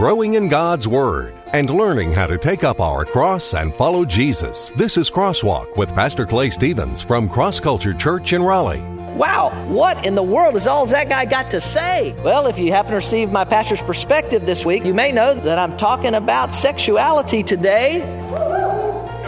growing 0.00 0.32
in 0.32 0.48
God's 0.48 0.88
Word 0.88 1.34
and 1.52 1.68
learning 1.68 2.10
how 2.10 2.26
to 2.26 2.38
take 2.38 2.64
up 2.64 2.80
our 2.80 3.04
cross 3.04 3.52
and 3.52 3.74
follow 3.74 4.02
Jesus. 4.06 4.70
This 4.70 4.96
is 4.96 5.10
Crosswalk 5.10 5.76
with 5.76 5.90
Pastor 5.90 6.24
Clay 6.24 6.48
Stevens 6.48 7.02
from 7.02 7.28
Cross 7.28 7.60
Culture 7.60 7.92
Church 7.92 8.32
in 8.32 8.42
Raleigh. 8.42 8.80
Wow, 9.14 9.50
what 9.68 10.02
in 10.06 10.14
the 10.14 10.22
world 10.22 10.56
is 10.56 10.66
all 10.66 10.86
that 10.86 11.10
guy 11.10 11.26
got 11.26 11.50
to 11.50 11.60
say? 11.60 12.14
Well, 12.24 12.46
if 12.46 12.58
you 12.58 12.72
happen 12.72 12.92
to 12.92 12.96
receive 12.96 13.30
my 13.30 13.44
pastor's 13.44 13.82
perspective 13.82 14.46
this 14.46 14.64
week, 14.64 14.86
you 14.86 14.94
may 14.94 15.12
know 15.12 15.34
that 15.34 15.58
I'm 15.58 15.76
talking 15.76 16.14
about 16.14 16.54
sexuality 16.54 17.42
today. 17.42 18.00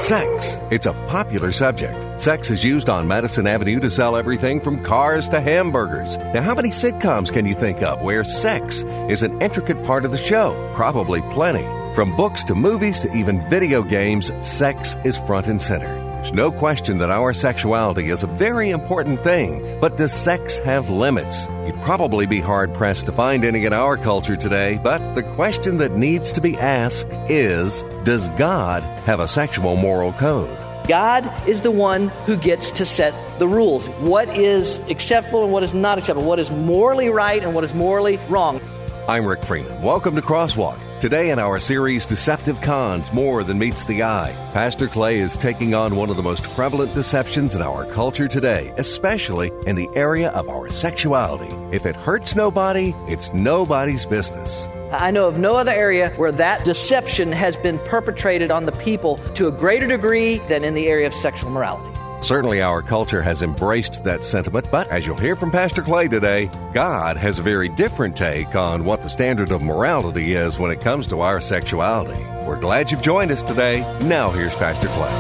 Sex. 0.03 0.59
It's 0.73 0.87
a 0.87 0.95
popular 1.07 1.53
subject. 1.53 2.21
Sex 2.21 2.51
is 2.51 2.64
used 2.64 2.89
on 2.89 3.07
Madison 3.07 3.46
Avenue 3.46 3.79
to 3.79 3.89
sell 3.89 4.16
everything 4.16 4.61
from 4.61 4.82
cars 4.82 5.29
to 5.29 5.41
hamburgers. 5.41 6.19
Now, 6.19 6.43
how 6.43 6.57
many 6.57 6.71
sitcoms 6.71 7.32
can 7.32 7.46
you 7.46 7.55
think 7.55 7.82
of 7.82 8.02
where 8.02 8.25
sex 8.25 8.83
is 9.09 9.23
an 9.23 9.41
intricate 9.41 9.80
part 9.84 10.05
of 10.05 10.11
the 10.11 10.19
show? 10.19 10.73
Probably 10.75 11.23
plenty. 11.30 11.65
From 11.95 12.16
books 12.16 12.43
to 12.45 12.57
movies 12.57 12.98
to 12.98 13.12
even 13.12 13.48
video 13.48 13.84
games, 13.84 14.33
sex 14.45 14.96
is 15.05 15.16
front 15.19 15.46
and 15.46 15.62
center. 15.62 16.12
There's 16.22 16.34
no 16.34 16.52
question 16.52 16.98
that 16.98 17.10
our 17.10 17.32
sexuality 17.32 18.10
is 18.10 18.22
a 18.22 18.28
very 18.28 18.70
important 18.70 19.24
thing, 19.24 19.80
but 19.80 19.96
does 19.96 20.12
sex 20.12 20.56
have 20.58 20.88
limits? 20.88 21.48
You'd 21.66 21.82
probably 21.82 22.26
be 22.26 22.38
hard 22.38 22.72
pressed 22.74 23.06
to 23.06 23.12
find 23.12 23.45
any 23.45 23.64
in 23.64 23.72
our 23.72 23.96
culture 23.96 24.36
today, 24.36 24.78
but 24.84 25.14
the 25.14 25.24
question 25.24 25.78
that 25.78 25.96
needs 25.96 26.30
to 26.30 26.40
be 26.40 26.56
asked 26.56 27.08
is 27.28 27.82
Does 28.04 28.28
God 28.38 28.84
have 29.00 29.18
a 29.18 29.26
sexual 29.26 29.74
moral 29.74 30.12
code? 30.12 30.56
God 30.86 31.28
is 31.48 31.62
the 31.62 31.72
one 31.72 32.06
who 32.24 32.36
gets 32.36 32.70
to 32.70 32.86
set 32.86 33.12
the 33.40 33.48
rules. 33.48 33.88
What 33.88 34.28
is 34.38 34.78
acceptable 34.88 35.42
and 35.42 35.52
what 35.52 35.64
is 35.64 35.74
not 35.74 35.98
acceptable? 35.98 36.28
What 36.28 36.38
is 36.38 36.52
morally 36.52 37.09
right 37.09 37.42
and 37.42 37.52
what 37.52 37.64
is 37.64 37.74
morally 37.74 38.20
wrong? 38.28 38.60
I'm 39.09 39.26
Rick 39.26 39.42
Freeman. 39.42 39.82
Welcome 39.82 40.14
to 40.14 40.23
Crosswalk. 40.23 40.78
Today 41.02 41.30
in 41.30 41.41
our 41.41 41.59
series 41.59 42.06
Deceptive 42.06 42.61
Cons 42.61 43.13
More 43.13 43.43
Than 43.43 43.59
Meets 43.59 43.82
the 43.82 44.04
Eye, 44.04 44.30
Pastor 44.52 44.87
Clay 44.87 45.18
is 45.18 45.37
taking 45.37 45.74
on 45.74 45.96
one 45.96 46.10
of 46.10 46.16
the 46.16 46.23
most 46.23 46.45
prevalent 46.54 46.95
deceptions 46.95 47.57
in 47.57 47.60
our 47.60 47.85
culture 47.87 48.29
today, 48.29 48.73
especially 48.76 49.51
in 49.66 49.74
the 49.74 49.88
area 49.96 50.30
of 50.30 50.49
our 50.49 50.71
sexuality. 50.71 51.52
If 51.73 51.87
it 51.87 51.96
hurts 51.96 52.37
nobody, 52.37 52.95
it's 53.09 53.32
nobody's 53.35 54.07
business. 54.07 54.68
I 54.93 55.10
know 55.10 55.26
of 55.26 55.38
no 55.38 55.57
other 55.57 55.73
area 55.73 56.10
where 56.10 56.30
that 56.30 56.65
deception 56.65 57.32
has 57.32 57.57
been 57.57 57.80
perpetrated 57.80 58.52
on 58.52 58.66
the 58.66 58.71
people 58.71 59.16
to 59.35 59.48
a 59.48 59.51
greater 59.51 59.88
degree 59.88 60.38
than 60.46 60.63
in 60.63 60.74
the 60.74 60.87
area 60.87 61.09
of 61.09 61.15
sexual 61.15 61.51
morality. 61.51 61.91
Certainly, 62.23 62.62
our 62.62 62.82
culture 62.82 63.20
has 63.20 63.42
embraced 63.42 64.04
that 64.04 64.25
sentiment, 64.25 64.70
but 64.70 64.88
as 64.92 65.04
you'll 65.04 65.16
hear 65.16 65.34
from 65.34 65.50
Pastor 65.50 65.82
Clay 65.82 66.06
today, 66.06 66.48
God 66.72 67.16
has 67.16 67.41
a 67.41 67.42
very 67.42 67.69
different 67.69 68.16
take 68.16 68.54
on 68.54 68.84
what 68.84 69.03
the 69.03 69.09
standard 69.09 69.50
of 69.50 69.60
morality 69.60 70.34
is 70.34 70.56
when 70.56 70.70
it 70.70 70.81
comes 70.81 71.09
to 71.09 71.20
our 71.20 71.41
sexuality. 71.41 72.22
We're 72.47 72.60
glad 72.60 72.92
you've 72.92 73.03
joined 73.03 73.32
us 73.32 73.42
today. 73.42 73.81
Now, 74.03 74.31
here's 74.31 74.54
Pastor 74.54 74.87
Clay. 74.87 75.10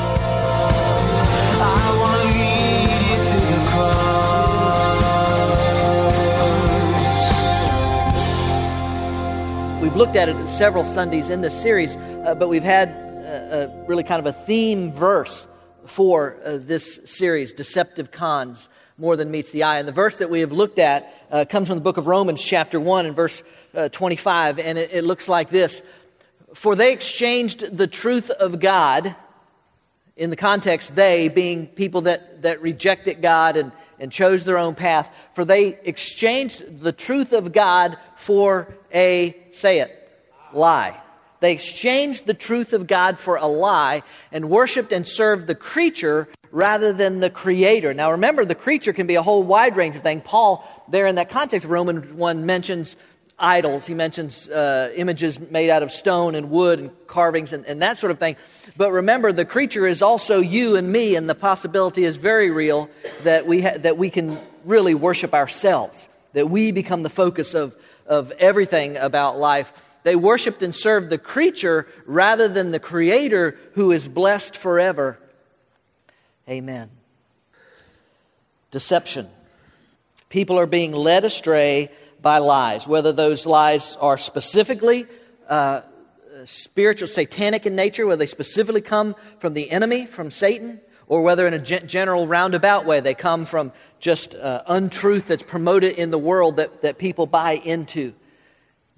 We've 9.82 9.96
looked 9.96 10.14
at 10.14 10.28
it 10.28 10.46
several 10.46 10.84
Sundays 10.84 11.30
in 11.30 11.40
this 11.40 11.60
series, 11.60 11.96
uh, 11.96 12.36
but 12.38 12.48
we've 12.48 12.62
had 12.62 12.90
uh, 12.90 13.56
uh, 13.56 13.84
really 13.88 14.04
kind 14.04 14.20
of 14.20 14.26
a 14.26 14.32
theme 14.32 14.92
verse 14.92 15.48
for 15.86 16.36
uh, 16.44 16.58
this 16.60 17.00
series, 17.04 17.52
Deceptive 17.52 18.10
Cons, 18.10 18.68
More 18.98 19.16
Than 19.16 19.30
Meets 19.30 19.50
the 19.50 19.64
Eye. 19.64 19.78
And 19.78 19.88
the 19.88 19.92
verse 19.92 20.18
that 20.18 20.30
we 20.30 20.40
have 20.40 20.52
looked 20.52 20.78
at 20.78 21.12
uh, 21.30 21.44
comes 21.48 21.68
from 21.68 21.76
the 21.76 21.82
book 21.82 21.96
of 21.96 22.06
Romans, 22.06 22.42
chapter 22.42 22.78
1, 22.78 23.06
and 23.06 23.16
verse 23.16 23.42
uh, 23.74 23.88
25. 23.88 24.58
And 24.58 24.78
it, 24.78 24.92
it 24.92 25.04
looks 25.04 25.28
like 25.28 25.48
this 25.48 25.82
For 26.54 26.76
they 26.76 26.92
exchanged 26.92 27.76
the 27.76 27.86
truth 27.86 28.30
of 28.30 28.60
God, 28.60 29.14
in 30.16 30.30
the 30.30 30.36
context, 30.36 30.94
they 30.94 31.28
being 31.28 31.66
people 31.66 32.02
that, 32.02 32.42
that 32.42 32.62
rejected 32.62 33.22
God 33.22 33.56
and, 33.56 33.72
and 33.98 34.12
chose 34.12 34.44
their 34.44 34.58
own 34.58 34.74
path, 34.74 35.12
for 35.34 35.44
they 35.44 35.78
exchanged 35.84 36.80
the 36.80 36.92
truth 36.92 37.32
of 37.32 37.52
God 37.52 37.96
for 38.16 38.76
a, 38.94 39.36
say 39.52 39.80
it, 39.80 40.10
lie. 40.52 41.01
They 41.42 41.50
exchanged 41.50 42.24
the 42.24 42.34
truth 42.34 42.72
of 42.72 42.86
God 42.86 43.18
for 43.18 43.34
a 43.34 43.46
lie 43.46 44.04
and 44.30 44.48
worshiped 44.48 44.92
and 44.92 45.06
served 45.06 45.48
the 45.48 45.56
creature 45.56 46.28
rather 46.52 46.92
than 46.92 47.18
the 47.18 47.30
creator. 47.30 47.92
Now 47.92 48.12
remember, 48.12 48.44
the 48.44 48.54
creature 48.54 48.92
can 48.92 49.08
be 49.08 49.16
a 49.16 49.22
whole 49.22 49.42
wide 49.42 49.76
range 49.76 49.96
of 49.96 50.02
things. 50.04 50.22
Paul, 50.24 50.64
there 50.88 51.08
in 51.08 51.16
that 51.16 51.30
context, 51.30 51.64
of 51.64 51.72
Romans 51.72 52.12
1 52.12 52.46
mentions 52.46 52.94
idols. 53.40 53.88
He 53.88 53.94
mentions 53.94 54.48
uh, 54.48 54.92
images 54.94 55.40
made 55.40 55.68
out 55.68 55.82
of 55.82 55.90
stone 55.90 56.36
and 56.36 56.48
wood 56.48 56.78
and 56.78 57.06
carvings 57.08 57.52
and, 57.52 57.66
and 57.66 57.82
that 57.82 57.98
sort 57.98 58.12
of 58.12 58.20
thing. 58.20 58.36
But 58.76 58.92
remember, 58.92 59.32
the 59.32 59.44
creature 59.44 59.84
is 59.84 60.00
also 60.00 60.38
you 60.38 60.76
and 60.76 60.92
me, 60.92 61.16
and 61.16 61.28
the 61.28 61.34
possibility 61.34 62.04
is 62.04 62.16
very 62.16 62.52
real 62.52 62.88
that 63.24 63.48
we, 63.48 63.62
ha- 63.62 63.78
that 63.78 63.98
we 63.98 64.10
can 64.10 64.38
really 64.64 64.94
worship 64.94 65.34
ourselves, 65.34 66.08
that 66.34 66.48
we 66.48 66.70
become 66.70 67.02
the 67.02 67.10
focus 67.10 67.54
of, 67.54 67.74
of 68.06 68.30
everything 68.38 68.96
about 68.96 69.38
life. 69.38 69.72
They 70.02 70.16
worshiped 70.16 70.62
and 70.62 70.74
served 70.74 71.10
the 71.10 71.18
creature 71.18 71.86
rather 72.06 72.48
than 72.48 72.70
the 72.70 72.80
creator 72.80 73.56
who 73.74 73.92
is 73.92 74.08
blessed 74.08 74.56
forever. 74.56 75.18
Amen. 76.48 76.90
Deception. 78.70 79.28
People 80.28 80.58
are 80.58 80.66
being 80.66 80.92
led 80.92 81.24
astray 81.24 81.90
by 82.20 82.38
lies, 82.38 82.86
whether 82.86 83.12
those 83.12 83.46
lies 83.46 83.96
are 84.00 84.16
specifically 84.16 85.06
uh, 85.48 85.82
spiritual, 86.44 87.08
satanic 87.08 87.66
in 87.66 87.76
nature, 87.76 88.06
whether 88.06 88.18
they 88.18 88.26
specifically 88.26 88.80
come 88.80 89.14
from 89.38 89.54
the 89.54 89.70
enemy, 89.70 90.06
from 90.06 90.30
Satan, 90.30 90.80
or 91.06 91.22
whether 91.22 91.46
in 91.46 91.54
a 91.54 91.58
general 91.58 92.26
roundabout 92.26 92.86
way 92.86 93.00
they 93.00 93.14
come 93.14 93.44
from 93.44 93.72
just 94.00 94.34
uh, 94.34 94.62
untruth 94.66 95.28
that's 95.28 95.42
promoted 95.42 95.94
in 95.94 96.10
the 96.10 96.18
world 96.18 96.56
that, 96.56 96.82
that 96.82 96.98
people 96.98 97.26
buy 97.26 97.52
into. 97.52 98.14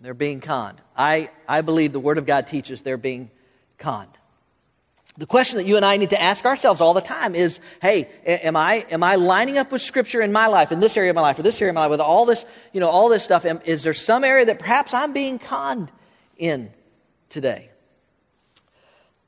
They're 0.04 0.12
being 0.12 0.42
conned. 0.42 0.82
I, 0.94 1.30
I 1.48 1.62
believe 1.62 1.94
the 1.94 1.98
Word 1.98 2.18
of 2.18 2.26
God 2.26 2.46
teaches 2.46 2.82
they're 2.82 2.98
being 2.98 3.30
conned. 3.78 4.10
The 5.16 5.24
question 5.24 5.56
that 5.56 5.64
you 5.64 5.76
and 5.76 5.84
I 5.84 5.96
need 5.96 6.10
to 6.10 6.20
ask 6.20 6.44
ourselves 6.44 6.82
all 6.82 6.92
the 6.92 7.00
time 7.00 7.34
is, 7.34 7.58
hey, 7.80 8.10
am 8.26 8.54
I, 8.54 8.84
am 8.90 9.02
I 9.02 9.14
lining 9.14 9.56
up 9.56 9.72
with 9.72 9.80
Scripture 9.80 10.20
in 10.20 10.30
my 10.30 10.48
life, 10.48 10.72
in 10.72 10.80
this 10.80 10.98
area 10.98 11.08
of 11.08 11.14
my 11.14 11.22
life, 11.22 11.38
or 11.38 11.42
this 11.42 11.62
area 11.62 11.70
of 11.70 11.74
my 11.74 11.82
life, 11.82 11.90
with 11.90 12.02
all 12.02 12.26
this, 12.26 12.44
you 12.74 12.80
know, 12.80 12.90
all 12.90 13.08
this 13.08 13.24
stuff? 13.24 13.46
Am, 13.46 13.62
is 13.64 13.82
there 13.82 13.94
some 13.94 14.24
area 14.24 14.44
that 14.44 14.58
perhaps 14.58 14.92
I'm 14.92 15.14
being 15.14 15.38
conned 15.38 15.90
in 16.36 16.70
today? 17.30 17.70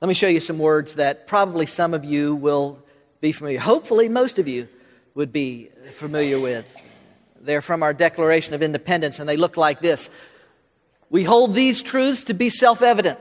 Let 0.02 0.08
me 0.08 0.14
show 0.14 0.28
you 0.28 0.40
some 0.40 0.58
words 0.58 0.96
that 0.96 1.26
probably 1.26 1.64
some 1.64 1.94
of 1.94 2.04
you 2.04 2.34
will 2.34 2.80
be 3.22 3.32
familiar. 3.32 3.60
Hopefully, 3.60 4.10
most 4.10 4.38
of 4.38 4.46
you 4.46 4.68
would 5.14 5.32
be 5.32 5.70
familiar 5.94 6.38
with. 6.38 6.70
They're 7.40 7.62
from 7.62 7.82
our 7.82 7.94
Declaration 7.94 8.52
of 8.52 8.62
Independence, 8.62 9.20
and 9.20 9.26
they 9.26 9.38
look 9.38 9.56
like 9.56 9.80
this. 9.80 10.10
We 11.10 11.24
hold 11.24 11.54
these 11.54 11.82
truths 11.82 12.24
to 12.24 12.34
be 12.34 12.50
self 12.50 12.82
evident. 12.82 13.18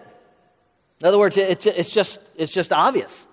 In 1.02 1.08
other 1.08 1.20
words, 1.20 1.38
it's, 1.38 1.66
it's, 1.66 1.94
just, 1.94 2.20
it's 2.36 2.54
just 2.54 2.72
obvious. 2.72 3.26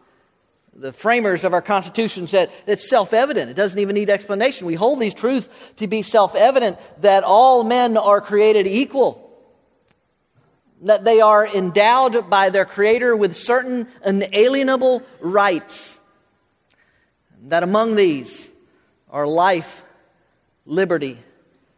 The 0.74 0.92
framers 0.92 1.44
of 1.44 1.52
our 1.52 1.62
Constitution 1.62 2.26
said 2.26 2.50
it's 2.66 2.88
self 2.88 3.12
evident. 3.12 3.50
It 3.50 3.54
doesn't 3.54 3.78
even 3.78 3.94
need 3.94 4.10
explanation. 4.10 4.66
We 4.66 4.74
hold 4.74 5.00
these 5.00 5.14
truths 5.14 5.48
to 5.76 5.86
be 5.86 6.02
self 6.02 6.34
evident 6.34 6.78
that 7.02 7.24
all 7.24 7.62
men 7.62 7.96
are 7.96 8.20
created 8.20 8.66
equal, 8.66 9.30
that 10.82 11.04
they 11.04 11.20
are 11.20 11.46
endowed 11.46 12.30
by 12.30 12.50
their 12.50 12.64
Creator 12.64 13.14
with 13.16 13.36
certain 13.36 13.86
inalienable 14.04 15.02
rights, 15.20 15.98
that 17.48 17.62
among 17.62 17.94
these 17.96 18.50
are 19.10 19.26
life, 19.26 19.84
liberty, 20.64 21.18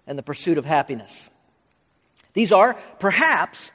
and 0.06 0.16
the 0.16 0.22
pursuit 0.22 0.56
of 0.56 0.64
happiness. 0.64 1.28
These 2.34 2.52
are 2.52 2.74
perhaps 2.98 3.72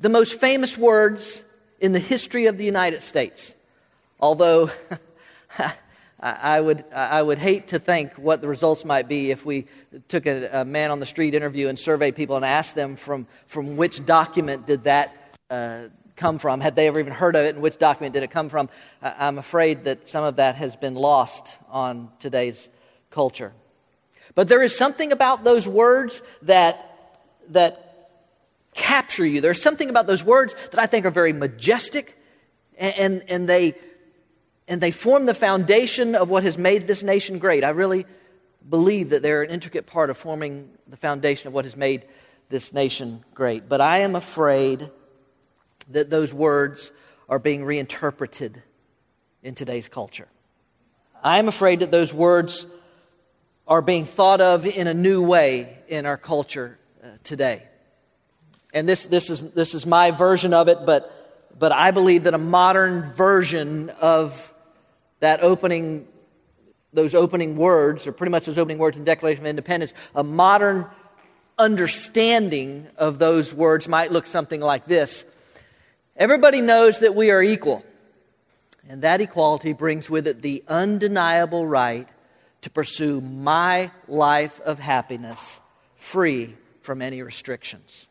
the 0.00 0.08
most 0.08 0.40
famous 0.40 0.78
words 0.78 1.42
in 1.80 1.92
the 1.92 1.98
history 1.98 2.46
of 2.46 2.56
the 2.56 2.64
United 2.64 3.02
States. 3.02 3.54
Although 4.18 4.70
I 6.20 6.60
would, 6.60 6.84
I 6.92 7.20
would 7.20 7.38
hate 7.38 7.68
to 7.68 7.78
think 7.78 8.14
what 8.14 8.40
the 8.40 8.48
results 8.48 8.84
might 8.84 9.06
be 9.08 9.30
if 9.30 9.44
we 9.44 9.66
took 10.08 10.26
a, 10.26 10.60
a 10.60 10.64
man 10.64 10.90
on 10.90 11.00
the 11.00 11.06
street 11.06 11.34
interview 11.34 11.68
and 11.68 11.78
surveyed 11.78 12.16
people 12.16 12.36
and 12.36 12.44
asked 12.44 12.74
them 12.74 12.96
from, 12.96 13.26
from 13.46 13.76
which 13.76 14.04
document 14.06 14.66
did 14.66 14.84
that 14.84 15.14
uh, 15.50 15.88
come 16.16 16.38
from. 16.38 16.60
Had 16.60 16.74
they 16.74 16.86
ever 16.86 16.98
even 16.98 17.12
heard 17.12 17.36
of 17.36 17.44
it 17.44 17.54
and 17.54 17.62
which 17.62 17.78
document 17.78 18.14
did 18.14 18.22
it 18.22 18.30
come 18.30 18.48
from? 18.48 18.70
I'm 19.02 19.36
afraid 19.36 19.84
that 19.84 20.08
some 20.08 20.24
of 20.24 20.36
that 20.36 20.54
has 20.56 20.74
been 20.74 20.94
lost 20.94 21.54
on 21.68 22.10
today's 22.18 22.68
culture. 23.10 23.52
But 24.34 24.48
there 24.48 24.62
is 24.62 24.76
something 24.76 25.12
about 25.12 25.44
those 25.44 25.68
words 25.68 26.22
that, 26.42 26.98
that 27.50 27.85
capture 28.76 29.26
you. 29.26 29.40
There's 29.40 29.60
something 29.60 29.90
about 29.90 30.06
those 30.06 30.22
words 30.22 30.54
that 30.70 30.78
I 30.78 30.86
think 30.86 31.04
are 31.06 31.10
very 31.10 31.32
majestic 31.32 32.16
and, 32.78 32.94
and, 32.98 33.24
and, 33.28 33.48
they, 33.48 33.74
and 34.68 34.80
they 34.80 34.92
form 34.92 35.26
the 35.26 35.34
foundation 35.34 36.14
of 36.14 36.28
what 36.28 36.44
has 36.44 36.56
made 36.56 36.86
this 36.86 37.02
nation 37.02 37.38
great. 37.38 37.64
I 37.64 37.70
really 37.70 38.06
believe 38.68 39.10
that 39.10 39.22
they're 39.22 39.42
an 39.42 39.50
intricate 39.50 39.86
part 39.86 40.10
of 40.10 40.16
forming 40.16 40.70
the 40.86 40.96
foundation 40.96 41.48
of 41.48 41.54
what 41.54 41.64
has 41.64 41.76
made 41.76 42.04
this 42.48 42.72
nation 42.72 43.24
great. 43.34 43.68
But 43.68 43.80
I 43.80 44.00
am 44.00 44.14
afraid 44.14 44.90
that 45.90 46.10
those 46.10 46.32
words 46.32 46.92
are 47.28 47.38
being 47.38 47.64
reinterpreted 47.64 48.62
in 49.42 49.54
today's 49.54 49.88
culture. 49.88 50.28
I 51.22 51.38
am 51.38 51.48
afraid 51.48 51.80
that 51.80 51.90
those 51.90 52.12
words 52.12 52.66
are 53.66 53.82
being 53.82 54.04
thought 54.04 54.40
of 54.40 54.66
in 54.66 54.86
a 54.86 54.94
new 54.94 55.22
way 55.22 55.78
in 55.88 56.06
our 56.06 56.16
culture 56.16 56.78
uh, 57.02 57.08
today. 57.24 57.66
And 58.74 58.88
this, 58.88 59.06
this, 59.06 59.30
is, 59.30 59.40
this 59.52 59.74
is 59.74 59.86
my 59.86 60.10
version 60.10 60.52
of 60.52 60.68
it, 60.68 60.78
but, 60.84 61.56
but 61.58 61.72
I 61.72 61.90
believe 61.90 62.24
that 62.24 62.34
a 62.34 62.38
modern 62.38 63.12
version 63.12 63.90
of 64.00 64.52
that 65.20 65.42
opening, 65.42 66.06
those 66.92 67.14
opening 67.14 67.56
words, 67.56 68.06
or 68.06 68.12
pretty 68.12 68.30
much 68.30 68.46
those 68.46 68.58
opening 68.58 68.78
words 68.78 68.96
in 68.96 69.04
Declaration 69.04 69.44
of 69.44 69.46
Independence, 69.46 69.94
a 70.14 70.22
modern 70.22 70.86
understanding 71.58 72.86
of 72.96 73.18
those 73.18 73.52
words 73.54 73.88
might 73.88 74.12
look 74.12 74.26
something 74.26 74.60
like 74.60 74.86
this 74.86 75.24
Everybody 76.16 76.62
knows 76.62 77.00
that 77.00 77.14
we 77.14 77.30
are 77.30 77.42
equal, 77.42 77.84
and 78.88 79.02
that 79.02 79.20
equality 79.20 79.74
brings 79.74 80.08
with 80.08 80.26
it 80.26 80.40
the 80.40 80.64
undeniable 80.66 81.66
right 81.66 82.08
to 82.62 82.70
pursue 82.70 83.20
my 83.20 83.90
life 84.08 84.60
of 84.62 84.78
happiness 84.78 85.60
free 85.96 86.56
from 86.80 87.02
any 87.02 87.20
restrictions. 87.22 88.05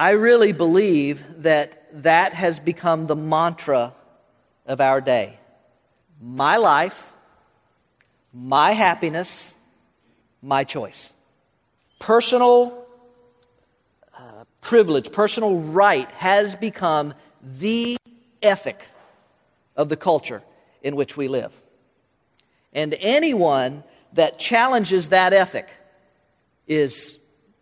I 0.00 0.12
really 0.12 0.52
believe 0.52 1.42
that 1.42 2.02
that 2.04 2.32
has 2.32 2.58
become 2.58 3.06
the 3.06 3.14
mantra 3.14 3.92
of 4.64 4.80
our 4.80 5.02
day. 5.02 5.38
My 6.22 6.56
life, 6.56 7.12
my 8.32 8.72
happiness, 8.72 9.54
my 10.40 10.64
choice. 10.64 11.12
Personal 11.98 12.82
uh, 14.18 14.44
privilege, 14.62 15.12
personal 15.12 15.60
right 15.60 16.10
has 16.12 16.54
become 16.54 17.12
the 17.58 17.98
ethic 18.42 18.80
of 19.76 19.90
the 19.90 19.98
culture 19.98 20.42
in 20.82 20.96
which 20.96 21.18
we 21.18 21.28
live. 21.28 21.52
And 22.72 22.96
anyone 23.00 23.84
that 24.14 24.38
challenges 24.38 25.10
that 25.10 25.34
ethic 25.34 25.68
is 26.66 27.18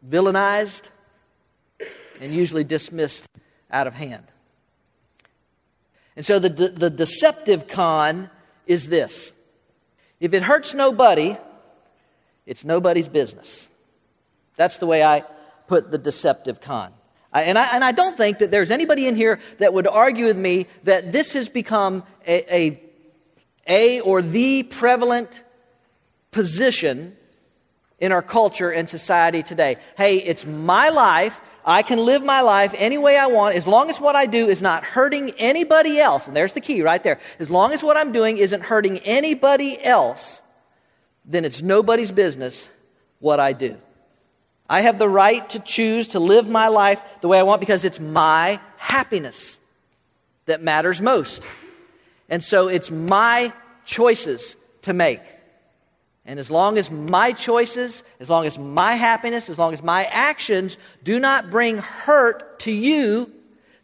villainized 0.09 0.91
and 2.21 2.35
usually 2.35 2.65
dismissed 2.65 3.27
out 3.71 3.87
of 3.87 3.95
hand. 3.95 4.25
And 6.17 6.27
so 6.27 6.39
the, 6.39 6.49
the 6.49 6.91
deceptive 6.91 7.69
con 7.69 8.31
is 8.67 8.89
this 8.89 9.33
if 10.21 10.35
it 10.35 10.43
hurts 10.43 10.75
nobody, 10.75 11.37
it's 12.45 12.65
nobody's 12.65 13.09
business. 13.09 13.67
That's 14.57 14.79
the 14.79 14.87
way 14.87 15.05
I 15.05 15.23
put 15.69 15.91
the 15.91 15.99
deceptive 15.99 16.61
con. 16.61 16.93
And 17.33 17.59
I, 17.59 17.75
and 17.75 17.85
I 17.85 17.93
don't 17.93 18.17
think 18.17 18.39
that 18.39 18.51
there's 18.51 18.71
anybody 18.71 19.07
in 19.07 19.15
here 19.15 19.39
that 19.59 19.73
would 19.73 19.87
argue 19.87 20.27
with 20.27 20.37
me 20.39 20.67
that 20.85 21.13
this 21.13 21.35
has 21.35 21.49
become 21.49 22.03
a, 22.27 22.55
a 22.55 22.83
a 23.69 24.01
or 24.01 24.23
the 24.23 24.63
prevalent 24.65 25.45
position 26.31 27.17
in 27.99 28.13
our 28.13 28.23
culture 28.23 28.71
and 28.71 28.89
society 28.89 29.43
today. 29.43 29.77
Hey, 29.97 30.17
it's 30.17 30.47
my 30.47 30.89
life. 30.89 31.41
I 31.65 31.83
can 31.83 31.99
live 31.99 32.25
my 32.25 32.41
life 32.41 32.75
any 32.77 32.99
way 32.99 33.19
I 33.19 33.27
want 33.27 33.55
as 33.55 33.67
long 33.67 33.91
as 33.91 34.01
what 34.01 34.17
I 34.17 34.27
do 34.27 34.49
is 34.49 34.63
not 34.63 34.85
hurting 34.85 35.31
anybody 35.39 35.99
else. 35.99 36.27
And 36.27 36.37
there's 36.37 36.53
the 36.53 36.61
key 36.61 36.83
right 36.83 37.03
there. 37.03 37.19
As 37.39 37.51
long 37.51 37.73
as 37.73 37.83
what 37.83 37.97
I'm 37.97 38.13
doing 38.13 38.39
isn't 38.39 38.63
hurting 38.63 38.99
anybody 38.99 39.83
else, 39.83 40.41
then 41.25 41.45
it's 41.45 41.61
nobody's 41.63 42.11
business 42.11 42.69
what 43.19 43.41
I 43.41 43.53
do. 43.53 43.77
I 44.69 44.83
have 44.83 44.99
the 44.99 45.09
right 45.09 45.49
to 45.51 45.61
choose 45.61 46.09
to 46.09 46.21
live 46.21 46.49
my 46.49 46.69
life 46.69 47.03
the 47.21 47.29
way 47.29 47.39
I 47.39 47.43
want 47.43 47.61
because 47.61 47.85
it's 47.85 48.01
my 48.01 48.61
happiness 48.77 49.59
that 50.47 50.63
matters 50.63 51.01
most. 51.01 51.43
And 52.29 52.45
so 52.45 52.69
it's 52.69 52.91
my 52.91 53.53
choices 53.85 54.57
to 54.83 54.93
make. 54.93 55.21
And 56.29 56.39
as 56.39 56.51
long 56.51 56.77
as 56.77 56.91
my 56.91 57.33
choices, 57.33 58.03
as 58.21 58.29
long 58.29 58.45
as 58.45 58.59
my 58.59 58.93
happiness, 58.93 59.49
as 59.49 59.57
long 59.59 59.73
as 59.73 59.83
my 59.83 60.05
actions 60.05 60.77
do 61.03 61.19
not 61.19 61.49
bring 61.49 61.79
hurt 61.79 62.61
to 62.61 62.71
you, 62.71 63.33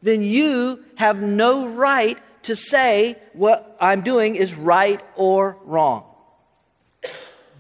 then 0.02 0.23
you 0.23 0.85
have 0.96 1.23
no 1.23 1.67
right 1.69 2.19
to 2.43 2.55
say 2.55 3.17
what 3.32 3.75
I'm 3.81 4.02
doing 4.02 4.37
is 4.37 4.55
right 4.55 5.00
or 5.17 5.56
wrong. 5.64 6.05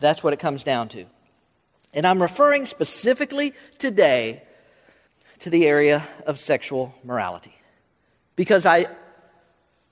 That's 0.00 0.22
what 0.22 0.34
it 0.34 0.38
comes 0.38 0.62
down 0.62 0.90
to. 0.90 1.06
And 1.94 2.06
I'm 2.06 2.20
referring 2.20 2.66
specifically 2.66 3.54
today 3.78 4.42
to 5.38 5.48
the 5.48 5.66
area 5.66 6.06
of 6.26 6.38
sexual 6.38 6.94
morality. 7.02 7.56
Because 8.36 8.66
I, 8.66 8.84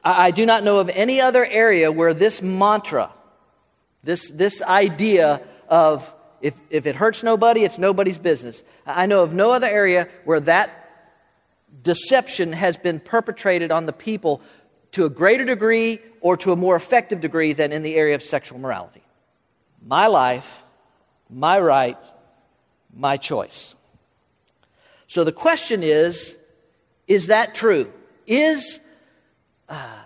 I 0.04 0.32
do 0.32 0.44
not 0.44 0.64
know 0.64 0.80
of 0.80 0.90
any 0.90 1.22
other 1.22 1.46
area 1.46 1.90
where 1.90 2.12
this 2.12 2.42
mantra, 2.42 3.10
this, 4.02 4.30
this 4.30 4.62
idea 4.62 5.40
of 5.68 6.14
if, 6.40 6.54
if 6.70 6.86
it 6.86 6.96
hurts 6.96 7.22
nobody, 7.22 7.64
it's 7.64 7.78
nobody's 7.78 8.18
business. 8.18 8.62
I 8.84 9.06
know 9.06 9.22
of 9.22 9.32
no 9.32 9.52
other 9.52 9.68
area 9.68 10.08
where 10.24 10.40
that 10.40 10.78
deception 11.82 12.52
has 12.52 12.76
been 12.76 12.98
perpetrated 13.00 13.70
on 13.70 13.86
the 13.86 13.92
people 13.92 14.42
to 14.92 15.04
a 15.04 15.10
greater 15.10 15.44
degree 15.44 15.98
or 16.20 16.36
to 16.38 16.52
a 16.52 16.56
more 16.56 16.76
effective 16.76 17.20
degree 17.20 17.52
than 17.52 17.72
in 17.72 17.82
the 17.82 17.94
area 17.94 18.14
of 18.14 18.22
sexual 18.22 18.58
morality. 18.58 19.02
My 19.84 20.08
life, 20.08 20.62
my 21.30 21.58
right, 21.58 21.98
my 22.94 23.16
choice. 23.16 23.74
So 25.06 25.24
the 25.24 25.32
question 25.32 25.82
is 25.82 26.34
is 27.08 27.26
that 27.26 27.54
true? 27.54 27.92
Is 28.26 28.80
uh, 29.68 30.01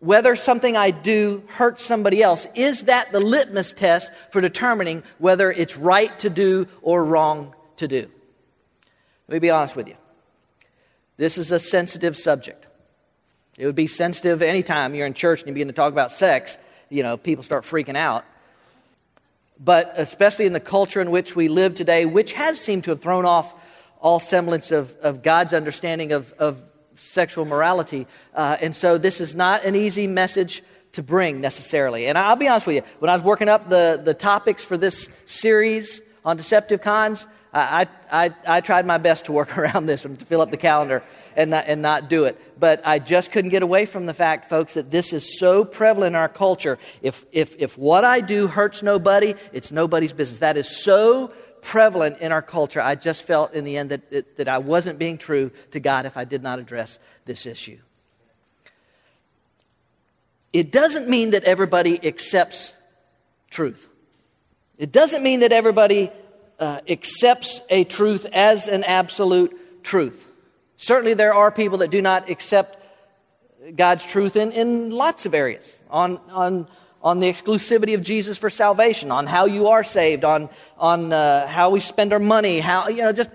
whether 0.00 0.36
something 0.36 0.76
I 0.76 0.90
do 0.90 1.42
hurts 1.48 1.84
somebody 1.84 2.22
else, 2.22 2.46
is 2.54 2.82
that 2.82 3.10
the 3.12 3.20
litmus 3.20 3.72
test 3.72 4.12
for 4.30 4.40
determining 4.40 5.02
whether 5.18 5.50
it's 5.50 5.76
right 5.76 6.16
to 6.20 6.30
do 6.30 6.68
or 6.82 7.04
wrong 7.04 7.54
to 7.78 7.88
do? 7.88 8.08
Let 9.26 9.34
me 9.34 9.38
be 9.40 9.50
honest 9.50 9.76
with 9.76 9.88
you. 9.88 9.96
This 11.16 11.36
is 11.36 11.50
a 11.50 11.58
sensitive 11.58 12.16
subject. 12.16 12.64
It 13.58 13.66
would 13.66 13.74
be 13.74 13.88
sensitive 13.88 14.40
anytime 14.40 14.94
you're 14.94 15.06
in 15.06 15.14
church 15.14 15.40
and 15.40 15.48
you 15.48 15.54
begin 15.54 15.68
to 15.68 15.74
talk 15.74 15.92
about 15.92 16.12
sex, 16.12 16.56
you 16.88 17.02
know, 17.02 17.16
people 17.16 17.42
start 17.42 17.64
freaking 17.64 17.96
out. 17.96 18.24
But 19.58 19.94
especially 19.96 20.46
in 20.46 20.52
the 20.52 20.60
culture 20.60 21.00
in 21.00 21.10
which 21.10 21.34
we 21.34 21.48
live 21.48 21.74
today, 21.74 22.06
which 22.06 22.34
has 22.34 22.60
seemed 22.60 22.84
to 22.84 22.90
have 22.90 23.02
thrown 23.02 23.24
off 23.24 23.52
all 24.00 24.20
semblance 24.20 24.70
of, 24.70 24.94
of 25.02 25.24
God's 25.24 25.52
understanding 25.52 26.12
of, 26.12 26.32
of 26.34 26.62
sexual 26.98 27.44
morality. 27.44 28.06
Uh, 28.34 28.56
and 28.60 28.74
so 28.74 28.98
this 28.98 29.20
is 29.20 29.34
not 29.34 29.64
an 29.64 29.74
easy 29.74 30.06
message 30.06 30.62
to 30.92 31.02
bring 31.02 31.40
necessarily. 31.40 32.06
And 32.06 32.18
I'll 32.18 32.36
be 32.36 32.48
honest 32.48 32.66
with 32.66 32.76
you, 32.76 32.82
when 32.98 33.10
I 33.10 33.14
was 33.14 33.24
working 33.24 33.48
up 33.48 33.68
the, 33.68 34.00
the 34.02 34.14
topics 34.14 34.62
for 34.62 34.76
this 34.76 35.08
series 35.26 36.00
on 36.24 36.36
deceptive 36.36 36.80
cons, 36.80 37.26
I, 37.52 37.88
I, 38.10 38.34
I 38.46 38.60
tried 38.60 38.84
my 38.84 38.98
best 38.98 39.26
to 39.26 39.32
work 39.32 39.56
around 39.58 39.86
this 39.86 40.04
and 40.04 40.18
to 40.18 40.24
fill 40.24 40.40
up 40.40 40.50
the 40.50 40.56
calendar 40.56 41.02
and 41.36 41.50
not, 41.50 41.64
and 41.66 41.80
not 41.80 42.08
do 42.08 42.24
it. 42.24 42.40
But 42.58 42.82
I 42.84 42.98
just 42.98 43.32
couldn't 43.32 43.50
get 43.50 43.62
away 43.62 43.86
from 43.86 44.06
the 44.06 44.14
fact, 44.14 44.48
folks, 44.48 44.74
that 44.74 44.90
this 44.90 45.12
is 45.12 45.38
so 45.38 45.64
prevalent 45.64 46.14
in 46.14 46.16
our 46.16 46.28
culture. 46.28 46.78
If, 47.02 47.24
if, 47.32 47.56
if 47.58 47.78
what 47.78 48.04
I 48.04 48.20
do 48.20 48.48
hurts 48.48 48.82
nobody, 48.82 49.34
it's 49.52 49.72
nobody's 49.72 50.12
business. 50.12 50.40
That 50.40 50.56
is 50.56 50.68
so 50.68 51.32
prevalent 51.62 52.18
in 52.18 52.32
our 52.32 52.42
culture, 52.42 52.80
I 52.80 52.94
just 52.94 53.22
felt 53.22 53.54
in 53.54 53.64
the 53.64 53.76
end 53.76 53.90
that, 53.90 54.10
that, 54.10 54.36
that 54.36 54.48
I 54.48 54.58
wasn't 54.58 54.98
being 54.98 55.18
true 55.18 55.50
to 55.72 55.80
God 55.80 56.06
if 56.06 56.16
I 56.16 56.24
did 56.24 56.42
not 56.42 56.58
address 56.58 56.98
this 57.24 57.46
issue. 57.46 57.78
It 60.52 60.72
doesn't 60.72 61.08
mean 61.08 61.30
that 61.30 61.44
everybody 61.44 62.04
accepts 62.06 62.72
truth. 63.50 63.88
It 64.78 64.92
doesn't 64.92 65.22
mean 65.22 65.40
that 65.40 65.52
everybody 65.52 66.10
uh, 66.58 66.80
accepts 66.88 67.60
a 67.68 67.84
truth 67.84 68.26
as 68.32 68.66
an 68.66 68.84
absolute 68.84 69.84
truth. 69.84 70.26
Certainly, 70.76 71.14
there 71.14 71.34
are 71.34 71.50
people 71.50 71.78
that 71.78 71.90
do 71.90 72.00
not 72.00 72.30
accept 72.30 72.76
God's 73.74 74.06
truth 74.06 74.36
in, 74.36 74.52
in 74.52 74.90
lots 74.90 75.26
of 75.26 75.34
areas. 75.34 75.76
On, 75.90 76.18
on 76.30 76.68
on 77.02 77.20
the 77.20 77.30
exclusivity 77.30 77.94
of 77.94 78.02
Jesus 78.02 78.38
for 78.38 78.50
salvation, 78.50 79.10
on 79.10 79.26
how 79.26 79.46
you 79.46 79.68
are 79.68 79.84
saved, 79.84 80.24
on, 80.24 80.48
on 80.78 81.12
uh, 81.12 81.46
how 81.46 81.70
we 81.70 81.80
spend 81.80 82.12
our 82.12 82.18
money, 82.18 82.60
how, 82.60 82.88
you 82.88 83.02
know, 83.02 83.12
just 83.12 83.30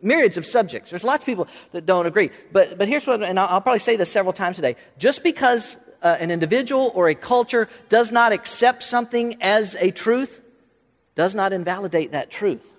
myriads 0.00 0.36
of 0.36 0.46
subjects. 0.46 0.90
There's 0.90 1.04
lots 1.04 1.22
of 1.22 1.26
people 1.26 1.48
that 1.72 1.86
don't 1.86 2.06
agree. 2.06 2.30
But, 2.50 2.78
but 2.78 2.88
here's 2.88 3.06
what, 3.06 3.22
and 3.22 3.38
I'll, 3.38 3.60
probably 3.60 3.78
say 3.78 3.96
this 3.96 4.10
several 4.10 4.32
times 4.32 4.56
today. 4.56 4.76
Just 4.98 5.22
because 5.22 5.76
uh, 6.02 6.16
an 6.18 6.30
individual 6.30 6.90
or 6.94 7.08
a 7.08 7.14
culture 7.14 7.68
does 7.88 8.10
not 8.10 8.32
accept 8.32 8.82
something 8.82 9.36
as 9.40 9.76
a 9.76 9.90
truth, 9.90 10.40
does 11.14 11.34
not 11.34 11.52
invalidate 11.52 12.12
that 12.12 12.30
truth. 12.30 12.71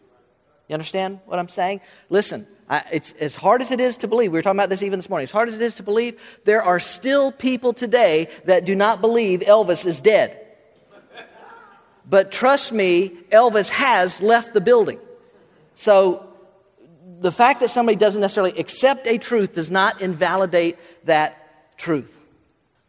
You 0.68 0.74
understand 0.74 1.20
what 1.26 1.40
I'm 1.40 1.50
saying? 1.50 1.82
Listen, 2.10 2.48
I, 2.70 2.84
it's 2.92 3.12
as 3.14 3.36
hard 3.36 3.62
as 3.62 3.72
it 3.72 3.80
is 3.80 3.98
to 3.98 4.08
believe. 4.08 4.32
We 4.32 4.38
were 4.38 4.42
talking 4.42 4.60
about 4.60 4.70
this 4.70 4.82
even 4.82 5.00
this 5.00 5.10
morning. 5.10 5.24
As 5.24 5.32
hard 5.32 5.50
as 5.50 5.56
it 5.56 5.62
is 5.62 5.76
to 5.76 5.84
believe, 5.84 6.20
there 6.46 6.64
are 6.64 6.80
still 6.80 7.32
people 7.32 7.74
today 7.74 8.30
that 8.46 8.66
do 8.66 8.76
not 8.76 9.02
believe 9.02 9.42
Elvis 9.42 9.86
is 9.86 10.00
dead. 10.02 10.40
But 12.10 12.32
trust 12.32 12.72
me, 12.72 13.10
Elvis 13.32 13.70
has 13.70 14.22
left 14.22 14.54
the 14.54 14.62
building. 14.62 15.00
So 15.76 16.28
the 17.20 17.32
fact 17.32 17.62
that 17.62 17.70
somebody 17.70 17.96
doesn't 17.96 18.22
necessarily 18.22 18.58
accept 18.60 19.08
a 19.08 19.18
truth 19.18 19.54
does 19.54 19.72
not 19.72 20.02
invalidate 20.02 20.78
that 21.06 21.78
truth. 21.78 22.14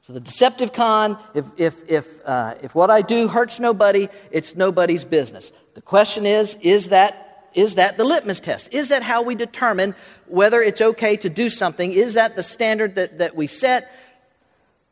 So 0.03 0.13
the 0.13 0.21
deceptive 0.21 0.73
con, 0.73 1.19
if, 1.35 1.47
if, 1.57 1.89
if, 1.89 2.07
uh, 2.27 2.57
if 2.63 2.75
what 2.75 2.91
I 2.91 3.01
do 3.01 3.27
hurts 3.27 3.59
nobody, 3.59 4.09
it's 4.31 4.55
nobody's 4.55 5.05
business. 5.05 5.51
The 5.75 5.81
question 5.81 6.27
is, 6.27 6.59
is 6.61 6.89
that, 6.89 7.24
is 7.55 7.77
that 7.77 7.97
the 7.97 8.05
litmus 8.05 8.41
test? 8.41 8.69
Is 8.73 8.89
that 8.89 9.03
how 9.03 9.23
we 9.23 9.35
determine 9.35 9.95
whether 10.27 10.61
it's 10.61 10.81
okay 10.81 11.17
to 11.17 11.29
do 11.29 11.49
something? 11.49 11.93
Is 11.93 12.15
that 12.15 12.37
the 12.37 12.43
standard 12.43 12.97
that, 12.97 13.19
that 13.19 13.37
we 13.37 13.47
set? 13.47 13.91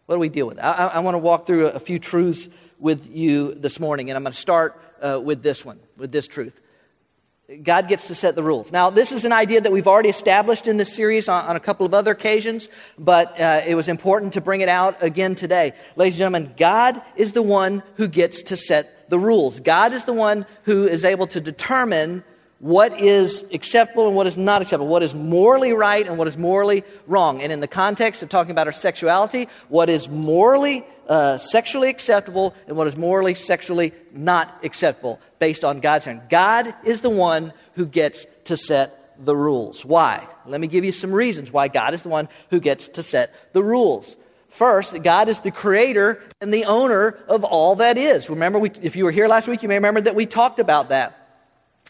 What 0.06 0.16
do 0.16 0.20
we 0.20 0.28
deal 0.28 0.46
with? 0.46 0.58
I, 0.58 0.90
I, 0.94 0.98
want 1.00 1.14
to 1.14 1.18
walk 1.18 1.46
through 1.46 1.68
a, 1.68 1.72
a, 1.72 1.80
few 1.80 1.98
truths 1.98 2.48
with 2.78 3.08
you 3.10 3.54
this 3.54 3.78
morning, 3.78 4.10
and 4.10 4.16
I'm 4.16 4.22
going 4.22 4.32
to 4.32 4.38
start 4.38 4.80
uh, 5.00 5.20
with 5.22 5.42
this 5.42 5.64
one, 5.64 5.80
with 5.96 6.12
this 6.12 6.26
truth. 6.26 6.60
God 7.62 7.88
gets 7.88 8.08
to 8.08 8.14
set 8.14 8.34
the 8.34 8.42
rules. 8.42 8.72
Now, 8.72 8.90
this 8.90 9.12
is 9.12 9.24
an 9.24 9.32
idea 9.32 9.60
that 9.60 9.72
we've 9.72 9.88
already 9.88 10.08
established 10.08 10.68
in 10.68 10.76
this 10.76 10.94
series 10.94 11.28
on, 11.28 11.44
on 11.44 11.56
a 11.56 11.60
couple 11.60 11.84
of 11.84 11.92
other 11.92 12.12
occasions, 12.12 12.68
but 12.98 13.38
uh, 13.40 13.62
it 13.66 13.74
was 13.74 13.88
important 13.88 14.34
to 14.34 14.40
bring 14.40 14.60
it 14.60 14.68
out 14.68 15.02
again 15.02 15.34
today. 15.34 15.72
Ladies 15.96 16.14
and 16.14 16.18
gentlemen, 16.18 16.54
God 16.56 17.02
is 17.16 17.32
the 17.32 17.42
one 17.42 17.82
who 17.96 18.08
gets 18.08 18.44
to 18.44 18.56
set 18.56 19.10
the 19.10 19.18
rules. 19.18 19.60
God 19.60 19.92
is 19.92 20.04
the 20.04 20.12
one 20.12 20.46
who 20.62 20.86
is 20.86 21.04
able 21.04 21.26
to 21.28 21.40
determine 21.40 22.24
what 22.62 23.00
is 23.00 23.44
acceptable 23.52 24.06
and 24.06 24.14
what 24.14 24.28
is 24.28 24.36
not 24.36 24.62
acceptable, 24.62 24.86
what 24.86 25.02
is 25.02 25.16
morally 25.16 25.72
right 25.72 26.06
and 26.06 26.16
what 26.16 26.28
is 26.28 26.36
morally 26.36 26.84
wrong. 27.08 27.42
And 27.42 27.50
in 27.50 27.58
the 27.58 27.66
context 27.66 28.22
of 28.22 28.28
talking 28.28 28.52
about 28.52 28.68
our 28.68 28.72
sexuality, 28.72 29.48
what 29.68 29.90
is 29.90 30.08
morally 30.08 30.86
uh, 31.08 31.38
sexually 31.38 31.88
acceptable 31.88 32.54
and 32.68 32.76
what 32.76 32.86
is 32.86 32.96
morally 32.96 33.34
sexually 33.34 33.92
not 34.12 34.64
acceptable 34.64 35.18
based 35.40 35.64
on 35.64 35.80
God's 35.80 36.04
standard. 36.04 36.28
God 36.28 36.72
is 36.84 37.00
the 37.00 37.10
one 37.10 37.52
who 37.74 37.84
gets 37.84 38.26
to 38.44 38.56
set 38.56 39.16
the 39.18 39.34
rules. 39.34 39.84
Why? 39.84 40.24
Let 40.46 40.60
me 40.60 40.68
give 40.68 40.84
you 40.84 40.92
some 40.92 41.10
reasons 41.10 41.50
why 41.50 41.66
God 41.66 41.94
is 41.94 42.02
the 42.02 42.10
one 42.10 42.28
who 42.50 42.60
gets 42.60 42.86
to 42.90 43.02
set 43.02 43.34
the 43.54 43.64
rules. 43.64 44.14
First, 44.50 45.02
God 45.02 45.28
is 45.28 45.40
the 45.40 45.50
creator 45.50 46.22
and 46.40 46.54
the 46.54 46.66
owner 46.66 47.18
of 47.26 47.42
all 47.42 47.74
that 47.76 47.98
is. 47.98 48.30
Remember, 48.30 48.60
we, 48.60 48.70
if 48.82 48.94
you 48.94 49.04
were 49.04 49.10
here 49.10 49.26
last 49.26 49.48
week, 49.48 49.64
you 49.64 49.68
may 49.68 49.74
remember 49.74 50.02
that 50.02 50.14
we 50.14 50.26
talked 50.26 50.60
about 50.60 50.90
that 50.90 51.21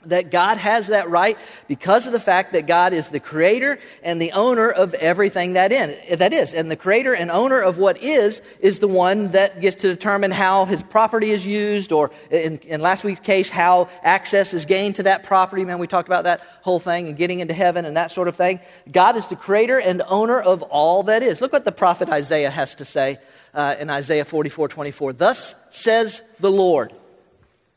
that 0.07 0.31
God 0.31 0.59
has 0.59 0.89
that 0.89 1.09
right 1.11 1.39
because 1.69 2.07
of 2.07 2.13
the 2.13 2.21
fact 2.21 2.53
that 2.53 2.67
God 2.67 2.93
is 2.93 3.09
the 3.09 3.21
creator 3.21 3.79
and 4.03 4.21
the 4.21 4.33
owner 4.33 4.71
of 4.71 4.95
everything 4.95 5.55
that 5.55 5.73
in 5.73 6.19
that 6.19 6.33
is. 6.33 6.55
And 6.55 6.71
the 6.71 6.77
creator 6.77 7.15
and 7.15 7.31
owner 7.31 7.61
of 7.61 7.79
what 7.79 8.03
is 8.03 8.43
is 8.61 8.79
the 8.79 8.89
one 8.89 9.33
that 9.33 9.61
gets 9.61 9.83
to 9.83 9.89
determine 9.89 10.31
how 10.31 10.65
his 10.65 10.83
property 10.83 11.31
is 11.31 11.47
used, 11.47 11.93
or 11.93 12.11
in, 12.31 12.59
in 12.59 12.81
last 12.81 13.05
week's 13.05 13.21
case, 13.21 13.51
how 13.51 13.89
access 14.03 14.55
is 14.55 14.65
gained 14.65 14.97
to 14.97 15.05
that 15.05 15.25
property. 15.25 15.65
Man, 15.65 15.79
we 15.79 15.87
talked 15.87 16.09
about 16.09 16.25
that 16.25 16.41
whole 16.63 16.81
thing 16.81 17.09
and 17.09 17.17
getting 17.17 17.41
into 17.41 17.55
heaven 17.55 17.85
and 17.85 17.97
that 17.97 18.13
sort 18.13 18.29
of 18.29 18.37
thing. 18.37 18.61
God 18.91 19.17
is 19.17 19.29
the 19.29 19.37
creator 19.37 19.79
and 19.79 20.03
owner 20.07 20.41
of 20.41 20.63
all 20.63 21.05
that 21.05 21.23
is. 21.23 21.41
Look 21.41 21.53
what 21.53 21.65
the 21.65 21.73
prophet 21.73 22.09
Isaiah 22.09 22.51
has 22.51 22.75
to 22.77 22.85
say 22.85 23.19
uh, 23.55 23.77
in 23.79 23.91
Isaiah 23.91 24.25
44 24.25 24.69
24. 24.69 25.13
Thus 25.13 25.55
says 25.71 26.23
the 26.41 26.51
Lord, 26.51 26.93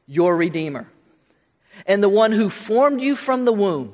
your 0.08 0.36
Redeemer 0.36 0.88
and 1.86 2.02
the 2.02 2.10
one 2.10 2.32
who 2.32 2.50
formed 2.50 3.02
you 3.02 3.16
from 3.16 3.46
the 3.46 3.54
womb. 3.54 3.94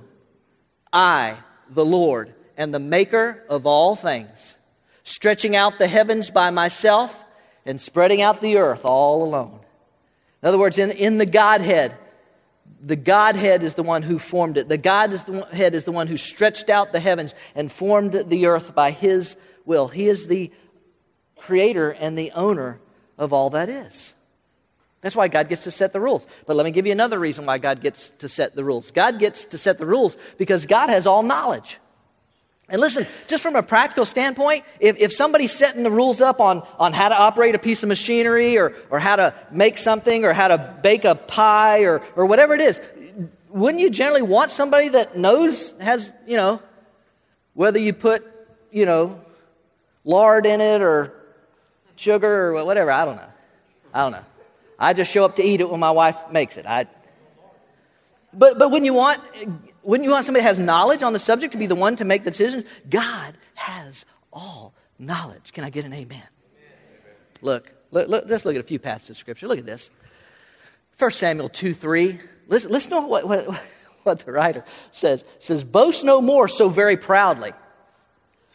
I, 0.92 1.38
the 1.70 1.86
Lord, 1.86 2.34
am 2.58 2.72
the 2.72 2.80
maker 2.80 3.44
of 3.50 3.66
all 3.66 3.96
things, 3.96 4.56
stretching 5.04 5.56
out 5.56 5.80
the 5.80 5.88
heavens 5.88 6.30
by 6.30 6.50
myself 6.50 7.24
and 7.66 7.80
spreading 7.80 8.22
out 8.22 8.42
the 8.42 8.58
earth 8.58 8.86
all 8.86 9.24
alone. 9.24 9.60
In 10.42 10.48
other 10.48 10.58
words, 10.58 10.78
in, 10.78 10.92
in 10.92 11.18
the 11.18 11.26
Godhead, 11.26 11.96
the 12.84 12.96
Godhead 12.96 13.64
is 13.64 13.76
the 13.76 13.84
one 13.84 14.02
who 14.02 14.18
formed 14.18 14.58
it. 14.58 14.68
The 14.68 14.78
Godhead 14.78 15.76
is 15.76 15.84
the 15.84 15.92
one 15.92 16.08
who 16.08 16.18
stretched 16.18 16.70
out 16.70 16.92
the 16.92 17.00
heavens 17.00 17.36
and 17.54 17.72
formed 17.72 18.14
the 18.28 18.48
earth 18.48 18.74
by 18.74 18.92
His 18.92 19.36
will. 19.66 19.88
He 19.88 20.08
is 20.08 20.28
the 20.28 20.52
creator 21.38 21.92
and 21.92 22.18
the 22.18 22.32
owner 22.32 22.80
of 23.18 23.34
all 23.34 23.52
that 23.52 23.70
is. 23.70 24.14
That's 25.02 25.16
why 25.16 25.28
God 25.28 25.50
gets 25.50 25.64
to 25.64 25.72
set 25.72 25.94
the 25.94 26.00
rules. 26.00 26.28
But 26.46 26.56
let 26.56 26.64
me 26.64 26.72
give 26.72 26.86
you 26.86 26.92
another 26.92 27.20
reason 27.20 27.46
why 27.46 27.58
God 27.58 27.82
gets 27.82 28.12
to 28.20 28.30
set 28.30 28.56
the 28.56 28.64
rules. 28.64 28.92
God 28.92 29.20
gets 29.20 29.46
to 29.46 29.58
set 29.58 29.80
the 29.80 29.86
rules 29.86 30.16
because 30.38 30.66
God 30.66 30.90
has 30.90 31.08
all 31.08 31.24
knowledge. 31.24 31.80
And 32.70 32.80
listen, 32.80 33.06
just 33.28 33.44
from 33.44 33.58
a 33.58 33.64
practical 33.64 34.06
standpoint, 34.06 34.64
if, 34.80 34.98
if 34.98 35.12
somebody's 35.12 35.52
setting 35.52 35.84
the 35.84 35.92
rules 35.92 36.22
up 36.22 36.40
on, 36.40 36.66
on 36.80 36.94
how 36.94 37.10
to 37.10 37.20
operate 37.20 37.54
a 37.54 37.60
piece 37.60 37.84
of 37.84 37.90
machinery 37.90 38.58
or, 38.58 38.74
or 38.90 38.98
how 38.98 39.18
to 39.18 39.34
make 39.52 39.78
something 39.78 40.24
or 40.24 40.32
how 40.32 40.48
to 40.48 40.80
bake 40.82 41.04
a 41.04 41.16
pie 41.16 41.82
or, 41.82 42.02
or 42.16 42.26
whatever 42.28 42.54
it 42.54 42.62
is, 42.62 42.80
wouldn't 43.50 43.82
you 43.82 43.90
generally 43.90 44.22
want 44.22 44.52
somebody 44.52 44.88
that 44.90 45.18
knows, 45.18 45.74
has, 45.82 46.14
you 46.26 46.38
know, 46.38 46.62
whether 47.56 47.78
you 47.78 47.92
put, 47.92 48.26
you 48.72 48.86
know, 48.86 49.20
lard 50.06 50.46
in 50.46 50.62
it 50.62 50.82
or 50.82 51.14
sugar 51.98 52.56
or 52.56 52.64
whatever? 52.64 52.90
I 52.90 53.04
don't 53.04 53.18
know. 53.18 53.30
I 53.94 54.00
don't 54.04 54.12
know. 54.14 54.26
I 54.82 54.94
just 54.94 55.12
show 55.12 55.24
up 55.24 55.36
to 55.36 55.44
eat 55.44 55.62
it 55.62 55.70
when 55.70 55.80
my 55.80 55.92
wife 55.92 56.18
makes 56.32 56.58
it. 56.58 56.66
I, 56.66 56.88
but, 58.34 58.58
but 58.58 58.72
when 58.72 58.84
you 58.84 58.96
want, 58.96 59.22
when 59.84 60.04
you 60.04 60.10
want 60.10 60.26
somebody 60.26 60.44
that 60.44 60.50
has 60.50 60.60
knowledge 60.60 61.04
on 61.04 61.14
the 61.14 61.20
subject 61.20 61.52
to 61.52 61.60
be 61.60 61.68
the 61.68 61.76
one 61.76 61.98
to 61.98 62.06
make 62.06 62.24
the 62.24 62.32
decisions, 62.32 62.66
God 62.90 63.38
has 63.54 64.06
all 64.34 64.74
knowledge. 64.98 65.54
Can 65.54 65.64
I 65.64 65.70
get 65.70 65.86
an 65.86 65.94
amen? 65.94 66.18
amen. 66.18 67.16
Look, 67.42 67.72
look, 67.92 68.08
look, 68.08 68.24
let's 68.28 68.44
look 68.44 68.56
at 68.56 68.62
a 68.62 68.68
few 68.68 68.80
passages 68.80 69.12
of 69.12 69.18
scripture. 69.18 69.48
Look 69.48 69.60
at 69.60 69.68
this. 69.68 69.92
1 70.98 71.12
Samuel 71.12 71.50
2 71.50 71.76
3. 71.76 72.20
Listen, 72.48 72.72
listen 72.72 72.92
to 72.92 73.02
what, 73.02 73.28
what, 73.28 73.62
what 74.04 74.20
the 74.20 74.32
writer 74.32 74.66
says. 74.92 75.22
It 75.22 75.44
says, 75.44 75.64
Boast 75.64 76.04
no 76.04 76.22
more 76.22 76.48
so 76.48 76.70
very 76.70 76.98
proudly. 76.98 77.54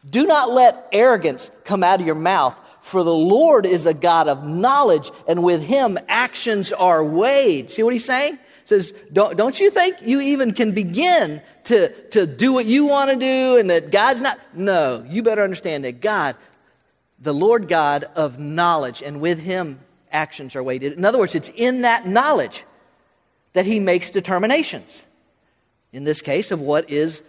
Do 0.08 0.26
not 0.26 0.50
let 0.50 0.88
arrogance 0.92 1.50
come 1.64 1.84
out 1.84 2.00
of 2.00 2.06
your 2.06 2.14
mouth, 2.16 2.60
for 2.86 3.02
the 3.02 3.12
Lord 3.12 3.66
is 3.66 3.84
a 3.84 3.92
God 3.92 4.28
of 4.28 4.46
knowledge, 4.46 5.10
and 5.26 5.42
with 5.42 5.60
him 5.60 5.98
actions 6.06 6.70
are 6.70 7.02
weighed. 7.02 7.72
See 7.72 7.82
what 7.82 7.92
he's 7.92 8.04
saying? 8.04 8.34
He 8.34 8.38
says, 8.66 8.94
don't, 9.12 9.36
don't 9.36 9.58
you 9.58 9.72
think 9.72 9.96
you 10.02 10.20
even 10.20 10.54
can 10.54 10.70
begin 10.70 11.42
to, 11.64 11.88
to 12.10 12.28
do 12.28 12.52
what 12.52 12.64
you 12.64 12.84
want 12.84 13.10
to 13.10 13.16
do 13.16 13.58
and 13.58 13.70
that 13.70 13.90
God's 13.90 14.20
not? 14.20 14.38
No, 14.54 15.04
you 15.08 15.24
better 15.24 15.42
understand 15.42 15.84
that 15.84 16.00
God, 16.00 16.36
the 17.18 17.34
Lord 17.34 17.66
God 17.66 18.04
of 18.14 18.38
knowledge, 18.38 19.02
and 19.02 19.20
with 19.20 19.40
him 19.40 19.80
actions 20.12 20.54
are 20.54 20.62
weighed. 20.62 20.84
In 20.84 21.04
other 21.04 21.18
words, 21.18 21.34
it's 21.34 21.50
in 21.56 21.80
that 21.80 22.06
knowledge 22.06 22.62
that 23.54 23.66
he 23.66 23.80
makes 23.80 24.10
determinations. 24.10 25.04
In 25.92 26.04
this 26.04 26.22
case, 26.22 26.52
of 26.52 26.60
what 26.60 26.88
is 26.88 27.20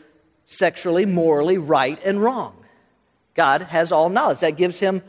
sexually, 0.45 1.07
morally 1.07 1.57
right 1.57 1.99
and 2.05 2.21
wrong. 2.21 2.55
God 3.33 3.63
has 3.63 3.91
all 3.91 4.09
knowledge. 4.09 4.41
That 4.41 4.55
gives 4.55 4.79
him 4.79 5.01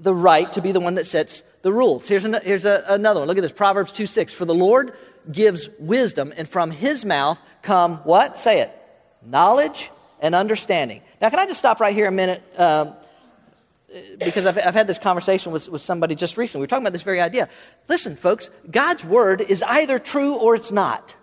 the 0.00 0.14
right 0.14 0.50
to 0.52 0.62
be 0.62 0.72
the 0.72 0.80
one 0.80 0.94
that 0.94 1.06
sets 1.06 1.42
the 1.62 1.72
rules. 1.72 2.06
Here's, 2.06 2.24
an, 2.24 2.36
here's 2.44 2.64
a, 2.64 2.84
another 2.88 3.20
one. 3.20 3.28
Look 3.28 3.38
at 3.38 3.42
this 3.42 3.52
Proverbs 3.52 3.92
2 3.92 4.06
6. 4.06 4.34
For 4.34 4.44
the 4.44 4.54
Lord 4.54 4.94
gives 5.30 5.68
wisdom, 5.78 6.32
and 6.36 6.48
from 6.48 6.70
his 6.70 7.04
mouth 7.04 7.38
come 7.62 7.96
what? 7.98 8.38
Say 8.38 8.60
it. 8.60 8.72
Knowledge 9.22 9.90
and 10.20 10.34
understanding. 10.34 11.02
Now, 11.20 11.30
can 11.30 11.38
I 11.38 11.46
just 11.46 11.58
stop 11.58 11.80
right 11.80 11.94
here 11.94 12.06
a 12.06 12.12
minute? 12.12 12.42
Um, 12.58 12.94
because 14.18 14.44
I've, 14.44 14.58
I've, 14.58 14.74
had 14.74 14.86
this 14.86 14.98
conversation 14.98 15.50
with, 15.50 15.66
with 15.68 15.80
somebody 15.80 16.14
just 16.14 16.36
recently. 16.36 16.60
We 16.60 16.64
are 16.64 16.68
talking 16.68 16.82
about 16.82 16.92
this 16.92 17.02
very 17.02 17.22
idea. 17.22 17.48
Listen, 17.88 18.16
folks, 18.16 18.50
God's 18.70 19.02
word 19.02 19.40
is 19.40 19.62
either 19.62 19.98
true 19.98 20.34
or 20.34 20.54
it's 20.54 20.70
not. 20.70 21.16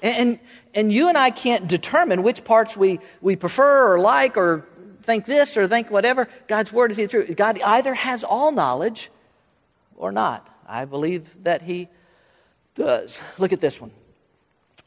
And, 0.00 0.16
and, 0.16 0.38
and 0.74 0.92
you 0.92 1.08
and 1.08 1.18
I 1.18 1.30
can't 1.30 1.66
determine 1.66 2.22
which 2.22 2.44
parts 2.44 2.76
we, 2.76 3.00
we 3.20 3.34
prefer 3.34 3.92
or 3.92 3.98
like 3.98 4.36
or 4.36 4.66
think 5.04 5.24
this 5.24 5.56
or 5.56 5.68
think 5.68 5.90
whatever. 5.90 6.28
God's 6.48 6.72
word 6.72 6.90
is 6.90 6.98
either 6.98 7.24
true. 7.24 7.34
God 7.34 7.60
either 7.60 7.94
has 7.94 8.24
all 8.24 8.52
knowledge 8.52 9.10
or 9.96 10.12
not. 10.12 10.48
I 10.66 10.84
believe 10.84 11.28
that 11.44 11.62
he 11.62 11.88
does. 12.74 13.20
Look 13.38 13.52
at 13.52 13.60
this 13.60 13.80
one. 13.80 13.92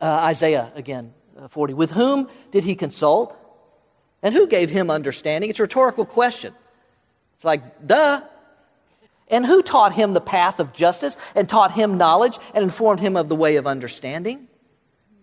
Uh, 0.02 0.06
Isaiah 0.06 0.72
again, 0.76 1.14
uh, 1.40 1.48
40. 1.48 1.74
With 1.74 1.92
whom 1.92 2.30
did 2.52 2.64
he 2.64 2.76
consult? 2.76 3.36
And 4.22 4.34
who 4.34 4.48
gave 4.48 4.70
him 4.70 4.90
understanding? 4.90 5.50
It's 5.50 5.60
a 5.60 5.64
rhetorical 5.64 6.06
question. 6.06 6.54
It's 7.36 7.46
like, 7.46 7.86
duh. 7.86 8.22
And 9.30 9.46
who 9.46 9.62
taught 9.62 9.94
him 9.94 10.14
the 10.14 10.22
path 10.22 10.60
of 10.60 10.74
justice 10.74 11.18
and 11.36 11.48
taught 11.48 11.72
him 11.72 11.98
knowledge 11.98 12.38
and 12.54 12.64
informed 12.64 13.00
him 13.00 13.16
of 13.16 13.30
the 13.30 13.36
way 13.36 13.58
of 13.58 13.68
understanding? 13.68 14.48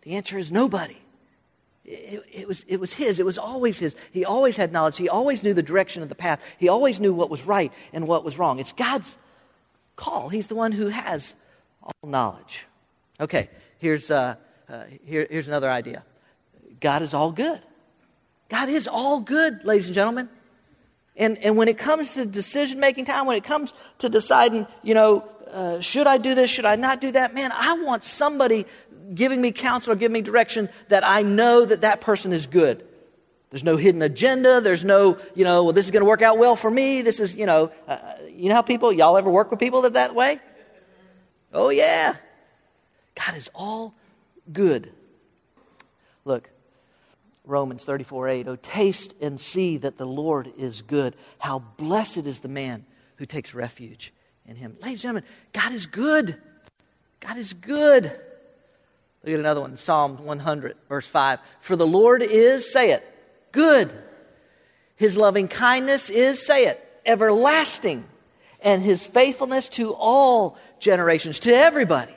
The 0.03 0.17
answer 0.17 0.39
is 0.39 0.53
nobody. 0.53 0.99
It, 1.85 2.25
it, 2.33 2.49
was, 2.49 2.65
it 2.67 2.81
was 2.81 2.95
his. 2.95 3.19
It 3.19 3.27
was 3.27 3.37
always 3.37 3.79
his. 3.79 3.95
He 4.11 4.25
always 4.25 4.57
had 4.57 4.73
knowledge. 4.73 4.97
He 4.97 5.09
always 5.09 5.43
knew 5.43 5.53
the 5.53 5.63
direction 5.63 6.03
of 6.03 6.09
the 6.09 6.15
path. 6.15 6.43
He 6.59 6.69
always 6.69 6.99
knew 6.99 7.13
what 7.13 7.29
was 7.29 7.45
right 7.45 7.73
and 7.93 8.09
what 8.09 8.25
was 8.25 8.39
wrong. 8.39 8.59
It's 8.59 8.73
God's 8.73 9.19
call. 9.97 10.29
He's 10.31 10.47
the 10.47 10.55
one 10.55 10.73
who 10.73 10.89
has 10.89 11.35
all 11.83 12.09
knowledge. 12.09 12.67
Okay, 13.21 13.51
here's, 13.79 14.11
uh, 14.11 14.37
uh, 14.69 14.85
here, 15.05 15.27
here's 15.31 15.47
another 15.47 15.71
idea 15.71 16.03
God 16.81 17.03
is 17.03 17.13
all 17.13 17.33
good. 17.33 17.61
God 18.49 18.69
is 18.69 18.89
all 18.89 19.21
good, 19.21 19.65
ladies 19.65 19.87
and 19.87 19.95
gentlemen. 19.95 20.29
And, 21.17 21.39
and 21.45 21.57
when 21.57 21.69
it 21.69 21.79
comes 21.79 22.15
to 22.15 22.27
decision 22.27 22.81
making 22.81 23.05
time, 23.05 23.27
when 23.27 23.37
it 23.37 23.45
comes 23.45 23.73
to 23.99 24.09
deciding, 24.09 24.67
you 24.83 24.95
know, 24.95 25.29
uh, 25.51 25.81
should 25.81 26.09
I 26.09 26.19
do 26.19 26.35
this, 26.35 26.51
should 26.51 26.65
I 26.65 26.75
not 26.75 27.01
do 27.01 27.13
that, 27.13 27.35
man, 27.35 27.53
I 27.55 27.79
want 27.85 28.03
somebody 28.03 28.67
giving 29.15 29.41
me 29.41 29.53
counsel 29.53 29.93
or 29.93 29.97
giving 29.97 30.13
me 30.13 30.23
direction 30.23 30.69
that 30.89 31.07
I 31.07 31.23
know 31.23 31.65
that 31.65 31.83
that 31.83 32.01
person 32.01 32.33
is 32.33 32.47
good. 32.47 32.87
There's 33.51 33.65
no 33.65 33.77
hidden 33.77 34.03
agenda. 34.03 34.61
There's 34.61 34.85
no, 34.85 35.19
you 35.35 35.45
know, 35.45 35.65
well, 35.65 35.73
this 35.73 35.85
is 35.85 35.91
going 35.91 36.01
to 36.01 36.09
work 36.09 36.23
out 36.23 36.39
well 36.39 36.57
for 36.57 36.71
me. 36.71 37.03
This 37.03 37.21
is, 37.21 37.37
you 37.37 37.47
know, 37.47 37.71
uh, 37.87 37.99
you 38.29 38.49
know 38.49 38.55
how 38.57 38.63
people, 38.63 38.93
y'all 38.93 39.17
ever 39.17 39.31
work 39.31 39.51
with 39.51 39.61
people 39.61 39.83
that 39.83 39.93
that 39.93 40.15
way? 40.15 40.41
Oh, 41.53 41.69
yeah. 41.69 42.17
God 43.15 43.37
is 43.37 43.49
all 43.55 43.95
good. 44.53 44.93
Look, 46.25 46.51
Romans 47.45 47.85
34 47.85 48.29
8. 48.29 48.49
Oh, 48.49 48.57
taste 48.57 49.15
and 49.21 49.41
see 49.41 49.77
that 49.77 49.99
the 49.99 50.07
Lord 50.07 50.51
is 50.59 50.83
good. 50.83 51.15
How 51.39 51.61
blessed 51.61 52.27
is 52.27 52.41
the 52.41 52.49
man 52.49 52.85
who 53.17 53.27
takes 53.27 53.55
refuge 53.55 54.13
in 54.47 54.57
him. 54.57 54.77
Ladies 54.81 54.93
and 54.93 55.01
gentlemen, 55.01 55.25
God 55.53 55.73
is 55.73 55.87
good. 55.87 56.41
God 57.21 57.37
is 57.37 57.53
good. 57.53 58.21
Look 59.25 59.33
at 59.33 59.41
another 59.41 59.63
one 59.63 59.79
Psalm 59.79 60.23
100, 60.23 60.77
verse 60.87 61.07
5. 61.07 61.39
For 61.61 61.77
the 61.77 61.87
Lord 61.87 62.23
is, 62.23 62.71
say 62.71 62.91
it, 62.91 63.03
good. 63.53 63.91
His 64.97 65.17
loving 65.17 65.49
kindness 65.49 66.11
is, 66.11 66.45
say 66.45 66.67
it, 66.67 66.87
everlasting. 67.07 68.05
And 68.61 68.83
his 68.83 69.07
faithfulness 69.07 69.71
to 69.71 69.95
all 69.95 70.59
generations, 70.79 71.41
to 71.41 71.55
everybody. 71.55 72.15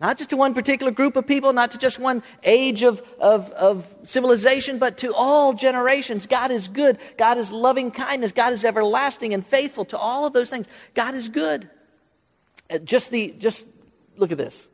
Not 0.00 0.18
just 0.18 0.30
to 0.30 0.36
one 0.36 0.54
particular 0.54 0.90
group 0.90 1.14
of 1.14 1.26
people, 1.26 1.52
not 1.52 1.72
to 1.72 1.78
just 1.78 2.00
one 2.00 2.24
age 2.42 2.82
of, 2.82 3.00
of, 3.20 3.50
of, 3.52 3.86
civilization, 4.04 4.78
but 4.78 4.98
to 4.98 5.12
all 5.14 5.52
generations. 5.52 6.26
God 6.26 6.50
is 6.50 6.68
good. 6.68 6.98
God 7.16 7.36
is 7.38 7.50
loving 7.50 7.90
kindness. 7.90 8.30
God 8.32 8.52
is 8.52 8.64
everlasting 8.64 9.34
and 9.34 9.44
faithful 9.44 9.84
to 9.86 9.98
all 9.98 10.24
of 10.24 10.32
those 10.32 10.50
things. 10.50 10.66
God 10.94 11.14
is 11.14 11.28
good. 11.28 11.68
Uh, 12.70 12.78
just 12.78 13.10
the, 13.10 13.34
just 13.38 13.66
look 14.16 14.30
at 14.30 14.38
this. 14.38 14.67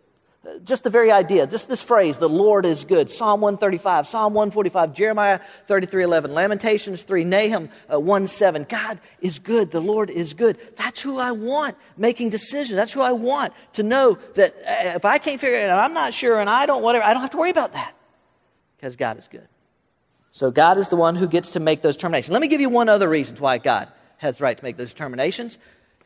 Just 0.63 0.85
the 0.85 0.91
very 0.91 1.11
idea, 1.11 1.47
just 1.47 1.69
this 1.69 1.83
phrase, 1.83 2.19
the 2.19 2.29
Lord 2.29 2.67
is 2.67 2.85
good. 2.85 3.11
Psalm 3.11 3.41
135, 3.41 4.07
Psalm 4.07 4.35
145, 4.35 4.93
Jeremiah 4.93 5.41
33 5.67 6.05
11, 6.05 6.35
Lamentations 6.35 7.03
3, 7.03 7.25
Nahum 7.25 7.71
uh, 7.93 7.99
1 7.99 8.27
7. 8.27 8.67
God 8.69 9.01
is 9.21 9.39
good. 9.39 9.71
The 9.71 9.81
Lord 9.81 10.11
is 10.11 10.35
good. 10.35 10.59
That's 10.77 11.01
who 11.01 11.19
I 11.19 11.33
want 11.33 11.77
making 11.97 12.29
decisions. 12.29 12.77
That's 12.77 12.93
who 12.93 13.01
I 13.01 13.13
want 13.13 13.55
to 13.75 13.83
know 13.83 14.19
that 14.35 14.55
uh, 14.55 14.97
if 14.97 15.05
I 15.07 15.17
can't 15.17 15.41
figure 15.41 15.59
it 15.59 15.71
out, 15.71 15.79
I'm 15.79 15.95
not 15.95 16.13
sure, 16.13 16.39
and 16.39 16.51
I 16.51 16.67
don't, 16.67 16.83
whatever, 16.83 17.05
I 17.05 17.15
don't 17.15 17.23
have 17.23 17.31
to 17.31 17.39
worry 17.39 17.51
about 17.51 17.73
that 17.73 17.95
because 18.77 18.97
God 18.97 19.19
is 19.19 19.29
good. 19.29 19.49
So 20.31 20.51
God 20.51 20.77
is 20.77 20.91
the 20.91 20.97
one 20.97 21.17
who 21.17 21.27
gets 21.27 21.53
to 21.53 21.61
make 21.61 21.81
those 21.81 21.97
determinations. 21.97 22.33
Let 22.33 22.43
me 22.43 22.49
give 22.49 22.61
you 22.61 22.69
one 22.69 22.91
other 22.91 23.09
reason 23.09 23.37
why 23.37 23.59
God 23.59 23.89
has 24.19 24.39
the 24.39 24.45
right 24.45 24.59
to 24.59 24.65
make 24.65 24.77
those 24.77 24.93
determinations. 24.93 25.57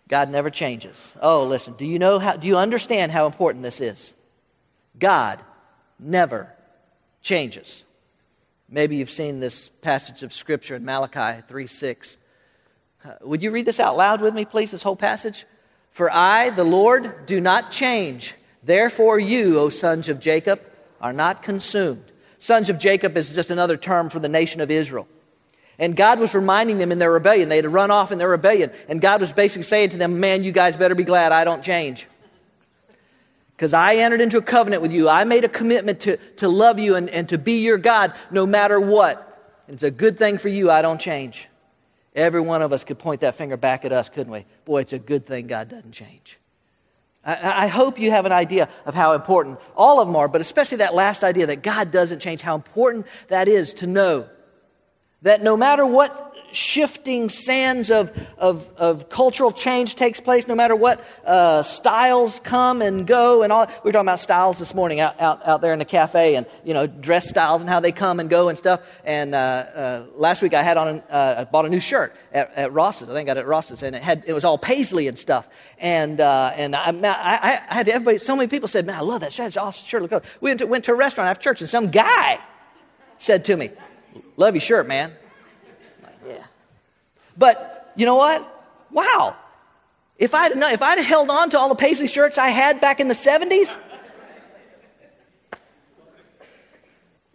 God 0.07 0.31
never 0.31 0.49
changes. 0.49 0.97
Oh, 1.21 1.45
listen, 1.45 1.75
do 1.75 1.85
you 1.85 1.99
know 1.99 2.19
how, 2.19 2.37
do 2.37 2.47
you 2.47 2.57
understand 2.57 3.11
how 3.11 3.27
important 3.27 3.65
this 3.65 3.81
is? 3.81 4.15
God 4.99 5.43
never 5.99 6.53
changes. 7.23 7.85
Maybe 8.69 8.97
you've 8.97 9.11
seen 9.11 9.41
this 9.41 9.69
passage 9.81 10.23
of 10.23 10.33
Scripture 10.33 10.77
in 10.77 10.85
Malachi 10.85 11.43
3 11.47 11.67
6. 11.67 12.17
Uh, 13.05 13.13
would 13.23 13.43
you 13.43 13.51
read 13.51 13.67
this 13.67 13.81
out 13.81 13.97
loud 13.97 14.21
with 14.21 14.35
me, 14.35 14.45
please, 14.45 14.71
this 14.71 14.83
whole 14.83 14.97
passage? 14.97 15.47
For 15.91 16.13
I, 16.13 16.51
the 16.51 16.65
Lord, 16.65 17.27
do 17.27 17.41
not 17.41 17.71
change. 17.71 18.35
Therefore, 18.63 19.19
you, 19.19 19.59
O 19.59 19.69
sons 19.69 20.09
of 20.09 20.21
Jacob, 20.21 20.61
are 21.01 21.13
not 21.13 21.43
consumed. 21.43 22.05
Sons 22.41 22.69
of 22.69 22.79
Jacob 22.79 23.17
is 23.17 23.35
just 23.35 23.51
another 23.51 23.77
term 23.77 24.11
for 24.11 24.21
the 24.21 24.29
nation 24.29 24.61
of 24.61 24.71
Israel. 24.71 25.09
And 25.79 25.97
God 25.97 26.19
was 26.19 26.35
reminding 26.35 26.79
them 26.79 26.93
in 26.93 26.99
their 26.99 27.11
rebellion. 27.11 27.49
They 27.49 27.57
had 27.57 27.67
run 27.67 27.91
off 27.91 28.13
in 28.13 28.19
their 28.19 28.29
rebellion. 28.29 28.73
And 28.89 29.01
God 29.01 29.21
was 29.21 29.33
basically 29.33 29.63
saying 29.63 29.91
to 29.91 29.97
them, 29.97 30.21
Man, 30.21 30.43
you 30.43 30.53
guys 30.53 30.77
better 30.77 30.95
be 30.95 31.05
glad 31.05 31.33
I 31.33 31.45
don't 31.45 31.63
change 31.63 32.07
because 33.59 33.73
I 33.73 33.97
entered 33.97 34.21
into 34.21 34.39
a 34.39 34.43
covenant 34.43 34.83
with 34.83 34.93
you. 34.93 35.09
I 35.09 35.25
made 35.25 35.43
a 35.43 35.49
commitment 35.49 35.99
to, 36.03 36.17
to 36.37 36.49
love 36.49 36.79
you 36.79 36.95
and, 36.95 37.11
and 37.11 37.29
to 37.31 37.39
be 37.39 37.59
your 37.59 37.77
God 37.77 38.15
no 38.31 38.47
matter 38.47 38.79
what. 38.79 39.25
It's 39.67 39.83
a 39.83 39.91
good 39.91 40.17
thing 40.17 40.39
for 40.39 40.49
you. 40.49 40.71
I 40.71 40.81
don't 40.81 41.01
change. 41.01 41.49
Every 42.15 42.41
one 42.41 42.63
of 42.63 42.73
us 42.73 42.85
could 42.85 43.01
point 43.01 43.23
that 43.23 43.35
finger 43.35 43.57
back 43.57 43.85
at 43.85 43.93
us, 43.93 44.11
couldn't 44.11 44.33
we? 44.33 44.45
Boy, 44.65 44.83
it's 44.83 44.93
a 44.93 44.99
good 45.01 45.27
thing 45.27 45.49
God 45.49 45.69
doesn't 45.69 45.91
change. 45.91 46.39
I, 47.25 47.65
I 47.65 47.67
hope 47.67 47.99
you 47.99 48.13
have 48.13 48.27
an 48.27 48.33
idea 48.33 48.69
of 48.87 48.95
how 48.95 49.15
important 49.15 49.59
all 49.77 50.01
of 50.01 50.07
them 50.07 50.15
are, 50.15 50.29
but 50.29 50.41
especially 50.41 50.77
that 50.79 50.95
last 50.95 51.25
idea 51.25 51.47
that 51.47 51.65
God 51.65 51.91
doesn't 51.91 52.21
change, 52.21 52.43
how 52.43 52.55
important 52.55 53.09
that 53.27 53.49
is 53.49 53.75
to 53.75 53.89
know 53.89 54.29
that 55.23 55.43
no 55.43 55.57
matter 55.57 55.85
what 55.85 56.28
shifting 56.53 57.29
sands 57.29 57.91
of, 57.91 58.11
of, 58.39 58.69
of 58.77 59.09
cultural 59.09 59.53
change 59.53 59.95
takes 59.95 60.21
place, 60.21 60.47
no 60.47 60.55
matter 60.55 60.75
what 60.75 61.05
uh, 61.25 61.63
styles 61.63 62.41
come 62.41 62.83
and 62.83 63.07
go 63.07 63.43
and 63.43 63.53
all. 63.53 63.67
We 63.67 63.89
were 63.89 63.93
talking 63.93 64.07
about 64.07 64.21
styles 64.21 64.59
this 64.59 64.75
morning 64.75 65.01
out, 65.01 65.21
out, 65.21 65.47
out 65.47 65.61
there 65.61 65.73
in 65.73 65.79
the 65.79 65.85
cafe 65.85 66.37
and, 66.37 66.47
you 66.65 66.75
know, 66.75 66.87
dress 66.87 67.29
styles 67.29 67.61
and 67.61 67.69
how 67.69 67.81
they 67.81 67.93
come 67.93 68.21
and 68.21 68.31
go 68.31 68.49
and 68.49 68.57
stuff. 68.57 68.81
And 69.05 69.35
uh, 69.35 69.39
uh, 69.39 70.07
last 70.17 70.43
week 70.43 70.55
I 70.55 70.63
had 70.63 70.77
on, 70.77 71.03
uh, 71.11 71.35
I 71.39 71.45
bought 71.45 71.67
a 71.67 71.69
new 71.69 71.81
shirt 71.81 72.15
at, 72.33 72.53
at 72.55 72.73
Ross's. 72.73 73.09
I 73.09 73.13
think 73.13 73.29
I 73.29 73.35
got 73.35 73.37
it 73.39 73.41
at 73.41 73.47
Ross's. 73.47 73.83
And 73.83 73.95
it, 73.95 74.03
had, 74.03 74.25
it 74.27 74.33
was 74.33 74.45
all 74.45 74.59
paisley 74.59 75.09
and 75.09 75.19
stuff. 75.19 75.49
And, 75.79 76.21
uh, 76.21 76.53
and 76.57 76.75
I, 76.75 76.91
I, 76.91 77.63
I 77.69 77.75
had 77.75 77.89
everybody, 77.89 78.19
so 78.19 78.35
many 78.35 78.49
people 78.49 78.69
said, 78.69 78.87
man, 78.87 78.97
I 78.97 79.03
love 79.03 79.21
that 79.21 79.33
shirt. 79.33 79.49
It's 79.49 79.57
awesome 79.57 79.87
shirt. 79.87 80.03
Look, 80.03 80.25
we 80.41 80.51
went 80.51 80.61
to, 80.61 80.67
went 80.67 80.85
to 80.87 80.93
a 80.93 80.97
restaurant 80.97 81.29
after 81.29 81.43
church 81.43 81.61
and 81.61 81.71
some 81.71 81.91
guy 81.91 82.39
said 83.19 83.45
to 83.47 83.57
me, 83.57 83.71
love 84.37 84.55
your 84.55 84.61
shirt, 84.61 84.87
man. 84.87 85.13
But 87.39 87.93
you 87.97 88.05
know 88.05 88.17
what? 88.17 88.47
Wow. 88.91 89.37
If 90.19 90.35
I'd, 90.35 90.53
if 90.53 90.83
I'd 90.83 90.99
held 90.99 91.31
on 91.31 91.51
to 91.51 91.59
all 91.59 91.69
the 91.69 91.77
paisley 91.77 92.09
shirts 92.09 92.37
I 92.39 92.49
had 92.49 92.81
back 92.81 92.99
in 92.99 93.07
the 93.07 93.15
70s, 93.15 93.77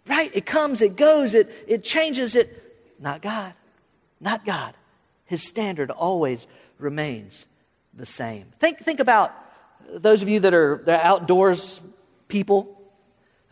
right? 0.06 0.30
It 0.34 0.44
comes, 0.44 0.82
it 0.82 0.96
goes, 0.96 1.34
it, 1.34 1.50
it 1.66 1.82
changes, 1.82 2.36
it. 2.36 2.60
Not 3.00 3.22
God. 3.22 3.54
Not 4.20 4.44
God. 4.44 4.74
His 5.24 5.42
standard 5.42 5.90
always 5.90 6.46
remains 6.78 7.46
the 7.94 8.06
same. 8.06 8.46
Think, 8.58 8.78
think 8.78 9.00
about 9.00 9.32
those 9.90 10.20
of 10.20 10.28
you 10.28 10.40
that 10.40 10.52
are, 10.52 10.82
are 10.86 10.90
outdoors 10.90 11.80
people, 12.28 12.80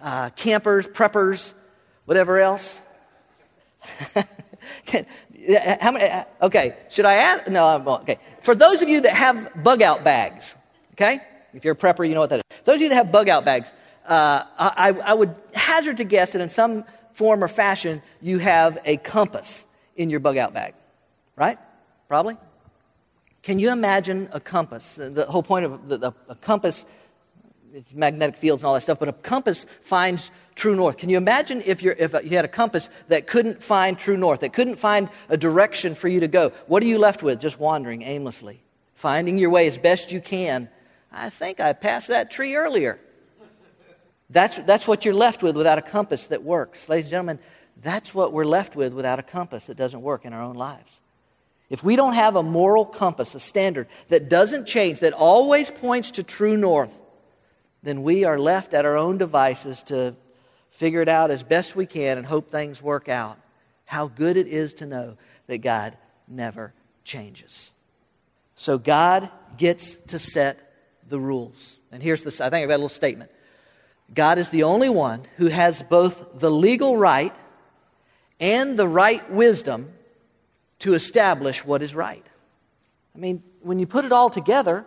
uh, 0.01 0.31
campers, 0.31 0.87
preppers, 0.87 1.55
whatever 2.05 2.39
else. 2.39 2.79
How 5.81 5.91
many? 5.91 6.05
Uh, 6.09 6.25
okay, 6.43 6.77
should 6.89 7.05
I 7.05 7.15
ask? 7.15 7.49
No, 7.49 7.67
I'm, 7.67 7.89
okay. 7.89 8.19
For 8.43 8.55
those 8.55 8.83
of 8.83 8.89
you 8.89 9.01
that 9.03 9.13
have 9.13 9.63
bug 9.63 9.83
out 9.83 10.05
bags, 10.05 10.55
okay? 10.93 11.21
If 11.53 11.65
you're 11.65 11.75
a 11.75 11.77
prepper, 11.77 12.09
you 12.09 12.15
know 12.15 12.21
what 12.21 12.31
that 12.31 12.37
is. 12.39 12.59
Those 12.65 12.77
of 12.77 12.83
you 12.83 12.89
that 12.91 12.95
have 12.95 13.13
bug 13.13 13.29
out 13.29 13.45
bags, 13.45 13.73
uh, 14.07 14.45
I, 14.59 14.91
I 15.05 15.15
would 15.15 15.35
hazard 15.55 15.99
to 15.99 16.05
guess 16.05 16.33
that 16.33 16.41
in 16.41 16.49
some 16.49 16.85
form 17.13 17.43
or 17.43 17.49
fashion 17.49 18.03
you 18.21 18.39
have 18.39 18.79
a 18.85 18.97
compass 18.97 19.67
in 19.97 20.11
your 20.11 20.21
bug 20.21 20.37
out 20.37 20.55
bag, 20.55 20.75
right? 21.37 21.59
Probably. 22.09 22.37
Can 23.43 23.59
you 23.59 23.71
imagine 23.71 24.29
a 24.33 24.41
compass? 24.41 24.95
The 24.95 25.27
whole 25.29 25.43
point 25.43 25.67
of 25.67 25.89
the, 25.89 25.99
the, 25.99 26.13
a 26.29 26.37
compass 26.37 26.85
it's 27.75 27.95
magnetic 27.95 28.37
fields 28.37 28.63
and 28.63 28.69
all 28.69 28.75
that 28.75 28.83
stuff, 28.83 28.99
but 28.99 29.09
a 29.09 29.13
compass 29.13 29.67
finds 29.81 30.31
true 30.55 30.75
north. 30.75 30.97
Can 30.97 31.09
you 31.09 31.17
imagine 31.17 31.63
if, 31.65 31.83
you're, 31.83 31.95
if 31.99 32.15
uh, 32.15 32.21
you 32.21 32.37
had 32.37 32.45
a 32.45 32.49
compass 32.49 32.89
that 33.09 33.27
couldn't 33.27 33.63
find 33.63 33.99
true 33.99 34.17
north, 34.17 34.41
that 34.41 34.53
couldn't 34.53 34.77
find 34.77 35.09
a 35.29 35.37
direction 35.37 35.95
for 35.95 36.09
you 36.09 36.21
to 36.21 36.29
go? 36.29 36.51
What 36.67 36.83
are 36.83 36.87
you 36.87 36.99
left 36.99 37.23
with? 37.23 37.41
Just 37.41 37.59
wandering 37.59 38.03
aimlessly, 38.03 38.63
finding 38.95 39.39
your 39.39 39.51
way 39.51 39.67
as 39.67 39.79
best 39.79 40.13
you 40.13 40.21
can. 40.21 40.69
I 41.11 41.31
think 41.31 41.61
I 41.61 41.73
passed 41.73 42.09
that 42.09 42.31
tree 42.31 42.55
earlier. 42.55 42.99
That's, 44.31 44.59
that's 44.61 44.89
what 44.89 45.05
you're 45.05 45.15
left 45.15 45.43
with 45.43 45.57
without 45.57 45.79
a 45.79 45.83
compass 45.83 46.29
that 46.29 46.43
works. 46.43 46.89
Ladies 46.89 47.07
and 47.07 47.11
gentlemen, 47.11 47.39
that's 47.83 48.15
what 48.15 48.33
we're 48.33 48.45
left 48.45 48.75
with 48.75 48.95
without 48.95 49.19
a 49.19 49.23
compass 49.23 49.67
that 49.67 49.77
doesn't 49.77 50.01
work 50.01 50.25
in 50.25 50.33
our 50.33 50.43
own 50.43 50.57
lives. 50.57 51.01
If 51.69 51.83
we 51.83 51.97
don't 51.97 52.15
have 52.15 52.37
a 52.37 52.43
moral 52.43 52.85
compass, 52.85 53.35
a 53.35 53.41
standard 53.41 53.89
that 54.09 54.29
doesn't 54.29 54.67
change, 54.67 55.01
that 55.01 55.15
always 55.15 55.71
points 55.71 56.11
to 56.13 56.23
true 56.23 56.57
north, 56.57 56.99
then 57.83 58.03
we 58.03 58.25
are 58.25 58.39
left 58.39 58.75
at 58.75 58.85
our 58.85 58.97
own 58.97 59.19
devices 59.19 59.83
to 59.85 60.15
figure 60.73 61.01
it 61.01 61.09
out 61.09 61.31
as 61.31 61.43
best 61.43 61.77
we 61.77 61.87
can 61.87 62.19
and 62.19 62.27
hope 62.27 62.51
things 62.51 62.83
work 62.83 63.09
out. 63.09 63.39
How 63.85 64.09
good 64.09 64.37
it 64.37 64.49
is 64.49 64.75
to 64.75 64.87
know 64.87 65.17
that 65.47 65.59
God 65.59 65.97
never 66.27 66.73
changes. 67.05 67.71
So 68.57 68.79
God 68.79 69.31
gets 69.57 69.97
to 70.09 70.19
set 70.19 70.59
the 71.09 71.21
rules. 71.21 71.77
And 71.91 72.03
here's 72.03 72.23
this 72.23 72.41
I 72.41 72.51
think 72.51 72.63
I've 72.63 72.69
got 72.69 72.77
a 72.77 72.83
little 72.83 72.89
statement. 72.89 73.31
God 74.15 74.39
is 74.39 74.49
the 74.51 74.65
only 74.65 74.89
one 74.89 75.23
who 75.37 75.47
has 75.47 75.83
both 75.83 76.39
the 76.39 76.51
legal 76.51 76.97
right 76.97 77.35
and 78.41 78.79
the 78.79 78.89
right 78.89 79.31
wisdom 79.31 79.93
to 80.81 80.95
establish 80.95 81.65
what 81.65 81.83
is 81.83 81.95
right. 81.95 82.27
I 83.15 83.19
mean, 83.19 83.43
when 83.61 83.79
you 83.79 83.87
put 83.87 84.05
it 84.05 84.13
all 84.13 84.31
together, 84.31 84.85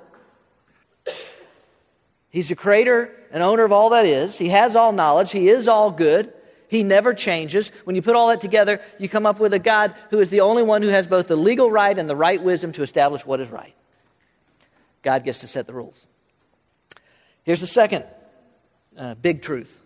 He's 2.36 2.50
the 2.50 2.56
creator 2.56 3.12
and 3.32 3.42
owner 3.42 3.64
of 3.64 3.72
all 3.72 3.92
that 3.92 4.06
is. 4.06 4.38
He 4.38 4.50
has 4.50 4.76
all 4.76 4.92
knowledge. 4.92 5.32
He 5.32 5.48
is 5.48 5.70
all 5.70 5.90
good. 5.90 6.34
He 6.68 6.84
never 6.84 7.14
changes. 7.14 7.72
When 7.86 7.96
you 7.96 8.02
put 8.02 8.18
all 8.18 8.28
that 8.28 8.42
together, 8.42 8.82
you 9.00 9.08
come 9.08 9.26
up 9.26 9.40
with 9.40 9.54
a 9.54 9.60
God 9.60 9.96
who 10.10 10.20
is 10.20 10.30
the 10.30 10.42
only 10.42 10.62
one 10.62 10.82
who 10.82 10.90
has 10.90 11.08
both 11.08 11.30
the 11.30 11.38
legal 11.38 11.72
right 11.72 11.98
and 11.98 12.10
the 12.10 12.16
right 12.16 12.44
wisdom 12.44 12.74
to 12.74 12.84
establish 12.84 13.26
what 13.26 13.40
is 13.40 13.48
right. 13.48 13.74
God 15.02 15.24
gets 15.24 15.40
to 15.40 15.48
set 15.48 15.66
the 15.66 15.72
rules. 15.72 16.08
Here's 17.44 17.62
the 17.62 17.68
second 17.68 18.04
uh, 18.98 19.16
big 19.16 19.42
truth. 19.42 19.80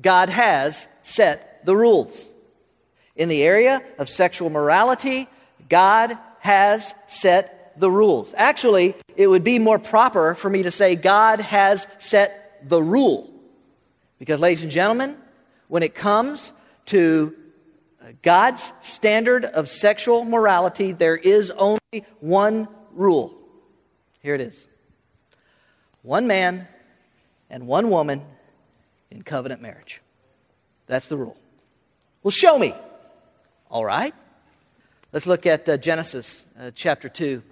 God 0.00 0.30
has 0.30 0.88
set 1.02 1.60
the 1.66 1.76
rules. 1.76 2.26
In 3.16 3.28
the 3.28 3.42
area 3.42 3.82
of 3.98 4.08
sexual 4.08 4.48
morality, 4.48 5.28
God 5.68 6.16
has 6.38 6.94
set 7.06 7.55
the 7.78 7.90
rules. 7.90 8.34
Actually, 8.36 8.94
it 9.16 9.26
would 9.26 9.44
be 9.44 9.58
more 9.58 9.78
proper 9.78 10.34
for 10.34 10.50
me 10.50 10.62
to 10.62 10.70
say 10.70 10.96
God 10.96 11.40
has 11.40 11.86
set 11.98 12.68
the 12.68 12.82
rule. 12.82 13.32
Because, 14.18 14.40
ladies 14.40 14.62
and 14.62 14.72
gentlemen, 14.72 15.16
when 15.68 15.82
it 15.82 15.94
comes 15.94 16.52
to 16.86 17.34
God's 18.22 18.72
standard 18.80 19.44
of 19.44 19.68
sexual 19.68 20.24
morality, 20.24 20.92
there 20.92 21.16
is 21.16 21.50
only 21.50 22.04
one 22.20 22.68
rule. 22.92 23.34
Here 24.22 24.34
it 24.34 24.40
is 24.40 24.64
one 26.02 26.26
man 26.26 26.68
and 27.50 27.66
one 27.66 27.90
woman 27.90 28.22
in 29.10 29.22
covenant 29.22 29.60
marriage. 29.60 30.00
That's 30.86 31.08
the 31.08 31.16
rule. 31.16 31.36
Well, 32.22 32.30
show 32.30 32.58
me. 32.58 32.74
All 33.70 33.84
right. 33.84 34.14
Let's 35.12 35.26
look 35.26 35.46
at 35.46 35.68
uh, 35.68 35.76
Genesis 35.76 36.44
uh, 36.58 36.70
chapter 36.74 37.08
2. 37.08 37.42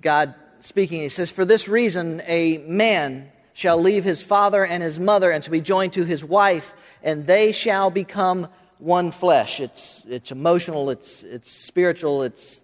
God 0.00 0.34
speaking, 0.60 1.02
he 1.02 1.08
says, 1.08 1.30
For 1.30 1.44
this 1.44 1.68
reason, 1.68 2.22
a 2.26 2.58
man 2.58 3.30
shall 3.52 3.80
leave 3.80 4.04
his 4.04 4.22
father 4.22 4.64
and 4.64 4.82
his 4.82 5.00
mother 5.00 5.30
and 5.30 5.42
to 5.44 5.50
be 5.50 5.60
joined 5.60 5.92
to 5.94 6.04
his 6.04 6.24
wife, 6.24 6.74
and 7.02 7.26
they 7.26 7.52
shall 7.52 7.90
become 7.90 8.48
one 8.78 9.10
flesh. 9.10 9.60
It's, 9.60 10.02
it's 10.08 10.30
emotional, 10.30 10.90
it's, 10.90 11.22
it's 11.24 11.50
spiritual, 11.50 12.22
it's 12.22 12.60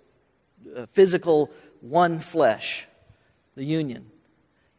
uh, 0.76 0.86
physical, 0.86 1.50
one 1.80 2.20
flesh, 2.20 2.86
the 3.56 3.64
union. 3.64 4.10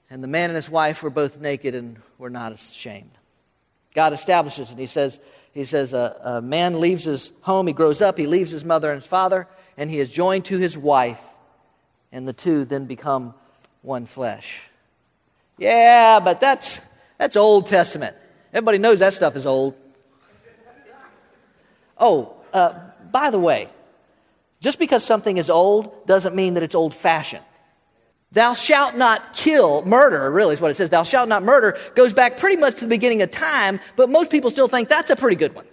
And 0.10 0.24
the 0.24 0.28
man 0.28 0.50
and 0.50 0.56
his 0.56 0.70
wife 0.70 1.04
were 1.04 1.10
both 1.10 1.40
naked 1.40 1.76
and 1.76 1.98
were 2.18 2.30
not 2.30 2.54
ashamed. 2.54 3.12
God 3.94 4.14
establishes 4.14 4.72
it. 4.72 4.78
He 4.78 4.88
says, 4.88 5.20
he 5.54 5.64
says 5.66 5.94
a, 5.94 6.20
a 6.24 6.42
man 6.42 6.80
leaves 6.80 7.06
his 7.06 7.32
home, 7.42 7.68
he 7.68 7.74
grows 7.74 8.02
up, 8.02 8.18
he 8.18 8.28
leaves 8.28 8.52
his 8.52 8.66
mother 8.66 8.92
and 8.92 9.02
his 9.02 9.10
father, 9.10 9.48
and 9.78 9.90
he 9.90 10.00
is 10.00 10.10
joined 10.12 10.46
to 10.46 10.58
his 10.58 10.78
wife, 10.78 11.22
and 12.16 12.26
the 12.26 12.34
two 12.34 12.64
then 12.64 12.86
become 12.86 13.34
one 13.82 14.06
flesh. 14.06 14.62
Yeah, 15.58 16.22
but 16.22 16.40
that's, 16.40 16.80
that's 17.18 17.36
Old 17.36 17.68
Testament. 17.68 18.16
Everybody 18.54 18.78
knows 18.78 19.00
that 19.00 19.14
stuff 19.14 19.36
is 19.36 19.46
old. 19.46 19.76
Oh, 21.98 22.34
uh, 22.54 22.80
by 23.12 23.32
the 23.32 23.40
way, 23.40 23.68
just 24.62 24.80
because 24.80 25.04
something 25.04 25.36
is 25.36 25.50
old 25.50 26.08
doesn't 26.08 26.34
mean 26.34 26.54
that 26.54 26.64
it's 26.64 26.76
old 26.76 26.94
fashioned. 26.94 27.44
Thou 28.32 28.54
shalt 28.54 28.96
not 28.96 29.34
kill, 29.34 29.84
murder, 29.86 30.32
really 30.32 30.56
is 30.56 30.62
what 30.62 30.72
it 30.72 30.76
says. 30.76 30.90
Thou 30.90 31.04
shalt 31.04 31.28
not 31.28 31.44
murder 31.44 31.78
goes 31.96 32.14
back 32.14 32.38
pretty 32.38 32.56
much 32.56 32.76
to 32.76 32.82
the 32.86 32.90
beginning 32.90 33.22
of 33.24 33.32
time, 33.32 33.82
but 33.98 34.10
most 34.10 34.32
people 34.32 34.52
still 34.52 34.70
think 34.70 34.88
that's 34.88 35.10
a 35.10 35.18
pretty 35.18 35.36
good 35.36 35.54
one. 35.54 35.66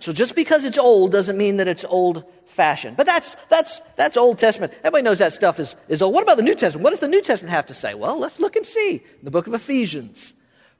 So 0.00 0.12
just 0.12 0.34
because 0.34 0.64
it's 0.64 0.78
old 0.78 1.12
doesn't 1.12 1.36
mean 1.36 1.56
that 1.56 1.68
it's 1.68 1.84
old 1.84 2.24
fashioned. 2.46 2.96
But 2.96 3.06
that's, 3.06 3.34
that's, 3.48 3.80
that's 3.96 4.16
Old 4.16 4.38
Testament. 4.38 4.72
Everybody 4.78 5.02
knows 5.02 5.18
that 5.18 5.32
stuff 5.32 5.58
is, 5.60 5.76
is 5.88 6.00
old. 6.02 6.14
What 6.14 6.22
about 6.22 6.36
the 6.36 6.42
New 6.42 6.54
Testament? 6.54 6.84
What 6.84 6.90
does 6.90 7.00
the 7.00 7.08
New 7.08 7.20
Testament 7.20 7.52
have 7.52 7.66
to 7.66 7.74
say? 7.74 7.94
Well, 7.94 8.18
let's 8.18 8.38
look 8.38 8.56
and 8.56 8.64
see. 8.64 9.02
The 9.22 9.30
book 9.30 9.46
of 9.46 9.54
Ephesians. 9.54 10.32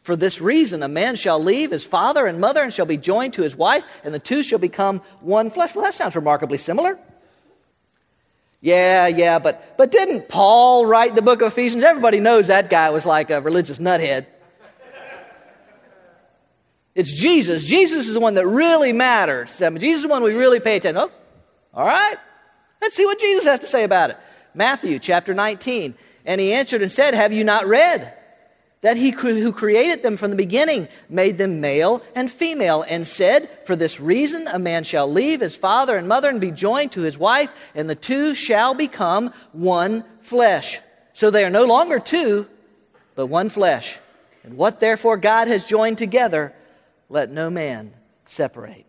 For 0.02 0.16
this 0.16 0.40
reason, 0.40 0.82
a 0.82 0.88
man 0.88 1.16
shall 1.16 1.42
leave 1.42 1.70
his 1.70 1.84
father 1.84 2.26
and 2.26 2.38
mother 2.40 2.62
and 2.62 2.72
shall 2.72 2.86
be 2.86 2.98
joined 2.98 3.32
to 3.34 3.42
his 3.42 3.56
wife, 3.56 3.84
and 4.04 4.12
the 4.12 4.18
two 4.18 4.42
shall 4.42 4.58
become 4.58 5.00
one 5.20 5.48
flesh. 5.48 5.74
Well, 5.74 5.84
that 5.84 5.94
sounds 5.94 6.14
remarkably 6.14 6.58
similar. 6.58 6.98
Yeah, 8.60 9.06
yeah, 9.06 9.38
but, 9.38 9.76
but 9.76 9.90
didn't 9.90 10.28
Paul 10.28 10.86
write 10.86 11.14
the 11.14 11.22
book 11.22 11.42
of 11.42 11.52
Ephesians? 11.52 11.84
Everybody 11.84 12.20
knows 12.20 12.48
that 12.48 12.70
guy 12.70 12.90
was 12.90 13.06
like 13.06 13.30
a 13.30 13.40
religious 13.40 13.78
nuthead. 13.78 14.26
It's 16.94 17.12
Jesus. 17.12 17.64
Jesus 17.64 18.06
is 18.06 18.14
the 18.14 18.20
one 18.20 18.34
that 18.34 18.46
really 18.46 18.92
matters. 18.92 19.60
I 19.60 19.68
mean, 19.70 19.80
Jesus 19.80 19.98
is 19.98 20.02
the 20.02 20.08
one 20.08 20.22
we 20.22 20.34
really 20.34 20.60
pay 20.60 20.76
attention. 20.76 21.02
Oh, 21.02 21.10
all 21.72 21.86
right. 21.86 22.16
Let's 22.80 22.94
see 22.94 23.04
what 23.04 23.18
Jesus 23.18 23.44
has 23.44 23.60
to 23.60 23.66
say 23.66 23.84
about 23.84 24.10
it. 24.10 24.16
Matthew 24.54 24.98
chapter 24.98 25.34
19. 25.34 25.94
And 26.26 26.40
he 26.40 26.52
answered 26.52 26.82
and 26.82 26.92
said, 26.92 27.14
Have 27.14 27.32
you 27.32 27.44
not 27.44 27.66
read? 27.66 28.14
that 28.84 28.98
he 28.98 29.12
who 29.12 29.50
created 29.50 30.02
them 30.02 30.18
from 30.18 30.30
the 30.30 30.36
beginning 30.36 30.86
made 31.08 31.38
them 31.38 31.58
male 31.58 32.02
and 32.14 32.30
female, 32.30 32.84
and 32.86 33.06
said, 33.06 33.48
For 33.64 33.74
this 33.74 33.98
reason 33.98 34.46
a 34.46 34.58
man 34.58 34.84
shall 34.84 35.10
leave 35.10 35.40
his 35.40 35.56
father 35.56 35.96
and 35.96 36.06
mother 36.06 36.28
and 36.28 36.38
be 36.38 36.50
joined 36.50 36.92
to 36.92 37.00
his 37.00 37.16
wife, 37.16 37.50
and 37.74 37.88
the 37.88 37.94
two 37.94 38.34
shall 38.34 38.74
become 38.74 39.32
one 39.52 40.04
flesh. 40.20 40.80
So 41.14 41.30
they 41.30 41.44
are 41.44 41.50
no 41.50 41.64
longer 41.64 41.98
two, 41.98 42.46
but 43.14 43.28
one 43.28 43.48
flesh. 43.48 43.96
And 44.42 44.58
what 44.58 44.80
therefore 44.80 45.16
God 45.16 45.48
has 45.48 45.64
joined 45.64 45.96
together, 45.96 46.52
let 47.14 47.30
no 47.30 47.48
man 47.48 47.94
separate. 48.26 48.84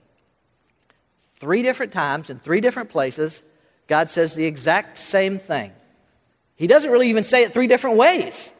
Three 1.35 1.61
different 1.61 1.93
times 1.93 2.29
in 2.29 2.39
three 2.39 2.59
different 2.59 2.89
places, 2.89 3.41
God 3.87 4.09
says 4.09 4.33
the 4.33 4.45
exact 4.45 4.97
same 4.97 5.37
thing. 5.37 5.71
He 6.55 6.67
doesn't 6.67 6.89
really 6.89 7.09
even 7.09 7.23
say 7.23 7.43
it 7.43 7.53
three 7.53 7.67
different 7.67 7.97
ways 7.97 8.51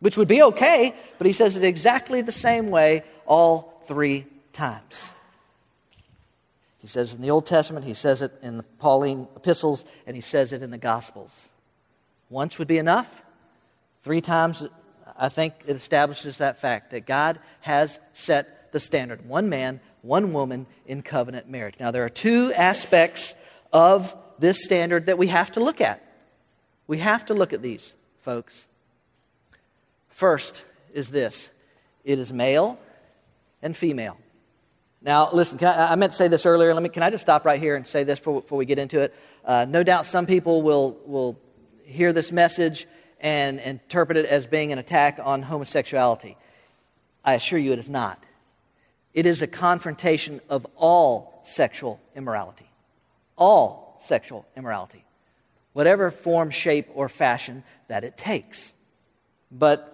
which 0.00 0.16
would 0.16 0.28
be 0.28 0.42
okay, 0.42 0.94
but 1.16 1.28
he 1.28 1.32
says 1.32 1.54
it 1.54 1.62
exactly 1.62 2.22
the 2.22 2.32
same 2.32 2.70
way 2.70 3.04
all 3.24 3.80
three 3.86 4.26
times. 4.52 5.10
He 6.78 6.88
says 6.88 7.12
it 7.12 7.16
in 7.16 7.22
the 7.22 7.30
Old 7.30 7.46
Testament, 7.46 7.86
he 7.86 7.94
says 7.94 8.20
it 8.20 8.32
in 8.42 8.56
the 8.56 8.64
Pauline 8.64 9.28
epistles, 9.36 9.84
and 10.04 10.16
he 10.16 10.20
says 10.20 10.52
it 10.52 10.60
in 10.60 10.72
the 10.72 10.78
Gospels. 10.78 11.32
Once 12.28 12.58
would 12.58 12.66
be 12.66 12.78
enough. 12.78 13.22
Three 14.02 14.20
times, 14.20 14.64
I 15.16 15.28
think 15.28 15.54
it 15.66 15.76
establishes 15.76 16.38
that 16.38 16.60
fact 16.60 16.90
that 16.90 17.06
God 17.06 17.38
has 17.60 18.00
set 18.12 18.61
the 18.72 18.80
standard 18.80 19.26
one 19.26 19.48
man, 19.48 19.80
one 20.02 20.32
woman 20.32 20.66
in 20.86 21.02
covenant 21.02 21.48
marriage. 21.48 21.74
Now, 21.78 21.90
there 21.90 22.04
are 22.04 22.10
two 22.10 22.52
aspects 22.54 23.34
of 23.72 24.16
this 24.38 24.64
standard 24.64 25.06
that 25.06 25.18
we 25.18 25.28
have 25.28 25.52
to 25.52 25.60
look 25.60 25.80
at. 25.80 26.02
We 26.86 26.98
have 26.98 27.26
to 27.26 27.34
look 27.34 27.52
at 27.52 27.62
these, 27.62 27.94
folks. 28.22 28.66
First 30.10 30.64
is 30.92 31.10
this 31.10 31.50
it 32.04 32.18
is 32.18 32.32
male 32.32 32.78
and 33.62 33.76
female. 33.76 34.18
Now, 35.00 35.30
listen, 35.32 35.64
I, 35.64 35.92
I, 35.92 35.94
meant 35.96 36.12
to 36.12 36.16
say 36.16 36.28
this 36.28 36.46
earlier. 36.46 36.72
Let 36.74 36.82
me, 36.82 36.88
can 36.88 37.02
I 37.02 37.10
just 37.10 37.22
stop 37.22 37.44
right 37.44 37.58
here 37.58 37.74
and 37.74 37.86
say 37.86 38.04
this 38.04 38.20
before, 38.20 38.40
before 38.40 38.58
we 38.58 38.66
get 38.66 38.78
into 38.78 39.00
it? 39.00 39.14
Uh, 39.44 39.66
no 39.68 39.82
doubt 39.82 40.06
some 40.06 40.26
people 40.26 40.62
will, 40.62 40.96
will 41.06 41.38
hear 41.84 42.12
this 42.12 42.30
message 42.30 42.86
and 43.20 43.58
interpret 43.60 44.16
it 44.16 44.26
as 44.26 44.46
being 44.46 44.72
an 44.72 44.78
attack 44.78 45.18
on 45.22 45.42
homosexuality. 45.42 46.36
I 47.24 47.34
assure 47.34 47.58
you 47.58 47.72
it 47.72 47.80
is 47.80 47.90
not. 47.90 48.22
It 49.14 49.26
is 49.26 49.42
a 49.42 49.46
confrontation 49.46 50.40
of 50.48 50.66
all 50.76 51.40
sexual 51.44 52.00
immorality. 52.16 52.68
All 53.36 53.96
sexual 54.00 54.46
immorality. 54.56 55.04
Whatever 55.72 56.10
form, 56.10 56.50
shape, 56.50 56.88
or 56.94 57.08
fashion 57.08 57.64
that 57.88 58.04
it 58.04 58.16
takes. 58.16 58.72
But 59.50 59.88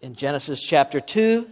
in 0.00 0.14
Genesis 0.14 0.62
chapter 0.62 1.00
2, 1.00 1.48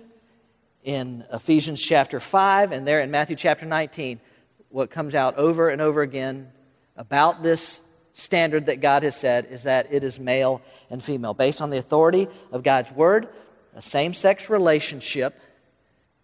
in 0.85 1.25
Ephesians 1.33 1.83
chapter 1.83 2.21
5, 2.21 2.73
and 2.73 2.87
there 2.87 3.01
in 3.01 3.11
Matthew 3.11 3.37
chapter 3.37 3.67
19, 3.67 4.21
what 4.69 4.91
comes 4.91 5.15
out 5.15 5.37
over 5.37 5.69
and 5.69 5.81
over 5.83 6.03
again 6.03 6.51
about 6.97 7.43
this 7.43 7.81
standard 8.13 8.67
that 8.67 8.81
God 8.81 9.03
has 9.03 9.17
said 9.17 9.47
is 9.51 9.65
that 9.65 9.93
it 9.93 10.05
is 10.05 10.19
male 10.19 10.63
and 10.91 11.03
female. 11.03 11.35
Based 11.35 11.61
on 11.61 11.71
the 11.71 11.79
authority 11.79 12.29
of 12.53 12.63
God's 12.63 12.91
word, 12.93 13.29
a 13.75 13.83
same 13.83 14.15
sex 14.15 14.49
relationship 14.49 15.39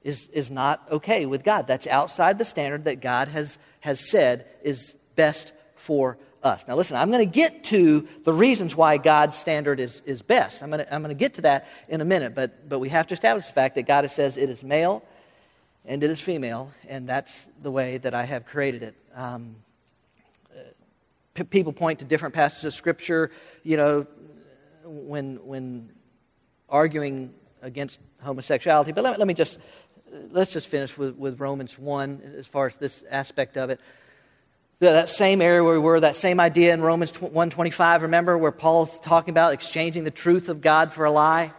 is, 0.05 0.29
is 0.33 0.51
not 0.51 0.87
okay 0.91 1.27
with 1.27 1.45
God. 1.45 1.67
That's 1.67 1.87
outside 1.87 2.39
the 2.39 2.45
standard 2.45 2.85
that 2.85 3.01
God 3.01 3.29
has, 3.29 3.59
has 3.81 4.11
said 4.11 4.47
is 4.63 4.95
best 5.15 5.53
for 5.77 6.19
us. 6.43 6.65
Now, 6.67 6.77
listen, 6.77 6.97
I'm 6.97 7.11
going 7.11 7.25
to 7.25 7.33
get 7.33 7.65
to 7.65 8.07
the 8.25 8.33
reasons 8.33 8.75
why 8.75 8.97
God's 8.97 9.37
standard 9.37 9.79
is, 9.81 10.03
is 10.05 10.23
best. 10.23 10.63
I'm 10.63 10.71
going, 10.71 10.85
to, 10.85 10.95
I'm 10.95 11.03
going 11.03 11.15
to 11.15 11.19
get 11.19 11.35
to 11.35 11.43
that 11.43 11.69
in 11.89 12.01
a 12.01 12.05
minute, 12.05 12.35
but, 12.35 12.69
but 12.69 12.79
we 12.79 12.89
have 12.89 13.07
to 13.09 13.15
establish 13.15 13.47
the 13.47 13.53
fact 13.53 13.77
that 13.77 13.83
God 13.83 14.11
says 14.11 14.37
it 14.37 14.51
is 14.51 14.63
male 14.65 15.05
and 15.85 16.03
it 16.03 16.11
is 16.11 16.21
female, 16.21 16.71
and 16.89 17.09
that's 17.09 17.49
the 17.61 17.71
way 17.71 17.99
that 17.99 18.15
I 18.15 18.25
have 18.25 18.47
created 18.47 18.83
it. 18.85 18.95
Um, 19.15 19.57
p- 21.35 21.45
people 21.45 21.73
point 21.73 21.99
to 22.01 22.05
different 22.05 22.35
passages 22.35 22.65
of 22.65 22.75
Scripture, 22.75 23.31
you 23.65 23.77
know, 23.77 24.07
when, 24.85 25.37
when 25.45 25.91
arguing 26.69 27.35
against 27.63 27.99
homosexuality, 28.23 28.93
but 28.93 29.05
let, 29.05 29.19
let 29.19 29.27
me 29.27 29.35
just, 29.35 29.59
let's 30.31 30.53
just 30.53 30.67
finish 30.67 30.99
with, 30.99 31.17
with 31.17 31.41
Romans 31.41 31.79
1 31.79 32.35
as 32.39 32.47
far 32.47 32.67
as 32.67 32.77
this 32.77 33.03
aspect 33.11 33.57
of 33.57 33.71
it 33.71 33.81
that 34.91 35.09
same 35.09 35.41
area 35.41 35.63
where 35.63 35.75
we 35.75 35.79
were, 35.79 36.01
that 36.01 36.17
same 36.17 36.41
idea 36.41 36.75
in 36.75 36.81
Romans 36.81 37.13
125, 37.21 38.03
remember, 38.03 38.37
where 38.37 38.51
Paul's 38.51 38.99
talking 38.99 39.31
about 39.31 39.53
exchanging 39.53 40.05
the 40.05 40.11
truth 40.11 40.49
of 40.49 40.61
God 40.61 40.93
for 40.93 41.05
a 41.05 41.11
lie? 41.11 41.53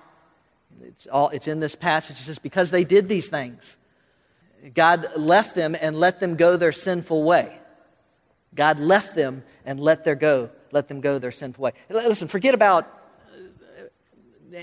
It's, 0.84 1.08
all, 1.08 1.30
it's 1.30 1.48
in 1.48 1.60
this 1.60 1.76
passage. 1.76 2.18
It 2.20 2.24
says, 2.24 2.40
because 2.40 2.72
they 2.72 2.84
did 2.84 3.08
these 3.08 3.30
things, 3.30 3.78
God 4.74 5.08
left 5.16 5.56
them 5.56 5.76
and 5.80 5.98
let 5.98 6.20
them 6.20 6.36
go 6.36 6.58
their 6.58 6.72
sinful 6.72 7.24
way. 7.24 7.58
God 8.54 8.80
left 8.80 9.16
them 9.16 9.44
and 9.66 9.80
let 9.80 10.04
their 10.04 10.16
go, 10.16 10.50
let 10.72 10.90
them 10.90 11.00
go 11.00 11.18
their 11.18 11.32
sinful 11.32 11.64
way. 11.64 11.72
Listen, 11.90 12.28
forget 12.28 12.54
about 12.54 13.03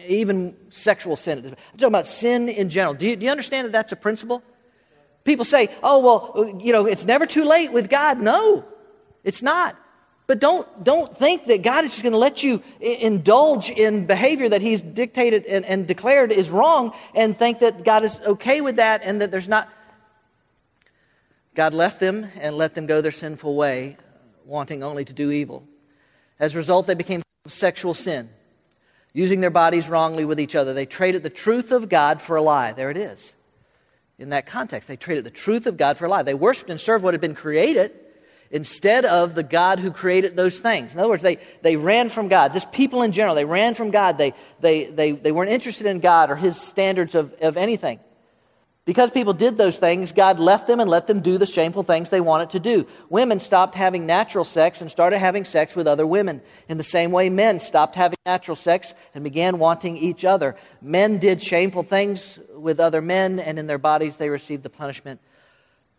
even 0.07 0.57
sexual 0.69 1.17
sin. 1.17 1.39
I'm 1.39 1.57
talking 1.79 1.87
about 1.89 2.07
sin 2.07 2.49
in 2.49 2.69
general. 2.71 2.95
Do 2.95 3.09
you, 3.09 3.17
do 3.17 3.25
you 3.25 3.31
understand 3.31 3.67
that 3.67 3.73
that's 3.73 3.93
a 3.93 3.97
principle? 3.97 4.43
People 5.25 5.45
say, 5.45 5.69
oh, 5.83 5.99
well, 5.99 6.61
you 6.61 6.73
know, 6.73 6.87
it's 6.87 7.05
never 7.05 7.27
too 7.27 7.45
late 7.45 7.73
with 7.73 7.91
God. 7.91 8.21
No, 8.21 8.65
it's 9.25 9.43
not. 9.43 9.77
But 10.27 10.39
don't, 10.39 10.85
don't 10.85 11.17
think 11.19 11.47
that 11.47 11.63
God 11.63 11.85
is 11.85 11.91
just 11.91 12.05
going 12.05 12.13
to 12.13 12.19
let 12.19 12.45
you 12.45 12.63
indulge 12.81 13.69
in 13.69 14.07
behavior 14.07 14.49
that 14.49 14.63
He's 14.63 14.81
dictated 14.81 15.45
and, 15.45 15.67
and 15.67 15.89
declared 15.89 16.31
is 16.31 16.51
wrong 16.51 16.95
and 17.17 17.37
think 17.37 17.59
that 17.59 17.85
God 17.85 18.05
is 18.05 18.19
okay 18.21 18.61
with 18.61 18.77
that 18.77 19.03
and 19.03 19.21
that 19.21 19.33
there's 19.33 19.49
not. 19.49 19.69
God 21.57 21.75
left 21.75 21.99
them 21.99 22.29
and 22.41 22.57
let 22.57 22.75
them 22.75 22.87
go 22.87 23.01
their 23.01 23.11
sinful 23.11 23.57
way, 23.57 23.97
wanting 24.45 24.85
only 24.85 25.05
to 25.05 25.13
do 25.13 25.33
evil. 25.33 25.67
As 26.39 26.55
a 26.55 26.59
result, 26.59 26.87
they 26.87 26.95
became 26.95 27.23
sexual 27.49 27.93
sin, 27.93 28.31
using 29.13 29.41
their 29.41 29.51
bodies 29.51 29.89
wrongly 29.89 30.25
with 30.25 30.41
each 30.41 30.55
other. 30.55 30.73
They 30.73 30.87
traded 30.87 31.23
the 31.23 31.31
truth 31.31 31.73
of 31.73 31.89
God 31.89 32.21
for 32.21 32.37
a 32.37 32.43
lie. 32.43 32.73
There 32.73 32.91
it 32.91 32.97
is. 32.97 33.35
In 34.19 34.31
that 34.31 34.47
context, 34.47 34.87
they 34.87 34.97
traded 34.97 35.25
the 35.25 35.31
truth 35.31 35.67
of 35.67 35.77
God 35.77 35.97
for 35.97 36.05
a 36.05 36.09
lie. 36.09 36.23
They 36.23 36.35
worshiped 36.35 36.71
and 36.71 36.81
served 36.81 37.03
what 37.03 37.15
had 37.15 37.21
been 37.21 37.35
created 37.35 37.93
instead 38.51 39.05
of 39.05 39.35
the 39.35 39.43
God 39.43 39.79
who 39.79 39.91
created 39.91 40.37
those 40.37 40.59
things. 40.59 40.93
In 40.93 41.01
other 41.01 41.09
words, 41.09 41.23
they, 41.23 41.39
they 41.63 41.77
ran 41.77 42.09
from 42.11 42.29
God. 42.29 42.53
Just 42.53 42.73
people 42.73 43.03
in 43.03 43.13
general, 43.13 43.35
they 43.35 43.45
ran 43.45 43.75
from 43.75 43.91
God. 43.91 44.19
They, 44.19 44.35
they, 44.61 44.85
they, 44.85 45.13
they 45.13 45.33
weren't 45.33 45.51
interested 45.51 45.87
in 45.87 46.01
God 46.01 46.31
or 46.31 46.37
His 46.37 46.61
standards 46.61 47.15
of, 47.15 47.33
of 47.41 47.57
anything. 47.57 48.01
Because 48.87 49.11
people 49.11 49.35
did 49.35 49.59
those 49.59 49.77
things, 49.77 50.13
God 50.13 50.41
left 50.41 50.67
them 50.67 50.81
and 50.81 50.89
let 50.89 51.07
them 51.07 51.21
do 51.21 51.37
the 51.37 51.47
shameful 51.47 51.83
things 51.83 52.09
they 52.09 52.21
wanted 52.21 52.51
to 52.51 52.61
do. 52.61 52.87
Women 53.11 53.39
stopped 53.39 53.75
having 53.75 54.07
natural 54.07 54.45
sex 54.45 54.81
and 54.81 54.91
started 54.91 55.19
having 55.19 55.45
sex 55.45 55.77
with 55.77 55.87
other 55.87 56.07
women. 56.07 56.41
In 56.69 56.79
the 56.79 56.83
same 56.83 57.13
way, 57.13 57.29
men 57.29 57.61
stopped 57.61 57.95
having 57.95 58.17
natural 58.25 58.57
sex 58.57 58.95
and 59.15 59.23
began 59.23 59.59
wanting 59.59 59.99
each 59.99 60.25
other. 60.25 60.57
Men 60.81 61.19
did 61.19 61.43
shameful 61.43 61.83
things 61.83 62.39
with 62.55 62.81
other 62.81 63.03
men, 63.03 63.39
and 63.39 63.59
in 63.59 63.67
their 63.67 63.79
bodies 63.79 64.17
they 64.17 64.31
received 64.31 64.63
the 64.63 64.71
punishment 64.71 65.21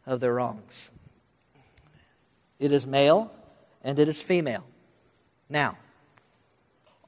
of 0.08 0.20
their 0.20 0.34
wrongs. 0.34 0.89
It 2.60 2.72
is 2.72 2.86
male 2.86 3.34
and 3.84 4.00
it 4.00 4.10
is 4.10 4.22
female. 4.22 4.65
Now, 5.50 5.78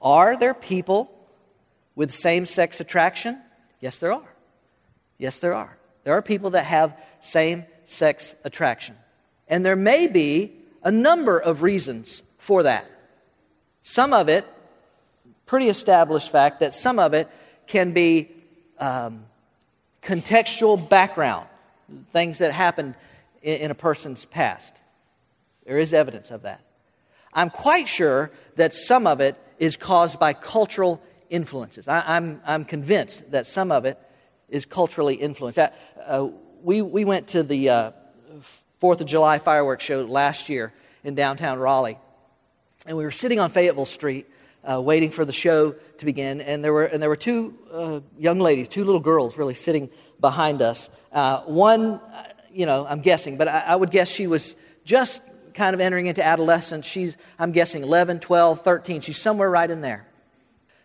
are 0.02 0.38
there 0.38 0.54
people 0.54 1.10
with 1.96 2.14
same 2.14 2.46
sex 2.46 2.80
attraction? 2.80 3.42
Yes, 3.80 3.98
there 3.98 4.14
are. 4.14 4.33
Yes, 5.24 5.40
there 5.40 5.54
are. 5.54 5.78
There 6.04 6.14
are 6.14 6.22
people 6.22 6.50
that 6.50 6.66
have 6.66 7.00
same 7.22 7.64
sex 7.86 8.36
attraction. 8.44 8.98
And 9.48 9.66
there 9.66 9.78
may 9.78 10.08
be 10.08 10.52
a 10.84 10.92
number 10.92 11.40
of 11.40 11.62
reasons 11.62 12.22
for 12.38 12.64
that. 12.64 12.92
Some 13.84 14.12
of 14.12 14.28
it, 14.28 14.46
pretty 15.46 15.70
established 15.70 16.30
fact, 16.30 16.60
that 16.60 16.76
some 16.76 17.00
of 17.00 17.14
it 17.14 17.30
can 17.68 17.94
be 17.94 18.32
um, 18.80 19.24
contextual 20.02 20.90
background, 20.90 21.48
things 22.12 22.40
that 22.40 22.52
happened 22.52 22.96
in, 23.42 23.62
in 23.62 23.72
a 23.72 23.76
person's 23.76 24.26
past. 24.26 24.74
There 25.66 25.78
is 25.78 25.94
evidence 25.94 26.32
of 26.32 26.42
that. 26.42 26.60
I'm 27.32 27.50
quite 27.50 27.88
sure 27.88 28.30
that 28.58 28.74
some 28.74 29.08
of 29.08 29.22
it 29.22 29.42
is 29.58 29.78
caused 29.78 30.20
by 30.20 30.34
cultural 30.34 31.02
influences. 31.30 31.88
I, 31.88 32.18
I'm, 32.18 32.42
I'm 32.46 32.66
convinced 32.66 33.32
that 33.32 33.48
some 33.48 33.72
of 33.72 33.86
it 33.86 33.98
is 34.54 34.66
culturally 34.66 35.16
influenced. 35.16 35.58
Uh, 35.58 36.30
we, 36.62 36.82
we 36.82 37.04
went 37.04 37.30
to 37.30 37.44
the 37.44 37.70
uh, 37.70 37.92
4th 38.82 39.02
of 39.02 39.08
July 39.08 39.40
fireworks 39.40 39.84
show 39.84 40.04
last 40.04 40.48
year 40.48 40.72
in 41.04 41.16
downtown 41.16 41.60
Raleigh, 41.60 41.98
and 42.86 42.96
we 42.96 43.04
were 43.04 43.12
sitting 43.12 43.40
on 43.40 43.50
Fayetteville 43.50 43.86
Street. 43.86 44.28
Uh, 44.66 44.80
waiting 44.80 45.12
for 45.12 45.26
the 45.26 45.34
show 45.34 45.76
to 45.98 46.06
begin, 46.06 46.40
and 46.40 46.64
there 46.64 46.72
were 46.72 46.86
and 46.86 47.02
there 47.02 47.10
were 47.10 47.18
two 47.18 47.54
uh, 47.70 48.00
young 48.18 48.40
ladies, 48.40 48.70
two 48.70 48.86
little 48.86 49.02
girls, 49.02 49.38
really 49.38 49.56
sitting 49.56 49.90
behind 50.22 50.62
us. 50.62 50.90
Uh, 51.12 51.42
one, 51.42 51.96
uh, 51.96 52.24
you 52.50 52.66
know, 52.66 52.86
I'm 52.88 53.02
guessing, 53.02 53.36
but 53.36 53.50
I, 53.50 53.60
I 53.60 53.76
would 53.76 53.92
guess 53.92 54.10
she 54.10 54.26
was 54.26 54.56
just 54.86 55.22
kind 55.54 55.74
of 55.74 55.82
entering 55.82 56.08
into 56.08 56.26
adolescence. 56.26 56.86
She's, 56.86 57.18
I'm 57.38 57.52
guessing, 57.52 57.84
11, 57.84 58.22
12, 58.22 58.62
13. 58.62 59.02
She's 59.02 59.18
somewhere 59.18 59.50
right 59.50 59.70
in 59.70 59.82
there. 59.82 60.08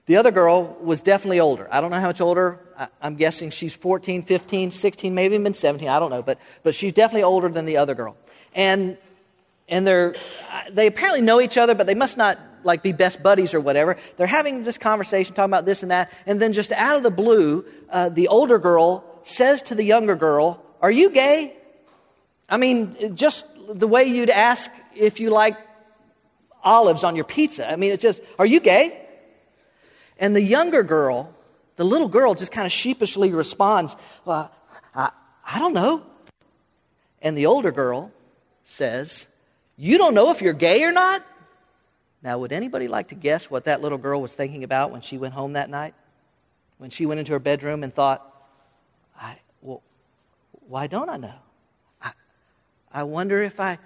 The 0.06 0.16
other 0.16 0.30
girl 0.30 0.76
was 0.80 1.02
definitely 1.02 1.40
older. 1.40 1.68
I 1.70 1.80
don't 1.80 1.90
know 1.90 2.00
how 2.00 2.06
much 2.06 2.20
older. 2.20 2.60
I, 2.78 2.88
am 3.02 3.16
guessing 3.16 3.50
she's 3.50 3.74
14, 3.74 4.22
15, 4.22 4.70
16, 4.70 5.14
maybe 5.14 5.34
even 5.34 5.52
17. 5.52 5.88
I 5.88 5.98
don't 5.98 6.10
know. 6.10 6.22
But, 6.22 6.38
but 6.62 6.74
she's 6.74 6.92
definitely 6.92 7.24
older 7.24 7.48
than 7.48 7.66
the 7.66 7.78
other 7.78 7.94
girl. 7.94 8.16
And, 8.54 8.96
and 9.68 9.86
they're, 9.86 10.14
they 10.70 10.86
apparently 10.86 11.20
know 11.20 11.40
each 11.40 11.58
other, 11.58 11.74
but 11.74 11.86
they 11.86 11.94
must 11.94 12.16
not 12.16 12.38
like 12.64 12.82
be 12.82 12.92
best 12.92 13.22
buddies 13.22 13.54
or 13.54 13.60
whatever. 13.60 13.96
They're 14.16 14.26
having 14.26 14.62
this 14.62 14.78
conversation, 14.78 15.34
talking 15.34 15.50
about 15.50 15.66
this 15.66 15.82
and 15.82 15.90
that. 15.90 16.12
And 16.26 16.40
then 16.40 16.52
just 16.52 16.70
out 16.72 16.96
of 16.96 17.02
the 17.02 17.10
blue, 17.10 17.64
uh, 17.90 18.08
the 18.10 18.28
older 18.28 18.58
girl 18.58 19.04
says 19.22 19.62
to 19.62 19.74
the 19.74 19.84
younger 19.84 20.14
girl, 20.14 20.62
Are 20.80 20.90
you 20.90 21.10
gay? 21.10 21.56
I 22.48 22.56
mean, 22.56 23.16
just 23.16 23.44
the 23.68 23.88
way 23.88 24.04
you'd 24.04 24.30
ask 24.30 24.70
if 24.96 25.20
you 25.20 25.30
like 25.30 25.56
olives 26.62 27.04
on 27.04 27.14
your 27.14 27.24
pizza. 27.24 27.70
I 27.70 27.76
mean, 27.76 27.92
it's 27.92 28.02
just, 28.02 28.22
are 28.38 28.46
you 28.46 28.60
gay? 28.60 29.04
And 30.18 30.34
the 30.34 30.42
younger 30.42 30.82
girl, 30.82 31.34
the 31.78 31.84
little 31.84 32.08
girl, 32.08 32.34
just 32.34 32.50
kind 32.50 32.66
of 32.66 32.72
sheepishly 32.72 33.32
responds, 33.32 33.94
well, 34.24 34.52
I, 34.94 35.10
I 35.46 35.60
don't 35.60 35.72
know. 35.72 36.02
And 37.22 37.38
the 37.38 37.46
older 37.46 37.70
girl 37.70 38.10
says, 38.64 39.28
You 39.76 39.96
don't 39.96 40.12
know 40.12 40.32
if 40.32 40.42
you're 40.42 40.52
gay 40.52 40.82
or 40.82 40.90
not? 40.90 41.24
Now, 42.20 42.38
would 42.40 42.52
anybody 42.52 42.88
like 42.88 43.08
to 43.08 43.14
guess 43.14 43.48
what 43.48 43.64
that 43.64 43.80
little 43.80 43.96
girl 43.96 44.20
was 44.20 44.34
thinking 44.34 44.64
about 44.64 44.90
when 44.90 45.02
she 45.02 45.18
went 45.18 45.34
home 45.34 45.52
that 45.52 45.70
night? 45.70 45.94
When 46.78 46.90
she 46.90 47.06
went 47.06 47.20
into 47.20 47.32
her 47.32 47.38
bedroom 47.38 47.84
and 47.84 47.94
thought, 47.94 48.26
I, 49.16 49.38
well, 49.62 49.82
why 50.66 50.88
don't 50.88 51.08
I 51.08 51.16
know? 51.16 51.34
I 52.90 53.04
wonder 53.04 53.40
if 53.40 53.60
I, 53.60 53.78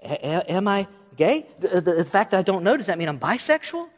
am 0.00 0.68
I 0.68 0.86
gay? 1.16 1.46
The, 1.58 1.80
the, 1.80 1.92
the 1.94 2.04
fact 2.04 2.30
that 2.30 2.38
I 2.38 2.42
don't 2.42 2.62
know, 2.62 2.76
does 2.76 2.86
that 2.86 2.98
mean 2.98 3.08
I'm 3.08 3.18
bisexual? 3.18 3.88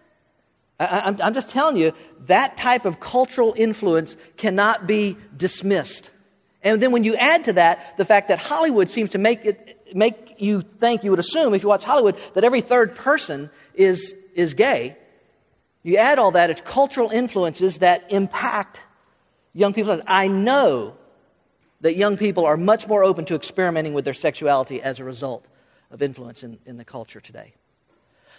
I, 0.81 1.14
am 1.21 1.35
just 1.35 1.51
telling 1.51 1.77
you, 1.77 1.93
that 2.27 2.57
type 2.57 2.87
of 2.87 3.01
cultural 3.01 3.55
influence 3.57 4.16
cannot 4.38 4.87
be 4.87 5.16
dismissed. 5.37 6.11
And 6.62 6.83
then 6.83 6.90
when 6.90 7.05
you 7.05 7.16
add 7.16 7.45
to 7.45 7.53
that 7.55 7.97
the 7.97 8.05
fact 8.05 8.29
that 8.29 8.38
Hollywood 8.38 8.88
seems 8.90 9.11
to 9.11 9.19
make 9.19 9.45
it 9.45 9.81
make 9.95 10.37
you 10.38 10.62
think, 10.62 11.05
you 11.05 11.11
would 11.11 11.21
assume, 11.21 11.55
if 11.55 11.62
you 11.62 11.69
watch 11.69 11.85
Hollywood, 11.85 12.16
that 12.35 12.45
every 12.45 12.61
third 12.61 12.95
person 12.95 13.51
is, 13.75 14.14
is 14.35 14.55
gay. 14.55 14.97
You 15.83 15.97
add 15.97 16.19
all 16.19 16.33
that, 16.33 16.51
it's 16.51 16.61
cultural 16.61 17.11
influences 17.11 17.79
that 17.79 18.05
impact 18.11 18.85
young 19.53 19.73
people. 19.73 20.01
I 20.07 20.29
know 20.29 20.97
that 21.81 21.97
young 21.97 22.16
people 22.16 22.45
are 22.47 22.57
much 22.57 22.87
more 22.87 23.03
open 23.03 23.25
to 23.27 23.35
experimenting 23.35 23.95
with 23.95 24.05
their 24.05 24.14
sexuality 24.14 24.83
as 24.83 25.01
a 25.01 25.05
result 25.05 25.47
of 25.90 26.03
influence 26.03 26.45
in, 26.45 26.59
in 26.66 26.77
the 26.77 26.85
culture 26.85 27.21
today. 27.21 27.55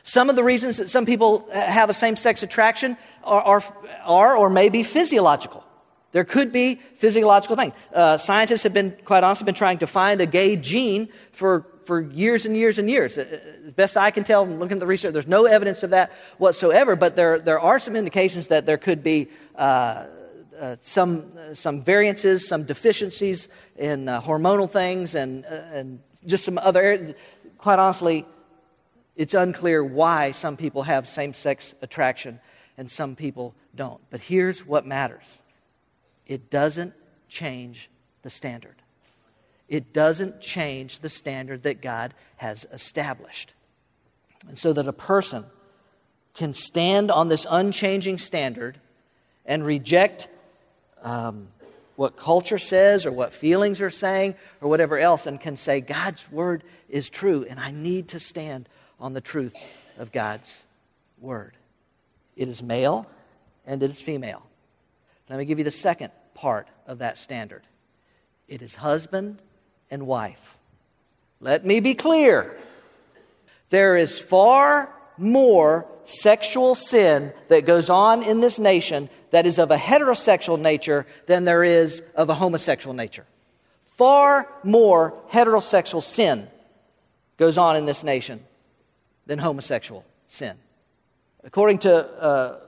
Some 0.04 0.30
of 0.30 0.36
the 0.36 0.44
reasons 0.44 0.78
that 0.78 0.90
some 0.90 1.06
people 1.06 1.48
have 1.54 1.90
a 1.90 1.94
same 1.94 2.16
sex 2.16 2.44
attraction 2.44 2.98
are, 3.24 3.42
are, 3.42 3.64
are, 4.04 4.38
or 4.38 4.50
may 4.50 4.70
be 4.70 4.84
physiological. 4.84 5.64
There 6.12 6.26
could 6.26 6.52
be 6.52 6.76
physiological 6.76 7.56
things. 7.56 7.74
Uh, 7.94 8.18
scientists 8.18 8.64
have 8.64 8.74
been, 8.74 8.98
quite 9.06 9.24
honestly, 9.24 9.46
been 9.46 9.56
trying 9.56 9.78
to 9.80 9.88
find 9.88 10.20
a 10.20 10.26
gay 10.26 10.58
gene 10.58 11.08
for, 11.32 11.66
for 11.86 12.02
years 12.02 12.46
and 12.46 12.58
years 12.58 12.80
and 12.80 12.90
years. 12.90 13.18
Uh, 13.18 13.40
as 13.66 13.72
best 13.74 13.96
I 13.96 14.12
can 14.12 14.24
tell, 14.24 14.46
looking 14.46 14.74
at 14.74 14.80
the 14.80 14.88
research, 14.88 15.14
there's 15.14 15.28
no 15.28 15.46
evidence 15.46 15.84
of 15.84 15.92
that 15.92 16.12
whatsoever, 16.38 16.96
but 16.98 17.16
there, 17.16 17.40
there 17.40 17.60
are 17.60 17.80
some 17.80 17.96
indications 17.96 18.48
that 18.48 18.66
there 18.66 18.78
could 18.78 19.04
be 19.04 19.30
uh, 19.56 20.08
uh, 20.60 20.76
some, 20.82 21.32
uh, 21.38 21.56
some 21.56 21.82
variances, 21.82 22.48
some 22.48 22.64
deficiencies 22.64 23.48
in 23.78 24.08
uh, 24.08 24.22
hormonal 24.22 24.70
things, 24.70 25.16
and, 25.16 25.44
uh, 25.46 25.64
and 25.74 26.00
just 26.28 26.46
some 26.46 26.58
other. 26.60 27.16
Quite 27.58 27.80
honestly, 27.80 28.26
it's 29.16 29.34
unclear 29.34 29.84
why 29.84 30.32
some 30.32 30.58
people 30.58 30.84
have 30.84 31.08
same 31.08 31.34
sex 31.34 31.74
attraction 31.82 32.40
and 32.78 32.90
some 32.90 33.16
people 33.16 33.54
don't. 33.76 34.02
But 34.10 34.22
here's 34.22 34.66
what 34.66 34.86
matters 34.86 35.38
it 36.26 36.50
doesn't 36.50 36.94
change 37.28 37.90
the 38.22 38.30
standard. 38.30 38.76
It 39.68 39.94
doesn't 39.94 40.42
change 40.42 41.00
the 41.00 41.10
standard 41.10 41.64
that 41.64 41.82
God 41.82 42.14
has 42.38 42.66
established. 42.74 43.54
And 44.48 44.58
so 44.58 44.74
that 44.74 44.88
a 44.88 44.94
person 44.94 45.46
can 46.34 46.54
stand 46.54 47.12
on 47.12 47.28
this 47.28 47.46
unchanging 47.50 48.18
standard 48.18 48.80
and 49.46 49.66
reject 49.66 50.28
um, 51.04 51.48
what 51.96 52.18
culture 52.18 52.58
says 52.58 53.06
or 53.06 53.12
what 53.12 53.34
feelings 53.34 53.82
are 53.82 53.90
saying 53.90 54.36
or 54.60 54.70
whatever 54.70 54.98
else 54.98 55.26
and 55.26 55.40
can 55.40 55.56
say, 55.56 55.82
God's 55.82 56.30
word 56.32 56.64
is 56.90 57.10
true, 57.10 57.46
and 57.50 57.60
I 57.60 57.72
need 57.72 58.10
to 58.10 58.20
stand 58.20 58.68
on 59.02 59.14
the 59.14 59.22
truth 59.22 59.56
of 59.98 60.12
God's 60.12 60.62
word. 61.20 61.58
It 62.38 62.48
is 62.48 62.62
male 62.62 63.08
and 63.66 63.82
it 63.82 63.90
is 63.90 64.00
female. 64.00 64.44
Let 65.30 65.40
me 65.40 65.46
give 65.46 65.58
you 65.58 65.64
the 65.64 65.72
second 65.72 66.12
part 66.34 66.68
of 66.86 67.00
that 67.00 67.18
standard 67.18 67.64
it 68.48 68.62
is 68.62 68.76
husband 68.76 69.42
and 69.90 70.06
wife. 70.06 70.58
Let 71.40 71.66
me 71.66 71.80
be 71.80 71.94
clear. 71.94 72.58
There 73.70 73.96
is 73.96 74.20
far 74.20 74.94
more 75.18 75.88
sexual 76.04 76.76
sin 76.76 77.32
that 77.48 77.66
goes 77.66 77.90
on 77.90 78.24
in 78.24 78.42
this 78.42 78.60
nation 78.60 79.10
that 79.30 79.46
is 79.48 79.58
of 79.58 79.72
a 79.72 79.78
heterosexual 79.78 80.60
nature 80.60 81.08
than 81.28 81.46
there 81.46 81.64
is 81.64 82.04
of 82.14 82.30
a 82.30 82.34
homosexual 82.34 82.94
nature. 82.94 83.26
Far 83.96 84.50
more 84.66 85.14
heterosexual 85.32 86.04
sin 86.04 86.50
goes 87.38 87.58
on 87.58 87.78
in 87.78 87.86
this 87.86 88.04
nation 88.04 88.44
than 89.26 89.40
homosexual 89.40 90.06
sin. 90.28 90.58
According 91.44 91.80
to 91.80 91.94
uh, 91.94 92.60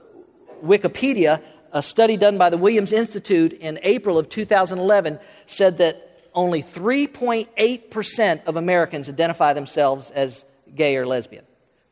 Wikipedia, 0.64 1.40
a 1.72 1.82
study 1.82 2.16
done 2.16 2.38
by 2.38 2.50
the 2.50 2.56
Williams 2.56 2.92
Institute 2.92 3.52
in 3.52 3.78
April 3.82 4.18
of 4.18 4.28
2011 4.28 5.18
said 5.46 5.78
that 5.78 6.28
only 6.34 6.62
3.8% 6.62 8.44
of 8.44 8.56
Americans 8.56 9.08
identify 9.08 9.52
themselves 9.52 10.10
as 10.10 10.44
gay 10.74 10.96
or 10.96 11.06
lesbian. 11.06 11.44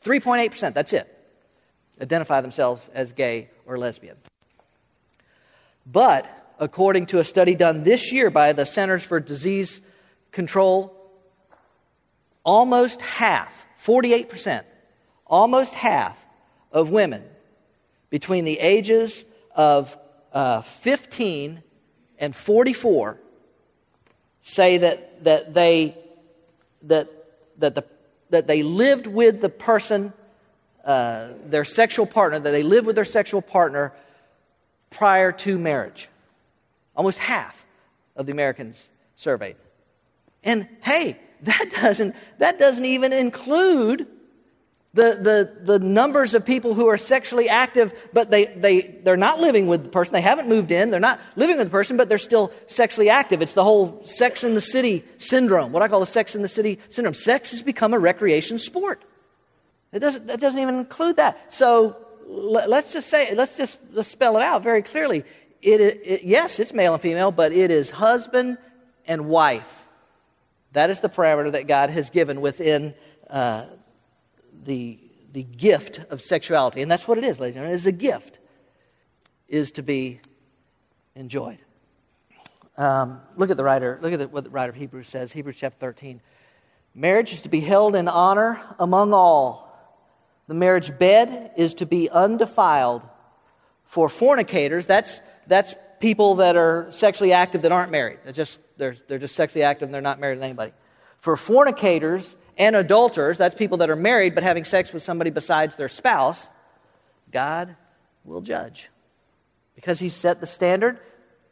3.8%, 0.04 0.74
that's 0.74 0.92
it. 0.92 1.08
Identify 2.00 2.40
themselves 2.40 2.88
as 2.94 3.12
gay 3.12 3.48
or 3.66 3.78
lesbian. 3.78 4.16
But 5.86 6.54
according 6.58 7.06
to 7.06 7.18
a 7.18 7.24
study 7.24 7.54
done 7.54 7.82
this 7.82 8.12
year 8.12 8.30
by 8.30 8.52
the 8.52 8.66
Centers 8.66 9.02
for 9.02 9.20
Disease 9.20 9.80
Control, 10.30 10.96
almost 12.44 13.02
half, 13.02 13.66
48%, 13.84 14.62
almost 15.26 15.74
half 15.74 16.24
of 16.70 16.90
women 16.90 17.24
between 18.10 18.44
the 18.44 18.58
ages 18.58 19.24
of 19.54 19.96
uh, 20.32 20.62
15 20.62 21.62
and 22.18 22.34
44 22.36 23.18
say 24.40 24.78
that, 24.78 25.24
that, 25.24 25.54
they, 25.54 25.96
that, 26.82 27.08
that, 27.58 27.74
the, 27.74 27.84
that 28.30 28.46
they 28.46 28.62
lived 28.62 29.06
with 29.06 29.40
the 29.40 29.48
person, 29.48 30.12
uh, 30.84 31.30
their 31.46 31.64
sexual 31.64 32.06
partner, 32.06 32.38
that 32.38 32.50
they 32.50 32.62
lived 32.62 32.86
with 32.86 32.96
their 32.96 33.04
sexual 33.04 33.42
partner 33.42 33.92
prior 34.90 35.32
to 35.32 35.58
marriage. 35.58 36.08
Almost 36.96 37.18
half 37.18 37.64
of 38.14 38.26
the 38.26 38.32
Americans 38.32 38.88
surveyed. 39.16 39.56
And 40.44 40.68
hey, 40.82 41.18
that 41.42 41.70
doesn't, 41.80 42.14
that 42.38 42.58
doesn't 42.58 42.84
even 42.84 43.12
include 43.12 44.06
the, 44.94 45.18
the, 45.64 45.72
the 45.72 45.78
numbers 45.78 46.34
of 46.34 46.44
people 46.44 46.74
who 46.74 46.86
are 46.86 46.98
sexually 46.98 47.48
active, 47.48 47.94
but 48.12 48.30
they, 48.30 48.44
they, 48.44 48.82
they're 48.82 49.16
not 49.16 49.40
living 49.40 49.66
with 49.66 49.84
the 49.84 49.88
person. 49.88 50.12
They 50.12 50.20
haven't 50.20 50.48
moved 50.48 50.70
in. 50.70 50.90
They're 50.90 51.00
not 51.00 51.18
living 51.34 51.56
with 51.56 51.68
the 51.68 51.70
person, 51.70 51.96
but 51.96 52.10
they're 52.10 52.18
still 52.18 52.52
sexually 52.66 53.08
active. 53.08 53.40
It's 53.40 53.54
the 53.54 53.64
whole 53.64 54.02
sex 54.04 54.44
in 54.44 54.54
the 54.54 54.60
city 54.60 55.04
syndrome, 55.16 55.72
what 55.72 55.82
I 55.82 55.88
call 55.88 56.00
the 56.00 56.06
sex 56.06 56.34
in 56.34 56.42
the 56.42 56.48
city 56.48 56.78
syndrome. 56.90 57.14
Sex 57.14 57.52
has 57.52 57.62
become 57.62 57.94
a 57.94 57.98
recreation 57.98 58.58
sport. 58.58 59.02
It 59.92 60.00
doesn't, 60.00 60.26
that 60.26 60.40
doesn't 60.40 60.60
even 60.60 60.76
include 60.76 61.16
that. 61.16 61.52
So 61.52 61.96
let, 62.26 62.70
us 62.70 62.92
just 62.92 63.08
say, 63.08 63.34
let's 63.34 63.56
just 63.56 63.78
let's 63.92 64.08
spell 64.08 64.36
it 64.36 64.42
out 64.42 64.62
very 64.62 64.82
clearly. 64.82 65.24
It, 65.62 65.80
it, 65.80 66.24
yes, 66.24 66.58
it's 66.58 66.72
male 66.72 66.94
and 66.94 67.02
female, 67.02 67.30
but 67.30 67.52
it 67.52 67.70
is 67.70 67.90
husband 67.90 68.58
and 69.06 69.26
wife. 69.26 69.81
That 70.72 70.90
is 70.90 71.00
the 71.00 71.08
parameter 71.08 71.52
that 71.52 71.66
God 71.66 71.90
has 71.90 72.10
given 72.10 72.40
within 72.40 72.94
uh, 73.28 73.66
the, 74.64 74.98
the 75.32 75.42
gift 75.42 76.00
of 76.10 76.22
sexuality. 76.22 76.82
And 76.82 76.90
that's 76.90 77.06
what 77.06 77.18
it 77.18 77.24
is, 77.24 77.38
ladies 77.38 77.56
and 77.56 77.64
gentlemen. 77.64 77.72
It 77.72 77.80
is 77.80 77.86
a 77.86 77.92
gift, 77.92 78.38
is 79.48 79.72
to 79.72 79.82
be 79.82 80.20
enjoyed. 81.14 81.58
Um, 82.78 83.20
look 83.36 83.50
at 83.50 83.56
the 83.56 83.64
writer, 83.64 83.98
look 84.00 84.14
at 84.14 84.18
the, 84.18 84.28
what 84.28 84.44
the 84.44 84.50
writer 84.50 84.70
of 84.70 84.76
Hebrews 84.76 85.08
says, 85.08 85.32
Hebrews 85.32 85.56
chapter 85.58 85.78
13. 85.78 86.20
Marriage 86.94 87.32
is 87.32 87.42
to 87.42 87.48
be 87.48 87.60
held 87.60 87.94
in 87.96 88.08
honor 88.08 88.60
among 88.78 89.12
all. 89.12 89.68
The 90.48 90.54
marriage 90.54 90.96
bed 90.98 91.52
is 91.56 91.74
to 91.74 91.86
be 91.86 92.08
undefiled. 92.08 93.02
For 93.84 94.08
fornicators, 94.08 94.86
that's, 94.86 95.20
that's 95.46 95.74
people 96.00 96.36
that 96.36 96.56
are 96.56 96.88
sexually 96.90 97.32
active 97.32 97.62
that 97.62 97.72
aren't 97.72 97.90
married. 97.90 98.20
They're 98.24 98.32
just, 98.32 98.58
they're, 98.82 98.96
they're 99.06 99.18
just 99.18 99.36
sexually 99.36 99.62
active 99.62 99.86
and 99.86 99.94
they're 99.94 100.02
not 100.02 100.18
married 100.18 100.38
to 100.38 100.44
anybody. 100.44 100.72
For 101.20 101.36
fornicators 101.36 102.34
and 102.58 102.74
adulterers, 102.74 103.38
that's 103.38 103.54
people 103.54 103.78
that 103.78 103.90
are 103.90 103.96
married 103.96 104.34
but 104.34 104.42
having 104.42 104.64
sex 104.64 104.92
with 104.92 105.04
somebody 105.04 105.30
besides 105.30 105.76
their 105.76 105.88
spouse, 105.88 106.48
God 107.30 107.76
will 108.24 108.40
judge. 108.40 108.90
Because 109.76 110.00
He 110.00 110.08
set 110.08 110.40
the 110.40 110.48
standard 110.48 110.98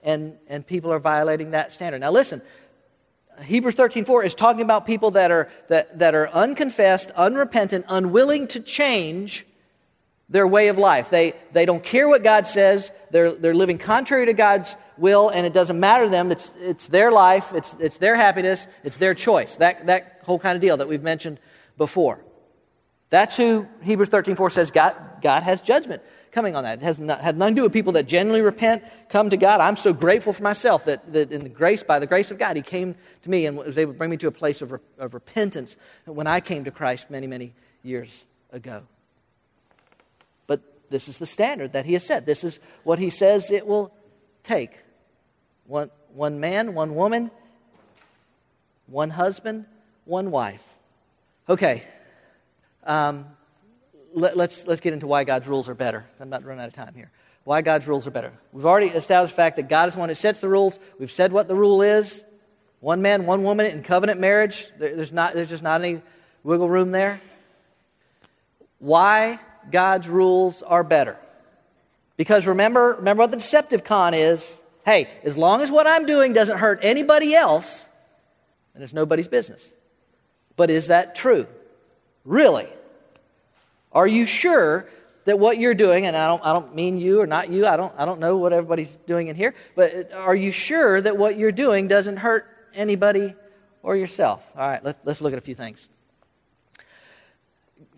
and, 0.03 0.39
and 0.49 0.67
people 0.67 0.93
are 0.93 0.99
violating 0.99 1.53
that 1.53 1.73
standard. 1.73 2.01
Now, 2.01 2.11
listen, 2.11 2.43
Hebrews 3.45 3.77
13:4 3.77 4.25
is 4.25 4.35
talking 4.35 4.63
about 4.63 4.85
people 4.85 5.13
that 5.13 5.31
are, 5.31 5.49
that, 5.69 6.01
that 6.01 6.17
are 6.17 6.29
unconfessed, 6.31 7.13
unrepentant, 7.13 7.85
unwilling 7.89 8.49
to 8.49 8.59
change 8.59 9.47
their 10.29 10.49
way 10.49 10.67
of 10.67 10.79
life. 10.79 11.11
They, 11.11 11.35
they 11.53 11.65
don't 11.65 11.83
care 11.83 12.09
what 12.09 12.25
God 12.25 12.49
says. 12.49 12.91
They're, 13.13 13.33
they're 13.33 13.55
living 13.55 13.79
contrary 13.79 14.27
to 14.27 14.33
God's 14.33 14.75
will, 15.01 15.29
and 15.31 15.47
it 15.47 15.53
doesn't 15.53 15.81
matter 15.81 16.05
to 16.05 16.11
them. 16.11 16.31
It's, 16.31 16.53
it's 16.61 16.87
their 16.87 17.11
life, 17.11 17.53
it's, 17.53 17.75
it's 17.81 17.99
their 17.99 18.15
happiness, 18.15 18.67
it's 18.85 18.99
their 18.99 19.15
choice. 19.15 19.57
That, 19.57 19.87
that 19.87 20.21
whole 20.25 20.39
kind 20.39 20.55
of 20.55 20.61
deal 20.61 20.77
that 20.77 20.89
we've 20.89 21.03
mentioned 21.03 21.41
before. 21.77 22.21
That's 23.09 23.37
who 23.37 23.67
Hebrews 23.83 24.11
13.4 24.11 24.53
says 24.53 24.71
God, 24.71 24.95
God 25.21 25.43
has 25.43 25.61
judgment 25.61 26.03
coming 26.31 26.55
on 26.55 26.63
that. 26.63 26.79
It 26.79 26.85
has, 26.85 26.99
not, 26.99 27.21
has 27.21 27.35
nothing 27.35 27.57
to 27.57 27.61
do 27.61 27.63
with 27.65 27.73
people 27.73 27.95
that 27.95 28.07
genuinely 28.07 28.43
repent, 28.43 28.85
come 29.09 29.31
to 29.31 29.37
God. 29.37 29.61
I'm 29.61 29.77
so 29.77 29.93
grateful 29.93 30.33
for 30.33 30.43
myself 30.43 30.85
that, 30.85 31.13
that 31.13 31.33
in 31.33 31.43
the 31.43 31.49
grace, 31.49 31.83
by 31.83 31.99
the 31.99 32.07
grace 32.07 32.31
of 32.31 32.39
God, 32.39 32.55
He 32.55 32.63
came 32.63 32.95
to 33.23 33.31
me 33.31 33.47
and 33.47 33.59
was 33.59 33.77
able 33.77 33.93
to 33.93 33.99
bring 33.99 34.11
me 34.11 34.17
to 34.19 34.29
a 34.29 34.33
place 34.33 34.63
of, 34.63 34.81
of 34.99 35.15
repentance 35.15 35.77
when 36.05 36.27
I 36.27 36.41
came 36.41 36.65
to 36.65 36.71
Christ 36.71 37.11
many, 37.11 37.27
many 37.27 37.53
years 37.83 38.25
ago. 38.53 38.83
But 40.47 40.61
this 40.91 41.09
is 41.09 41.19
the 41.19 41.27
standard 41.27 41.73
that 41.73 41.87
he 41.87 41.95
has 41.95 42.05
set. 42.05 42.27
This 42.27 42.45
is 42.45 42.59
what 42.85 42.99
he 42.99 43.11
says 43.11 43.51
it 43.51 43.67
will 43.67 43.93
take. 44.43 44.73
One, 45.71 45.89
one 46.15 46.41
man, 46.41 46.75
one 46.75 46.97
woman, 46.97 47.31
one 48.89 49.09
husband, 49.09 49.67
one 50.05 50.33
wife. 50.33 50.61
Okay. 51.49 51.85
Um, 52.83 53.27
let, 54.13 54.33
us 54.33 54.37
let's, 54.37 54.67
let's 54.67 54.81
get 54.81 54.95
into 54.95 55.07
why 55.07 55.23
God's 55.23 55.47
rules 55.47 55.69
are 55.69 55.77
better. 55.77 56.05
I'm 56.19 56.29
not 56.29 56.45
run 56.45 56.59
out 56.59 56.67
of 56.67 56.75
time 56.75 56.95
here. 56.97 57.13
Why 57.45 57.63
God's 57.63 57.87
rules 57.87 58.09
are 58.09 58.11
better. 58.11 58.33
We've 58.53 58.67
already 58.67 58.89
established 58.89 59.35
the 59.35 59.37
fact 59.37 59.57
that 59.57 59.69
God 59.69 59.87
is 59.87 59.95
the 59.95 60.01
one 60.01 60.09
who 60.09 60.17
sets 60.17 60.41
the 60.41 60.49
rules. 60.49 60.77
We've 60.99 61.13
said 61.13 61.31
what 61.31 61.47
the 61.47 61.55
rule 61.55 61.83
is. 61.83 62.21
One 62.81 63.01
man, 63.01 63.25
one 63.25 63.45
woman 63.45 63.67
in 63.67 63.85
covenant 63.85 64.19
marriage. 64.19 64.67
There, 64.77 64.97
there's, 64.97 65.13
not, 65.13 65.35
there's 65.35 65.51
just 65.51 65.63
not 65.63 65.81
any 65.81 66.03
wiggle 66.43 66.69
room 66.69 66.91
there. 66.91 67.21
Why 68.81 69.39
God's 69.71 70.09
rules 70.09 70.63
are 70.63 70.83
better. 70.83 71.17
Because 72.17 72.49
remember, 72.49 72.97
remember 72.99 73.21
what 73.21 73.31
the 73.31 73.37
deceptive 73.37 73.85
con 73.85 74.15
is. 74.15 74.57
Hey, 74.85 75.09
as 75.25 75.37
long 75.37 75.61
as 75.63 75.71
what 75.71 75.87
I'm 75.87 76.07
doing 76.07 76.33
doesn't 76.33 76.59
hurt 76.59 76.81
anybody 76.83 77.35
else, 77.35 77.87
then 78.75 78.83
it's 78.83 78.93
nobody's 78.93 79.29
business. 79.29 79.71
But 80.57 80.71
is 80.71 80.89
that 80.89 81.15
true? 81.15 81.47
Really? 82.25 82.69
Are 83.93 84.07
you 84.07 84.27
sure 84.27 84.89
that 85.25 85.39
what 85.39 85.59
you're 85.59 85.75
doing, 85.75 86.07
and 86.07 86.17
I 86.17 86.27
don't, 86.27 86.45
I 86.45 86.53
don't 86.53 86.75
mean 86.75 86.99
you 86.99 87.21
or 87.21 87.27
not 87.27 87.51
you, 87.51 87.67
I 87.67 87.77
don't, 87.77 87.93
I 87.97 88.05
don't 88.05 88.21
know 88.21 88.37
what 88.37 88.53
everybody's 88.53 88.97
doing 89.07 89.29
in 89.29 89.37
here, 89.37 89.55
but 89.75 90.13
are 90.13 90.35
you 90.35 90.51
sure 90.51 91.01
that 91.01 91.17
what 91.17 91.37
you're 91.37 91.53
doing 91.53 91.89
doesn't 91.89 92.17
hurt 92.17 92.47
anybody 92.75 93.35
or 93.83 93.97
yourself? 93.97 94.47
All 94.57 94.67
right, 94.67 94.83
let, 94.83 94.99
let's 95.05 95.21
look 95.21 95.33
at 95.33 95.39
a 95.39 95.43
few 95.43 95.55
things. 95.55 95.87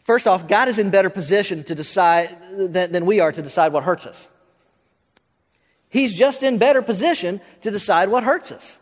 First 0.04 0.26
off, 0.26 0.48
God 0.48 0.68
is 0.68 0.78
in 0.78 0.90
better 0.90 1.10
position 1.10 1.62
to 1.64 1.74
decide 1.74 2.36
than, 2.72 2.90
than 2.90 3.06
we 3.06 3.20
are 3.20 3.30
to 3.30 3.42
decide 3.42 3.72
what 3.72 3.84
hurts 3.84 4.04
us. 4.04 4.28
He's 5.92 6.16
just 6.16 6.42
in 6.42 6.56
better 6.56 6.80
position 6.80 7.42
to 7.60 7.70
decide 7.70 8.08
what 8.08 8.24
hurts 8.24 8.50
us. 8.50 8.78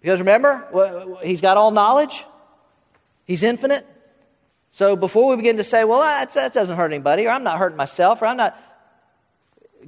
Because 0.00 0.20
remember, 0.20 1.18
he's 1.24 1.40
got 1.40 1.56
all 1.56 1.72
knowledge. 1.72 2.24
He's 3.24 3.42
infinite. 3.42 3.84
So 4.70 4.94
before 4.94 5.28
we 5.28 5.34
begin 5.34 5.56
to 5.56 5.64
say, 5.64 5.82
well, 5.82 5.98
that, 5.98 6.32
doesn't 6.54 6.76
hurt 6.76 6.92
anybody, 6.92 7.26
or 7.26 7.30
I'm 7.30 7.42
not 7.42 7.58
hurting 7.58 7.76
myself, 7.76 8.22
or 8.22 8.26
I'm 8.26 8.36
not, 8.36 8.56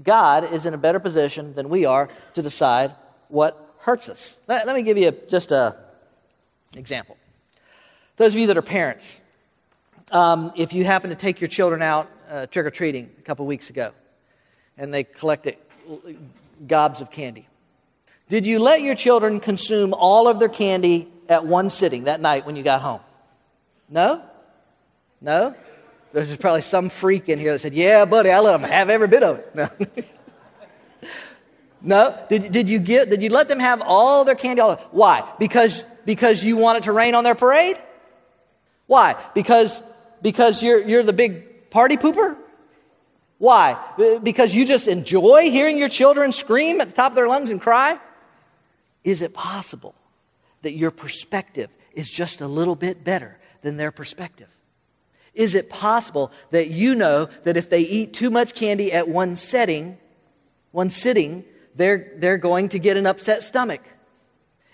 God 0.02 0.52
is 0.52 0.66
in 0.66 0.74
a 0.74 0.78
better 0.78 0.98
position 0.98 1.54
than 1.54 1.68
we 1.68 1.84
are 1.84 2.08
to 2.34 2.42
decide 2.42 2.92
what 3.28 3.76
hurts 3.78 4.08
us. 4.08 4.34
Let, 4.48 4.66
let 4.66 4.74
me 4.74 4.82
give 4.82 4.98
you 4.98 5.08
a, 5.08 5.12
just 5.12 5.52
an 5.52 5.74
example. 6.74 7.16
Those 8.16 8.34
of 8.34 8.40
you 8.40 8.48
that 8.48 8.56
are 8.56 8.62
parents, 8.62 9.20
um, 10.10 10.50
if 10.56 10.72
you 10.72 10.84
happen 10.84 11.10
to 11.10 11.16
take 11.16 11.40
your 11.40 11.46
children 11.46 11.82
out 11.82 12.10
uh, 12.28 12.46
trick 12.46 12.66
or 12.66 12.70
treating 12.70 13.10
a 13.16 13.22
couple 13.22 13.46
weeks 13.46 13.70
ago 13.70 13.92
and 14.76 14.92
they 14.92 15.04
collected 15.04 15.56
gobs 16.66 17.00
of 17.00 17.10
candy, 17.10 17.46
did 18.28 18.46
you 18.46 18.58
let 18.58 18.82
your 18.82 18.94
children 18.94 19.40
consume 19.40 19.94
all 19.94 20.28
of 20.28 20.38
their 20.38 20.48
candy 20.48 21.08
at 21.28 21.44
one 21.44 21.70
sitting 21.70 22.04
that 22.04 22.20
night 22.20 22.46
when 22.46 22.56
you 22.56 22.62
got 22.62 22.80
home? 22.80 23.00
No? 23.88 24.22
No? 25.20 25.54
There's 26.12 26.34
probably 26.36 26.62
some 26.62 26.88
freak 26.88 27.28
in 27.28 27.38
here 27.38 27.52
that 27.52 27.60
said, 27.60 27.74
Yeah, 27.74 28.04
buddy, 28.04 28.30
I 28.30 28.40
let 28.40 28.60
them 28.60 28.70
have 28.70 28.90
every 28.90 29.08
bit 29.08 29.22
of 29.22 29.38
it. 29.38 29.54
No. 29.54 29.68
no? 31.82 32.26
Did, 32.28 32.52
did, 32.52 32.70
you 32.70 32.78
get, 32.78 33.10
did 33.10 33.22
you 33.22 33.30
let 33.30 33.48
them 33.48 33.60
have 33.60 33.82
all 33.82 34.24
their 34.24 34.34
candy? 34.34 34.60
All 34.60 34.76
Why? 34.90 35.28
Because, 35.38 35.84
because 36.04 36.44
you 36.44 36.56
wanted 36.56 36.84
to 36.84 36.92
rain 36.92 37.14
on 37.14 37.24
their 37.24 37.34
parade? 37.34 37.76
Why? 38.86 39.16
Because 39.34 39.80
because 40.22 40.62
you're, 40.62 40.80
you're 40.80 41.02
the 41.02 41.12
big 41.12 41.70
Party 41.70 41.96
pooper? 41.96 42.36
Why? 43.42 43.76
Because 44.22 44.54
you 44.54 44.64
just 44.64 44.86
enjoy 44.86 45.50
hearing 45.50 45.76
your 45.76 45.88
children 45.88 46.30
scream 46.30 46.80
at 46.80 46.88
the 46.88 46.94
top 46.94 47.10
of 47.10 47.16
their 47.16 47.26
lungs 47.26 47.50
and 47.50 47.60
cry? 47.60 47.98
Is 49.02 49.20
it 49.20 49.34
possible 49.34 49.96
that 50.62 50.74
your 50.74 50.92
perspective 50.92 51.68
is 51.92 52.08
just 52.08 52.40
a 52.40 52.46
little 52.46 52.76
bit 52.76 53.02
better 53.02 53.40
than 53.62 53.78
their 53.78 53.90
perspective? 53.90 54.46
Is 55.34 55.56
it 55.56 55.68
possible 55.68 56.30
that 56.50 56.70
you 56.70 56.94
know 56.94 57.28
that 57.42 57.56
if 57.56 57.68
they 57.68 57.80
eat 57.80 58.14
too 58.14 58.30
much 58.30 58.54
candy 58.54 58.92
at 58.92 59.08
one 59.08 59.34
setting, 59.34 59.98
one 60.70 60.88
sitting, 60.88 61.44
they're, 61.74 62.12
they're 62.18 62.38
going 62.38 62.68
to 62.68 62.78
get 62.78 62.96
an 62.96 63.08
upset 63.08 63.42
stomach? 63.42 63.82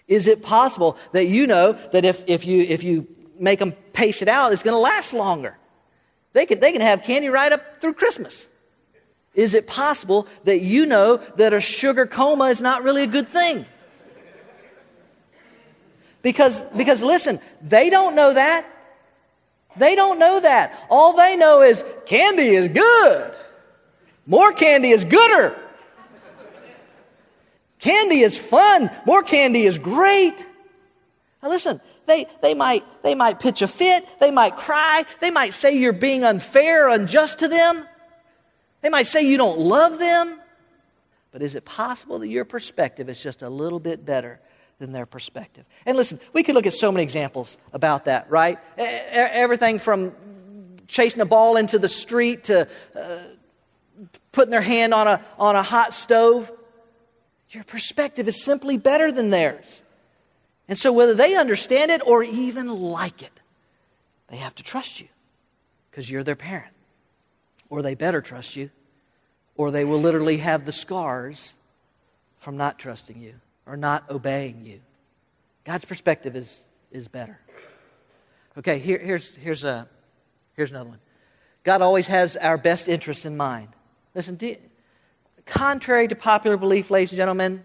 Is 0.08 0.26
it 0.26 0.42
possible 0.42 0.98
that 1.12 1.24
you 1.24 1.46
know 1.46 1.72
that 1.92 2.04
if, 2.04 2.22
if, 2.26 2.44
you, 2.44 2.60
if 2.64 2.84
you 2.84 3.06
make 3.38 3.60
them 3.60 3.72
pace 3.94 4.20
it 4.20 4.28
out, 4.28 4.52
it's 4.52 4.62
going 4.62 4.74
to 4.74 4.78
last 4.78 5.14
longer? 5.14 5.56
They 6.34 6.44
can, 6.44 6.60
they 6.60 6.72
can 6.72 6.82
have 6.82 7.02
candy 7.02 7.30
right 7.30 7.50
up 7.50 7.80
through 7.80 7.94
Christmas. 7.94 8.46
Is 9.34 9.54
it 9.54 9.66
possible 9.66 10.26
that 10.44 10.60
you 10.60 10.86
know 10.86 11.18
that 11.36 11.52
a 11.52 11.60
sugar 11.60 12.06
coma 12.06 12.46
is 12.46 12.60
not 12.60 12.82
really 12.82 13.04
a 13.04 13.06
good 13.06 13.28
thing? 13.28 13.66
Because, 16.22 16.62
because 16.76 17.02
listen, 17.02 17.40
they 17.62 17.90
don't 17.90 18.14
know 18.14 18.34
that. 18.34 18.66
They 19.76 19.94
don't 19.94 20.18
know 20.18 20.40
that. 20.40 20.86
All 20.90 21.16
they 21.16 21.36
know 21.36 21.62
is 21.62 21.84
candy 22.06 22.48
is 22.48 22.68
good. 22.68 23.34
More 24.26 24.52
candy 24.52 24.90
is 24.90 25.04
gooder. 25.04 25.56
Candy 27.78 28.20
is 28.20 28.36
fun. 28.36 28.90
More 29.06 29.22
candy 29.22 29.64
is 29.64 29.78
great. 29.78 30.44
Now 31.42 31.48
listen, 31.48 31.80
they, 32.06 32.26
they, 32.42 32.54
might, 32.54 32.84
they 33.02 33.14
might 33.14 33.40
pitch 33.40 33.62
a 33.62 33.68
fit. 33.68 34.06
They 34.20 34.30
might 34.30 34.56
cry. 34.56 35.04
They 35.20 35.30
might 35.30 35.54
say 35.54 35.78
you're 35.78 35.92
being 35.92 36.24
unfair 36.24 36.88
unjust 36.88 37.38
to 37.38 37.48
them. 37.48 37.87
They 38.80 38.88
might 38.88 39.06
say 39.06 39.22
you 39.22 39.36
don't 39.36 39.58
love 39.58 39.98
them. 39.98 40.38
But 41.30 41.42
is 41.42 41.54
it 41.54 41.64
possible 41.64 42.18
that 42.20 42.28
your 42.28 42.44
perspective 42.44 43.08
is 43.08 43.22
just 43.22 43.42
a 43.42 43.48
little 43.48 43.80
bit 43.80 44.04
better 44.04 44.40
than 44.78 44.92
their 44.92 45.06
perspective? 45.06 45.64
And 45.84 45.96
listen, 45.96 46.20
we 46.32 46.42
could 46.42 46.54
look 46.54 46.66
at 46.66 46.74
so 46.74 46.90
many 46.90 47.02
examples 47.02 47.58
about 47.72 48.06
that, 48.06 48.30
right? 48.30 48.58
Everything 48.78 49.78
from 49.78 50.14
chasing 50.86 51.20
a 51.20 51.26
ball 51.26 51.56
into 51.56 51.78
the 51.78 51.88
street 51.88 52.44
to 52.44 52.66
uh, 52.96 53.18
putting 54.32 54.50
their 54.50 54.62
hand 54.62 54.94
on 54.94 55.06
a, 55.06 55.24
on 55.38 55.54
a 55.54 55.62
hot 55.62 55.92
stove. 55.92 56.50
Your 57.50 57.64
perspective 57.64 58.26
is 58.26 58.42
simply 58.42 58.78
better 58.78 59.12
than 59.12 59.30
theirs. 59.30 59.82
And 60.66 60.78
so, 60.78 60.92
whether 60.92 61.14
they 61.14 61.34
understand 61.34 61.90
it 61.90 62.06
or 62.06 62.22
even 62.22 62.68
like 62.68 63.22
it, 63.22 63.40
they 64.28 64.36
have 64.36 64.54
to 64.56 64.62
trust 64.62 65.00
you 65.00 65.08
because 65.90 66.10
you're 66.10 66.22
their 66.22 66.36
parent. 66.36 66.72
Or 67.70 67.82
they 67.82 67.94
better 67.94 68.20
trust 68.20 68.56
you, 68.56 68.70
or 69.56 69.70
they 69.70 69.84
will 69.84 70.00
literally 70.00 70.38
have 70.38 70.64
the 70.64 70.72
scars 70.72 71.54
from 72.38 72.56
not 72.56 72.78
trusting 72.78 73.20
you 73.20 73.34
or 73.66 73.76
not 73.76 74.10
obeying 74.10 74.64
you. 74.64 74.80
God's 75.64 75.84
perspective 75.84 76.34
is, 76.34 76.60
is 76.90 77.08
better. 77.08 77.38
Okay, 78.56 78.78
here, 78.78 78.98
here's, 78.98 79.34
here's, 79.34 79.64
a, 79.64 79.86
here's 80.54 80.70
another 80.70 80.88
one. 80.88 80.98
God 81.62 81.82
always 81.82 82.06
has 82.06 82.36
our 82.36 82.56
best 82.56 82.88
interests 82.88 83.26
in 83.26 83.36
mind. 83.36 83.68
Listen, 84.14 84.38
you, 84.40 84.56
contrary 85.44 86.08
to 86.08 86.14
popular 86.14 86.56
belief, 86.56 86.90
ladies 86.90 87.12
and 87.12 87.18
gentlemen, 87.18 87.62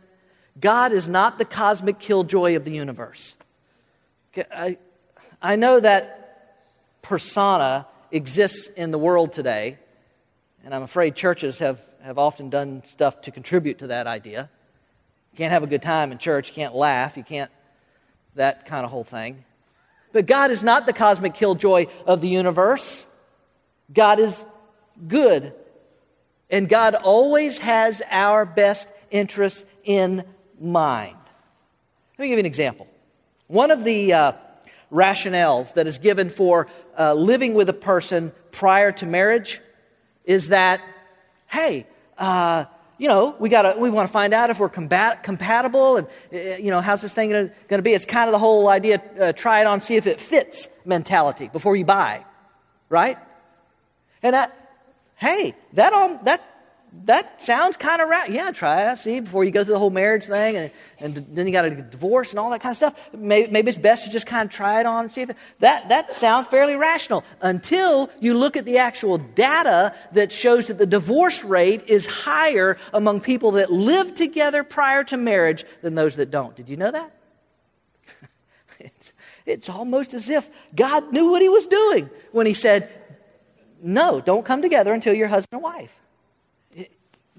God 0.59 0.91
is 0.91 1.07
not 1.07 1.37
the 1.37 1.45
cosmic 1.45 1.99
killjoy 1.99 2.55
of 2.55 2.65
the 2.65 2.71
universe. 2.71 3.35
I, 4.51 4.77
I 5.41 5.55
know 5.55 5.79
that 5.79 6.57
persona 7.01 7.87
exists 8.11 8.67
in 8.67 8.91
the 8.91 8.99
world 8.99 9.33
today, 9.33 9.79
and 10.63 10.73
I'm 10.73 10.83
afraid 10.83 11.15
churches 11.15 11.59
have, 11.59 11.81
have 12.01 12.17
often 12.17 12.49
done 12.49 12.83
stuff 12.85 13.21
to 13.21 13.31
contribute 13.31 13.79
to 13.79 13.87
that 13.87 14.07
idea. 14.07 14.49
You 15.31 15.37
can't 15.37 15.51
have 15.51 15.63
a 15.63 15.67
good 15.67 15.81
time 15.81 16.11
in 16.11 16.17
church, 16.17 16.49
you 16.49 16.55
can't 16.55 16.75
laugh, 16.75 17.17
you 17.17 17.23
can't, 17.23 17.51
that 18.35 18.65
kind 18.65 18.85
of 18.85 18.91
whole 18.91 19.03
thing. 19.03 19.43
But 20.11 20.25
God 20.25 20.51
is 20.51 20.63
not 20.63 20.85
the 20.85 20.93
cosmic 20.93 21.33
killjoy 21.33 21.87
of 22.05 22.21
the 22.21 22.29
universe. 22.29 23.05
God 23.91 24.19
is 24.19 24.45
good. 25.07 25.53
And 26.49 26.69
God 26.69 26.93
always 26.93 27.57
has 27.57 28.01
our 28.11 28.45
best 28.45 28.89
interests 29.09 29.65
in 29.83 30.23
mind. 30.59 31.17
Let 32.17 32.23
me 32.23 32.27
give 32.27 32.37
you 32.37 32.41
an 32.41 32.45
example. 32.45 32.87
One 33.47 33.71
of 33.71 33.83
the 33.83 34.13
uh, 34.13 34.33
rationales 34.91 35.73
that 35.73 35.87
is 35.87 35.97
given 35.97 36.29
for 36.29 36.67
uh, 36.97 37.15
living 37.15 37.55
with 37.55 37.69
a 37.69 37.73
person 37.73 38.31
prior 38.51 38.91
to 38.93 39.07
marriage 39.07 39.59
is 40.25 40.49
that, 40.49 40.81
hey, 41.47 41.87
uh, 42.17 42.65
you 42.97 43.07
know, 43.07 43.35
we 43.39 43.49
got 43.49 43.63
to 43.63 43.79
we 43.79 43.89
want 43.89 44.07
to 44.07 44.13
find 44.13 44.33
out 44.33 44.49
if 44.49 44.59
we're 44.59 44.69
combat, 44.69 45.23
compatible 45.23 45.97
and, 45.97 46.07
uh, 46.33 46.37
you 46.37 46.71
know, 46.71 46.79
how's 46.79 47.01
this 47.01 47.13
thing 47.13 47.31
going 47.31 47.51
to 47.69 47.81
be? 47.81 47.93
It's 47.93 48.05
kind 48.05 48.27
of 48.27 48.31
the 48.31 48.39
whole 48.39 48.69
idea, 48.69 49.01
uh, 49.19 49.33
try 49.33 49.61
it 49.61 49.67
on, 49.67 49.81
see 49.81 49.95
if 49.95 50.07
it 50.07 50.19
fits 50.19 50.67
mentality 50.85 51.49
before 51.51 51.75
you 51.75 51.85
buy, 51.85 52.25
right? 52.89 53.17
And 54.21 54.35
that, 54.35 54.55
hey, 55.17 55.55
that, 55.73 55.93
all, 55.93 56.17
that 56.23 56.41
that 57.05 57.41
sounds 57.41 57.75
kind 57.75 58.01
of 58.01 58.07
right. 58.07 58.29
Yeah, 58.29 58.51
try 58.51 58.91
it. 58.91 58.97
See, 58.97 59.19
before 59.19 59.43
you 59.43 59.51
go 59.51 59.63
through 59.63 59.73
the 59.73 59.79
whole 59.79 59.89
marriage 59.89 60.25
thing, 60.25 60.55
and, 60.55 60.71
and 60.99 61.15
then 61.35 61.47
you 61.47 61.51
got 61.51 61.65
a 61.65 61.71
divorce 61.71 62.29
and 62.31 62.39
all 62.39 62.49
that 62.51 62.61
kind 62.61 62.71
of 62.71 62.77
stuff. 62.77 63.09
Maybe, 63.13 63.51
maybe 63.51 63.69
it's 63.69 63.77
best 63.77 64.05
to 64.05 64.11
just 64.11 64.25
kind 64.25 64.45
of 64.45 64.51
try 64.51 64.79
it 64.79 64.85
on 64.85 65.05
and 65.05 65.11
see 65.11 65.21
if 65.21 65.31
it, 65.31 65.37
that 65.59 65.89
that 65.89 66.11
sounds 66.11 66.47
fairly 66.47 66.75
rational 66.75 67.23
until 67.41 68.09
you 68.19 68.35
look 68.35 68.55
at 68.55 68.65
the 68.65 68.77
actual 68.77 69.17
data 69.17 69.93
that 70.13 70.31
shows 70.31 70.67
that 70.67 70.77
the 70.77 70.85
divorce 70.85 71.43
rate 71.43 71.83
is 71.87 72.05
higher 72.05 72.77
among 72.93 73.21
people 73.21 73.51
that 73.53 73.71
live 73.71 74.13
together 74.13 74.63
prior 74.63 75.03
to 75.03 75.17
marriage 75.17 75.65
than 75.81 75.95
those 75.95 76.15
that 76.15 76.31
don't. 76.31 76.55
Did 76.55 76.69
you 76.69 76.77
know 76.77 76.91
that? 76.91 77.11
it's, 78.79 79.13
it's 79.45 79.69
almost 79.69 80.13
as 80.13 80.29
if 80.29 80.47
God 80.75 81.11
knew 81.11 81.31
what 81.31 81.41
He 81.41 81.49
was 81.49 81.65
doing 81.65 82.09
when 82.31 82.45
He 82.45 82.53
said, 82.53 82.89
"No, 83.81 84.21
don't 84.21 84.45
come 84.45 84.61
together 84.61 84.93
until 84.93 85.13
you're 85.13 85.27
husband 85.27 85.57
and 85.57 85.63
wife." 85.63 86.02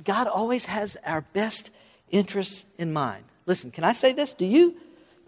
God 0.04 0.26
always 0.26 0.66
has 0.66 0.96
our 1.04 1.22
best 1.32 1.70
interests 2.10 2.64
in 2.78 2.92
mind. 2.92 3.24
Listen, 3.46 3.70
can 3.70 3.84
I 3.84 3.92
say 3.92 4.12
this? 4.12 4.32
Do 4.32 4.46
you, 4.46 4.76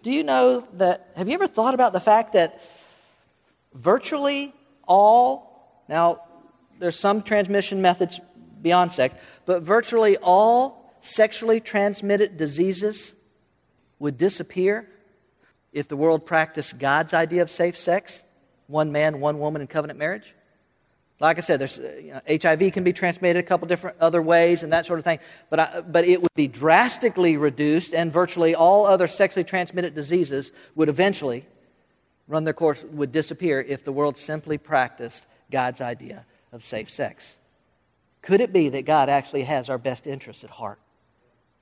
do 0.03 0.11
you 0.11 0.22
know 0.22 0.66
that? 0.74 1.11
Have 1.16 1.29
you 1.29 1.35
ever 1.35 1.47
thought 1.47 1.74
about 1.74 1.93
the 1.93 2.01
fact 2.01 2.35
that 2.35 2.61
virtually 3.74 4.55
all, 4.87 5.83
now 5.89 6.20
there's 6.79 6.99
some 6.99 7.22
transmission 7.22 7.83
methods 7.83 8.20
beyond 8.62 8.93
sex, 8.93 9.14
but 9.45 9.62
virtually 9.62 10.16
all 10.16 10.95
sexually 11.01 11.61
transmitted 11.61 12.37
diseases 12.37 13.12
would 13.99 14.16
disappear 14.16 14.89
if 15.72 15.89
the 15.89 15.97
world 15.97 16.27
practiced 16.27 16.79
God's 16.79 17.14
idea 17.14 17.43
of 17.43 17.51
safe 17.51 17.79
sex 17.79 18.22
one 18.66 18.91
man, 18.93 19.20
one 19.20 19.39
woman 19.39 19.62
in 19.62 19.68
covenant 19.68 19.99
marriage? 19.99 20.35
Like 21.19 21.39
I 21.39 21.41
said, 21.41 21.61
there's, 21.61 21.79
you 21.79 22.12
know, 22.12 22.21
HIV 22.29 22.73
can 22.75 22.85
be 22.85 22.93
transmitted 22.93 23.39
a 23.39 23.43
couple 23.43 23.67
different 23.67 23.97
other 24.01 24.21
ways 24.21 24.62
and 24.62 24.73
that 24.75 24.85
sort 24.85 24.99
of 24.99 25.05
thing, 25.05 25.19
but, 25.49 25.61
I, 25.61 25.81
but 25.81 26.05
it 26.05 26.21
would 26.21 26.35
be 26.35 26.47
drastically 26.47 27.39
reduced, 27.39 27.95
and 27.95 28.12
virtually 28.12 28.55
all 28.55 28.87
other 28.87 29.07
sexually 29.07 29.45
transmitted 29.45 29.95
diseases 29.95 30.53
would 30.75 30.91
eventually 30.91 31.47
run 32.29 32.45
their 32.45 32.53
course, 32.53 32.85
would 32.85 33.12
disappear 33.12 33.61
if 33.61 33.83
the 33.83 33.93
world 33.93 34.19
simply 34.19 34.59
practiced 34.59 35.27
God's 35.51 35.81
idea 35.81 36.27
of 36.53 36.62
safe 36.62 36.91
sex. 36.91 37.37
Could 38.21 38.41
it 38.41 38.53
be 38.53 38.69
that 38.71 38.85
God 38.85 39.09
actually 39.09 39.45
has 39.45 39.71
our 39.71 39.79
best 39.79 40.07
interests 40.07 40.45
at 40.45 40.51
heart? 40.51 40.79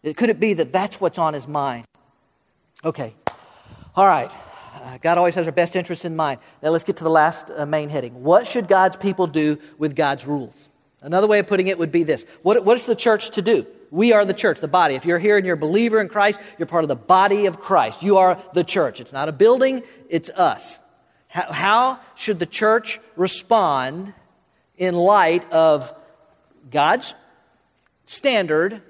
Could 0.02 0.30
it 0.30 0.40
be 0.40 0.54
that 0.54 0.72
that's 0.72 1.00
what's 1.00 1.18
on 1.18 1.34
his 1.34 1.46
mind? 1.46 1.84
Okay. 2.84 3.14
All 3.94 4.06
right. 4.06 4.30
Uh, 4.74 4.98
God 5.00 5.18
always 5.18 5.36
has 5.36 5.46
our 5.46 5.52
best 5.52 5.76
interests 5.76 6.04
in 6.04 6.16
mind. 6.16 6.40
Now 6.62 6.70
let's 6.70 6.84
get 6.84 6.96
to 6.96 7.04
the 7.04 7.10
last 7.10 7.50
uh, 7.54 7.64
main 7.64 7.88
heading. 7.88 8.22
What 8.22 8.46
should 8.46 8.66
God's 8.66 8.96
people 8.96 9.26
do 9.26 9.58
with 9.78 9.94
God's 9.94 10.26
rules? 10.26 10.68
Another 11.00 11.26
way 11.26 11.38
of 11.38 11.46
putting 11.46 11.68
it 11.68 11.78
would 11.78 11.92
be 11.92 12.02
this 12.02 12.24
what, 12.42 12.64
what 12.64 12.76
is 12.76 12.86
the 12.86 12.96
church 12.96 13.30
to 13.30 13.42
do? 13.42 13.66
We 13.90 14.12
are 14.12 14.24
the 14.24 14.34
church, 14.34 14.58
the 14.58 14.66
body. 14.66 14.96
If 14.96 15.04
you're 15.04 15.20
here 15.20 15.36
and 15.36 15.46
you're 15.46 15.54
a 15.54 15.58
believer 15.58 16.00
in 16.00 16.08
Christ, 16.08 16.40
you're 16.58 16.66
part 16.66 16.82
of 16.82 16.88
the 16.88 16.96
body 16.96 17.46
of 17.46 17.60
Christ. 17.60 18.02
You 18.02 18.16
are 18.16 18.42
the 18.52 18.64
church. 18.64 19.00
It's 19.00 19.12
not 19.12 19.28
a 19.28 19.32
building, 19.32 19.82
it's 20.08 20.30
us. 20.30 20.78
How, 21.28 21.52
how 21.52 22.00
should 22.16 22.38
the 22.38 22.46
church 22.46 22.98
respond 23.16 24.14
in 24.76 24.94
light 24.94 25.50
of 25.52 25.94
God's 26.70 27.14
standard 28.06 28.82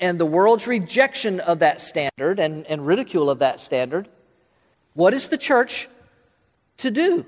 and 0.00 0.18
the 0.18 0.26
world's 0.26 0.66
rejection 0.66 1.40
of 1.40 1.58
that 1.58 1.82
standard 1.82 2.38
and, 2.38 2.66
and 2.66 2.86
ridicule 2.86 3.28
of 3.28 3.40
that 3.40 3.60
standard? 3.60 4.08
What 4.94 5.12
is 5.12 5.28
the 5.28 5.38
church 5.38 5.88
to 6.78 6.90
do? 6.90 7.26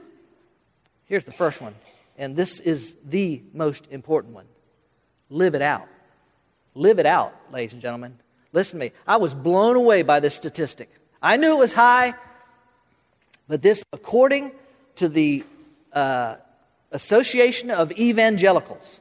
Here's 1.07 1.25
the 1.25 1.33
first 1.33 1.61
one, 1.61 1.75
and 2.17 2.35
this 2.35 2.59
is 2.61 2.97
the 3.05 3.43
most 3.53 3.87
important 3.91 4.35
one 4.35 4.47
live 5.29 5.55
it 5.55 5.63
out. 5.63 5.89
Live 6.75 6.99
it 6.99 7.07
out, 7.07 7.35
ladies 7.51 7.73
and 7.73 7.83
gentlemen. 7.83 8.19
Listen 8.53 8.79
to 8.79 8.87
me. 8.87 8.93
I 9.07 9.17
was 9.17 9.35
blown 9.35 9.77
away 9.77 10.03
by 10.03 10.21
this 10.21 10.35
statistic. 10.35 10.91
I 11.23 11.37
knew 11.37 11.53
it 11.53 11.59
was 11.59 11.73
high, 11.73 12.15
but 13.49 13.63
this, 13.63 13.83
according 13.93 14.53
to 14.97 15.09
the 15.09 15.45
uh, 15.93 16.37
Association 16.93 17.71
of 17.71 17.93
Evangelicals. 17.93 19.01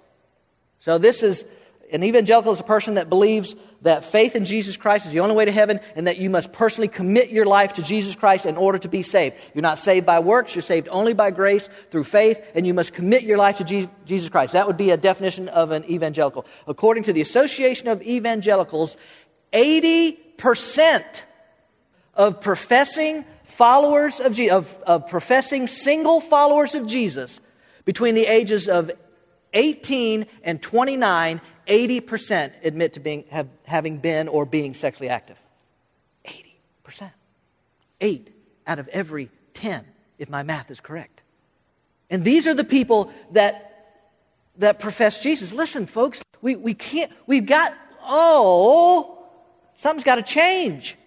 So 0.79 0.97
this 0.97 1.21
is 1.23 1.45
an 1.91 2.03
evangelical 2.03 2.51
is 2.51 2.59
a 2.59 2.63
person 2.63 2.95
that 2.95 3.09
believes 3.09 3.55
that 3.83 4.03
faith 4.03 4.35
in 4.35 4.45
Jesus 4.45 4.75
Christ 4.75 5.05
is 5.05 5.11
the 5.11 5.19
only 5.19 5.35
way 5.35 5.45
to 5.45 5.51
heaven 5.51 5.79
and 5.95 6.07
that 6.07 6.17
you 6.17 6.29
must 6.29 6.51
personally 6.51 6.87
commit 6.87 7.29
your 7.29 7.45
life 7.45 7.73
to 7.73 7.83
Jesus 7.83 8.15
Christ 8.15 8.45
in 8.45 8.57
order 8.57 8.79
to 8.79 8.87
be 8.87 9.03
saved. 9.03 9.35
You're 9.53 9.61
not 9.61 9.79
saved 9.79 10.05
by 10.05 10.19
works, 10.19 10.55
you're 10.55 10.63
saved 10.63 10.87
only 10.89 11.13
by 11.13 11.29
grace 11.31 11.69
through 11.91 12.05
faith, 12.05 12.41
and 12.55 12.65
you 12.65 12.73
must 12.73 12.93
commit 12.93 13.23
your 13.23 13.37
life 13.37 13.59
to 13.59 13.89
Jesus 14.05 14.29
Christ. 14.29 14.53
That 14.53 14.65
would 14.65 14.77
be 14.77 14.89
a 14.89 14.97
definition 14.97 15.47
of 15.49 15.71
an 15.71 15.85
evangelical. 15.85 16.45
According 16.67 17.03
to 17.03 17.13
the 17.13 17.21
Association 17.21 17.87
of 17.87 18.01
Evangelicals, 18.01 18.97
80% 19.53 21.23
of 22.15 22.41
professing 22.41 23.25
followers 23.43 24.19
of, 24.19 24.39
of, 24.39 24.79
of 24.87 25.07
professing 25.07 25.67
single 25.67 26.19
followers 26.19 26.73
of 26.73 26.87
Jesus 26.87 27.39
between 27.85 28.15
the 28.15 28.25
ages 28.25 28.67
of 28.67 28.91
18 29.55 30.27
and 30.43 30.61
29 30.61 31.41
80% 31.67 32.53
admit 32.63 32.93
to 32.93 32.99
being, 32.99 33.25
have, 33.31 33.47
having 33.65 33.97
been 33.97 34.27
or 34.27 34.45
being 34.45 34.73
sexually 34.73 35.09
active. 35.09 35.37
80%. 36.25 37.11
Eight 38.01 38.31
out 38.67 38.79
of 38.79 38.87
every 38.89 39.29
10, 39.53 39.85
if 40.17 40.29
my 40.29 40.43
math 40.43 40.69
is 40.69 40.79
correct. 40.79 41.21
And 42.09 42.23
these 42.23 42.47
are 42.47 42.53
the 42.53 42.63
people 42.63 43.11
that, 43.31 43.95
that 44.57 44.79
profess 44.79 45.17
Jesus. 45.19 45.51
Listen, 45.51 45.85
folks, 45.85 46.21
we, 46.41 46.55
we 46.55 46.73
can't, 46.73 47.11
we've 47.25 47.45
got, 47.45 47.73
oh, 48.03 49.27
something's 49.75 50.03
got 50.03 50.15
to 50.15 50.23
change. 50.23 50.97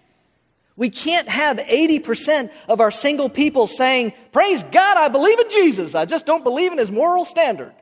We 0.77 0.91
can't 0.91 1.29
have 1.29 1.59
80% 1.59 2.51
of 2.69 2.81
our 2.81 2.93
single 2.93 3.29
people 3.29 3.67
saying, 3.67 4.13
Praise 4.31 4.63
God, 4.63 4.97
I 4.97 5.09
believe 5.09 5.39
in 5.41 5.51
Jesus. 5.51 5.97
I 5.97 6.05
just 6.05 6.25
don't 6.25 6.45
believe 6.45 6.71
in 6.71 6.79
his 6.79 6.93
moral 6.93 7.25
standard. 7.25 7.75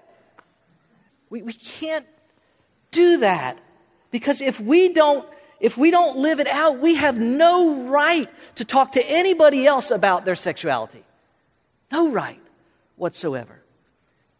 We, 1.30 1.42
we 1.42 1.52
can't 1.52 2.06
do 2.90 3.18
that. 3.18 3.58
Because 4.10 4.40
if 4.40 4.60
we 4.60 4.92
don't 4.92 5.26
if 5.58 5.78
we 5.78 5.90
don't 5.90 6.18
live 6.18 6.38
it 6.38 6.48
out, 6.48 6.80
we 6.80 6.96
have 6.96 7.18
no 7.18 7.84
right 7.84 8.28
to 8.56 8.64
talk 8.64 8.92
to 8.92 9.10
anybody 9.10 9.66
else 9.66 9.90
about 9.90 10.24
their 10.24 10.34
sexuality. 10.34 11.02
No 11.90 12.10
right 12.10 12.40
whatsoever. 12.96 13.62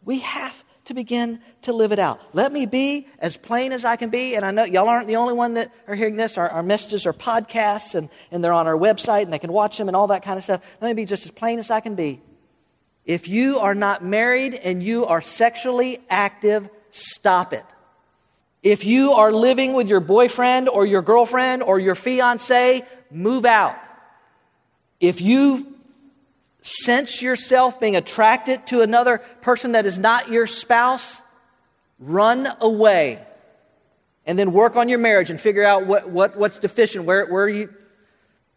We 0.05 0.21
have 0.21 0.63
to 0.85 0.95
begin 0.95 1.41
to 1.63 1.73
live 1.73 1.91
it 1.93 1.99
out. 1.99 2.21
Let 2.33 2.53
me 2.53 2.67
be 2.67 3.09
as 3.19 3.37
plain 3.37 3.73
as 3.73 3.85
I 3.85 3.97
can 3.97 4.11
be. 4.11 4.37
And 4.37 4.45
I 4.45 4.51
know 4.51 4.65
y'all 4.65 4.89
aren't 4.89 5.09
the 5.09 5.17
only 5.17 5.35
one 5.35 5.55
that 5.55 5.73
are 5.89 5.95
hearing 5.95 6.17
this. 6.17 6.39
Our, 6.39 6.49
our 6.49 6.63
messages 6.63 7.07
are 7.07 7.13
podcasts 7.13 7.95
and, 7.95 8.09
and 8.31 8.45
they're 8.45 8.53
on 8.53 8.67
our 8.67 8.77
website 8.77 9.23
and 9.23 9.33
they 9.33 9.39
can 9.39 9.53
watch 9.53 9.79
them 9.79 9.89
and 9.89 9.97
all 9.97 10.09
that 10.09 10.23
kind 10.23 10.39
of 10.39 10.45
stuff. 10.45 10.63
Let 10.81 10.89
me 10.89 10.95
be 10.95 11.07
just 11.07 11.25
as 11.25 11.33
plain 11.33 11.59
as 11.59 11.71
I 11.71 11.81
can 11.81 11.95
be. 11.95 12.21
If 13.05 13.27
you 13.27 13.59
are 13.59 13.75
not 13.75 14.05
married 14.05 14.55
and 14.55 14.83
you 14.83 15.07
are 15.07 15.23
sexually 15.23 15.99
active, 16.11 16.69
stop 16.97 17.53
it. 17.53 17.65
If 18.63 18.85
you 18.85 19.13
are 19.13 19.31
living 19.31 19.75
with 19.75 19.89
your 19.89 20.01
boyfriend 20.01 20.69
or 20.69 20.85
your 20.87 21.03
girlfriend 21.03 21.63
or 21.63 21.79
your 21.79 21.95
fiance, 21.95 22.83
move 23.11 23.45
out. 23.45 23.77
If 24.99 25.21
you 25.21 25.75
sense 26.63 27.23
yourself 27.23 27.79
being 27.79 27.95
attracted 27.95 28.67
to 28.67 28.81
another 28.81 29.19
person 29.41 29.73
that 29.73 29.87
is 29.87 29.99
not 29.99 30.31
your 30.31 30.49
spouse, 30.49 31.21
run 32.01 32.49
away. 32.61 33.25
And 34.27 34.37
then 34.37 34.53
work 34.53 34.75
on 34.75 34.89
your 34.89 34.99
marriage 34.99 35.31
and 35.31 35.41
figure 35.41 35.65
out 35.65 35.87
what, 35.87 36.09
what, 36.09 36.37
what's 36.37 36.59
deficient, 36.59 37.05
where, 37.05 37.27
where 37.27 37.49
you, 37.49 37.73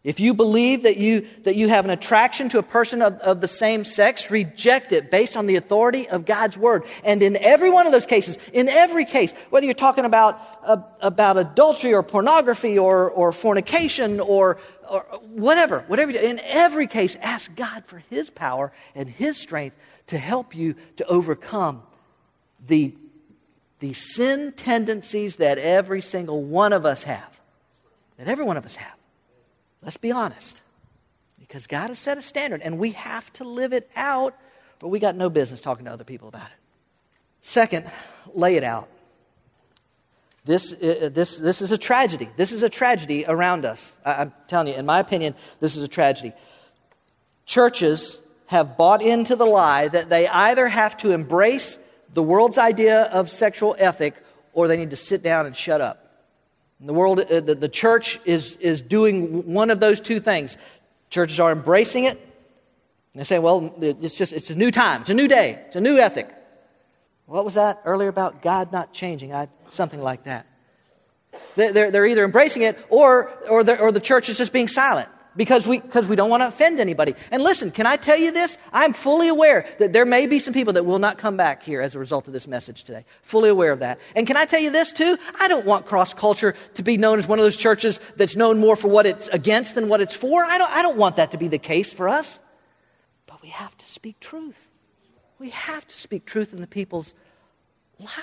if 0.02 0.18
you 0.18 0.32
believe 0.32 0.84
that 0.84 0.96
you, 0.96 1.26
that 1.42 1.56
you 1.56 1.68
have 1.68 1.84
an 1.84 1.90
attraction 1.90 2.48
to 2.50 2.58
a 2.58 2.62
person 2.62 3.02
of, 3.02 3.18
of 3.18 3.42
the 3.42 3.48
same 3.48 3.84
sex, 3.84 4.30
reject 4.30 4.92
it 4.92 5.10
based 5.10 5.36
on 5.36 5.44
the 5.44 5.56
authority 5.56 6.08
of 6.08 6.24
God's 6.24 6.56
word. 6.56 6.84
And 7.04 7.22
in 7.22 7.36
every 7.36 7.68
one 7.68 7.84
of 7.84 7.92
those 7.92 8.06
cases, 8.06 8.38
in 8.54 8.70
every 8.70 9.04
case, 9.04 9.32
whether 9.50 9.66
you're 9.66 9.74
talking 9.74 10.06
about, 10.06 10.40
uh, 10.64 10.78
about 11.00 11.36
adultery 11.36 11.92
or 11.92 12.02
pornography 12.02 12.78
or, 12.78 13.10
or 13.10 13.30
fornication 13.30 14.20
or, 14.20 14.56
or 14.88 15.00
whatever, 15.20 15.84
whatever, 15.86 16.12
in 16.12 16.40
every 16.44 16.86
case, 16.86 17.16
ask 17.20 17.54
God 17.54 17.84
for 17.84 17.98
His 18.08 18.30
power 18.30 18.72
and 18.94 19.06
His 19.06 19.36
strength 19.36 19.76
to 20.06 20.16
help 20.16 20.56
you 20.56 20.76
to 20.96 21.06
overcome 21.08 21.82
the, 22.66 22.94
the 23.80 23.92
sin 23.92 24.52
tendencies 24.52 25.36
that 25.36 25.58
every 25.58 26.00
single 26.00 26.42
one 26.42 26.72
of 26.72 26.86
us 26.86 27.02
have. 27.02 27.38
That 28.16 28.28
every 28.28 28.46
one 28.46 28.56
of 28.56 28.64
us 28.64 28.76
have. 28.76 28.99
Let's 29.82 29.96
be 29.96 30.12
honest. 30.12 30.62
Because 31.38 31.66
God 31.66 31.88
has 31.88 31.98
set 31.98 32.18
a 32.18 32.22
standard 32.22 32.60
and 32.62 32.78
we 32.78 32.92
have 32.92 33.32
to 33.34 33.44
live 33.44 33.72
it 33.72 33.90
out, 33.96 34.36
but 34.78 34.88
we 34.88 34.98
got 34.98 35.16
no 35.16 35.28
business 35.30 35.60
talking 35.60 35.86
to 35.86 35.90
other 35.90 36.04
people 36.04 36.28
about 36.28 36.46
it. 36.46 36.58
Second, 37.42 37.90
lay 38.34 38.56
it 38.56 38.64
out. 38.64 38.88
This, 40.44 40.72
uh, 40.72 41.00
uh, 41.02 41.08
this, 41.08 41.38
this 41.38 41.60
is 41.60 41.70
a 41.70 41.78
tragedy. 41.78 42.28
This 42.36 42.52
is 42.52 42.62
a 42.62 42.68
tragedy 42.68 43.24
around 43.26 43.64
us. 43.64 43.92
I, 44.04 44.14
I'm 44.14 44.32
telling 44.48 44.68
you, 44.68 44.74
in 44.74 44.86
my 44.86 45.00
opinion, 45.00 45.34
this 45.60 45.76
is 45.76 45.82
a 45.82 45.88
tragedy. 45.88 46.32
Churches 47.44 48.18
have 48.46 48.76
bought 48.76 49.02
into 49.02 49.36
the 49.36 49.44
lie 49.44 49.88
that 49.88 50.08
they 50.08 50.28
either 50.28 50.68
have 50.68 50.96
to 50.98 51.12
embrace 51.12 51.78
the 52.14 52.22
world's 52.22 52.58
idea 52.58 53.02
of 53.04 53.30
sexual 53.30 53.76
ethic 53.78 54.14
or 54.52 54.66
they 54.66 54.76
need 54.76 54.90
to 54.90 54.96
sit 54.96 55.22
down 55.22 55.46
and 55.46 55.56
shut 55.56 55.80
up. 55.80 56.09
The 56.82 56.94
world, 56.94 57.20
uh, 57.20 57.40
the, 57.40 57.54
the 57.54 57.68
church 57.68 58.18
is, 58.24 58.56
is 58.56 58.80
doing 58.80 59.52
one 59.52 59.70
of 59.70 59.80
those 59.80 60.00
two 60.00 60.18
things. 60.18 60.56
Churches 61.10 61.38
are 61.38 61.52
embracing 61.52 62.04
it. 62.04 62.18
And 63.12 63.20
they 63.20 63.24
say, 63.24 63.38
well, 63.38 63.74
it's 63.80 64.16
just, 64.16 64.32
it's 64.32 64.50
a 64.50 64.54
new 64.54 64.70
time. 64.70 65.02
It's 65.02 65.10
a 65.10 65.14
new 65.14 65.28
day. 65.28 65.62
It's 65.66 65.76
a 65.76 65.80
new 65.80 65.98
ethic. 65.98 66.32
What 67.26 67.44
was 67.44 67.54
that 67.54 67.82
earlier 67.84 68.08
about 68.08 68.40
God 68.40 68.72
not 68.72 68.92
changing? 68.92 69.34
I, 69.34 69.48
something 69.68 70.00
like 70.00 70.24
that. 70.24 70.46
They're, 71.54 71.90
they're 71.90 72.06
either 72.06 72.24
embracing 72.24 72.62
it 72.62 72.78
or, 72.88 73.30
or, 73.48 73.60
or 73.78 73.92
the 73.92 74.00
church 74.00 74.28
is 74.28 74.38
just 74.38 74.52
being 74.52 74.68
silent 74.68 75.08
because 75.36 75.66
we, 75.66 75.78
because 75.78 76.06
we 76.06 76.16
don't 76.16 76.30
want 76.30 76.42
to 76.42 76.48
offend 76.48 76.80
anybody. 76.80 77.14
And 77.30 77.42
listen, 77.42 77.70
can 77.70 77.86
I 77.86 77.96
tell 77.96 78.16
you 78.16 78.32
this? 78.32 78.58
I'm 78.72 78.92
fully 78.92 79.28
aware 79.28 79.66
that 79.78 79.92
there 79.92 80.04
may 80.04 80.26
be 80.26 80.38
some 80.38 80.54
people 80.54 80.72
that 80.74 80.84
will 80.84 80.98
not 80.98 81.18
come 81.18 81.36
back 81.36 81.62
here 81.62 81.80
as 81.80 81.94
a 81.94 81.98
result 81.98 82.26
of 82.26 82.32
this 82.32 82.46
message 82.46 82.84
today. 82.84 83.04
Fully 83.22 83.48
aware 83.48 83.72
of 83.72 83.80
that. 83.80 84.00
And 84.16 84.26
can 84.26 84.36
I 84.36 84.44
tell 84.44 84.60
you 84.60 84.70
this 84.70 84.92
too? 84.92 85.16
I 85.38 85.48
don't 85.48 85.66
want 85.66 85.86
cross 85.86 86.12
culture 86.14 86.54
to 86.74 86.82
be 86.82 86.96
known 86.96 87.18
as 87.18 87.26
one 87.26 87.38
of 87.38 87.44
those 87.44 87.56
churches 87.56 88.00
that's 88.16 88.36
known 88.36 88.58
more 88.58 88.76
for 88.76 88.88
what 88.88 89.06
it's 89.06 89.28
against 89.28 89.74
than 89.74 89.88
what 89.88 90.00
it's 90.00 90.14
for. 90.14 90.44
I 90.44 90.58
don't, 90.58 90.70
I 90.70 90.82
don't 90.82 90.96
want 90.96 91.16
that 91.16 91.30
to 91.32 91.38
be 91.38 91.48
the 91.48 91.58
case 91.58 91.92
for 91.92 92.08
us. 92.08 92.40
But 93.26 93.42
we 93.42 93.48
have 93.48 93.76
to 93.78 93.86
speak 93.86 94.20
truth. 94.20 94.68
We 95.38 95.50
have 95.50 95.86
to 95.86 95.94
speak 95.94 96.26
truth 96.26 96.52
in 96.52 96.60
the 96.60 96.66
people's 96.66 97.14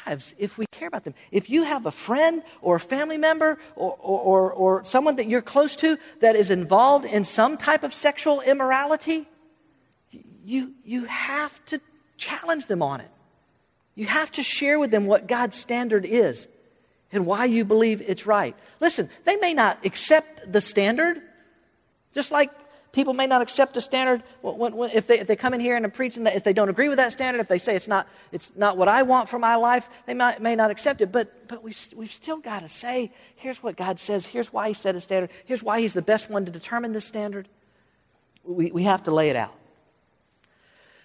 lives 0.05 0.33
if 0.37 0.57
we 0.57 0.65
care 0.71 0.87
about 0.87 1.03
them. 1.03 1.13
If 1.31 1.49
you 1.49 1.63
have 1.63 1.85
a 1.85 1.91
friend 1.91 2.43
or 2.61 2.75
a 2.77 2.79
family 2.79 3.17
member 3.17 3.57
or, 3.75 3.97
or, 3.99 4.51
or, 4.51 4.83
someone 4.83 5.17
that 5.17 5.27
you're 5.27 5.41
close 5.41 5.75
to 5.77 5.97
that 6.19 6.35
is 6.35 6.51
involved 6.51 7.05
in 7.05 7.23
some 7.23 7.57
type 7.57 7.83
of 7.83 7.93
sexual 7.93 8.41
immorality, 8.41 9.27
you, 10.45 10.73
you 10.85 11.05
have 11.05 11.63
to 11.67 11.79
challenge 12.17 12.67
them 12.67 12.81
on 12.81 13.01
it. 13.01 13.11
You 13.95 14.05
have 14.05 14.31
to 14.33 14.43
share 14.43 14.79
with 14.79 14.91
them 14.91 15.05
what 15.05 15.27
God's 15.27 15.57
standard 15.57 16.05
is 16.05 16.47
and 17.11 17.25
why 17.25 17.45
you 17.45 17.65
believe 17.65 18.01
it's 18.01 18.25
right. 18.25 18.55
Listen, 18.79 19.09
they 19.25 19.35
may 19.37 19.53
not 19.53 19.85
accept 19.85 20.51
the 20.51 20.61
standard, 20.61 21.21
just 22.13 22.31
like 22.31 22.51
people 22.91 23.13
may 23.13 23.27
not 23.27 23.41
accept 23.41 23.77
a 23.77 23.81
standard 23.81 24.23
when, 24.41 24.75
when, 24.75 24.89
if, 24.91 25.07
they, 25.07 25.19
if 25.19 25.27
they 25.27 25.35
come 25.35 25.53
in 25.53 25.59
here 25.59 25.75
and 25.75 25.85
I'm 25.85 25.91
preaching 25.91 26.23
that 26.23 26.35
if 26.35 26.43
they 26.43 26.53
don't 26.53 26.69
agree 26.69 26.89
with 26.89 26.97
that 26.97 27.11
standard, 27.11 27.39
if 27.39 27.47
they 27.47 27.59
say 27.59 27.75
it's 27.75 27.87
not, 27.87 28.07
it's 28.31 28.51
not 28.55 28.77
what 28.77 28.87
I 28.87 29.03
want 29.03 29.29
for 29.29 29.39
my 29.39 29.55
life, 29.55 29.89
they 30.05 30.13
might, 30.13 30.41
may 30.41 30.55
not 30.55 30.71
accept 30.71 31.01
it. 31.01 31.11
But, 31.11 31.47
but 31.47 31.63
we've, 31.63 31.77
we've 31.95 32.11
still 32.11 32.37
got 32.37 32.61
to 32.61 32.69
say, 32.69 33.11
here's 33.35 33.61
what 33.61 33.75
God 33.75 33.99
says, 33.99 34.25
here's 34.25 34.51
why 34.51 34.69
He 34.69 34.73
set 34.73 34.95
a 34.95 35.01
standard, 35.01 35.29
here's 35.45 35.63
why 35.63 35.79
He's 35.79 35.93
the 35.93 36.01
best 36.01 36.29
one 36.29 36.45
to 36.45 36.51
determine 36.51 36.91
this 36.93 37.05
standard. 37.05 37.47
We, 38.43 38.71
we 38.71 38.83
have 38.83 39.03
to 39.03 39.11
lay 39.11 39.29
it 39.29 39.35
out. 39.35 39.53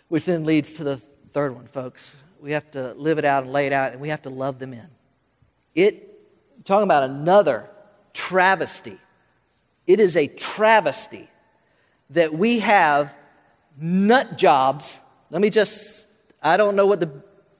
Which 0.08 0.24
then 0.24 0.44
leads 0.44 0.74
to 0.74 0.84
the 0.84 0.98
third 1.32 1.54
one, 1.54 1.66
folks. 1.66 2.12
We 2.40 2.52
have 2.52 2.70
to 2.72 2.92
live 2.94 3.18
it 3.18 3.24
out 3.24 3.44
and 3.44 3.52
lay 3.52 3.66
it 3.66 3.72
out, 3.72 3.92
and 3.92 4.00
we 4.00 4.08
have 4.10 4.22
to 4.22 4.30
love 4.30 4.58
them 4.58 4.72
in. 4.72 4.88
It, 5.74 6.64
talking 6.64 6.84
about 6.84 7.04
another 7.04 7.68
travesty. 8.12 8.98
It 9.86 10.00
is 10.00 10.16
a 10.16 10.26
travesty 10.26 11.28
that 12.10 12.34
we 12.34 12.60
have 12.60 13.14
nut 13.78 14.36
jobs. 14.36 15.00
Let 15.30 15.40
me 15.40 15.50
just, 15.50 16.06
I 16.42 16.56
don't 16.56 16.76
know 16.76 16.86
what 16.86 17.00
the 17.00 17.10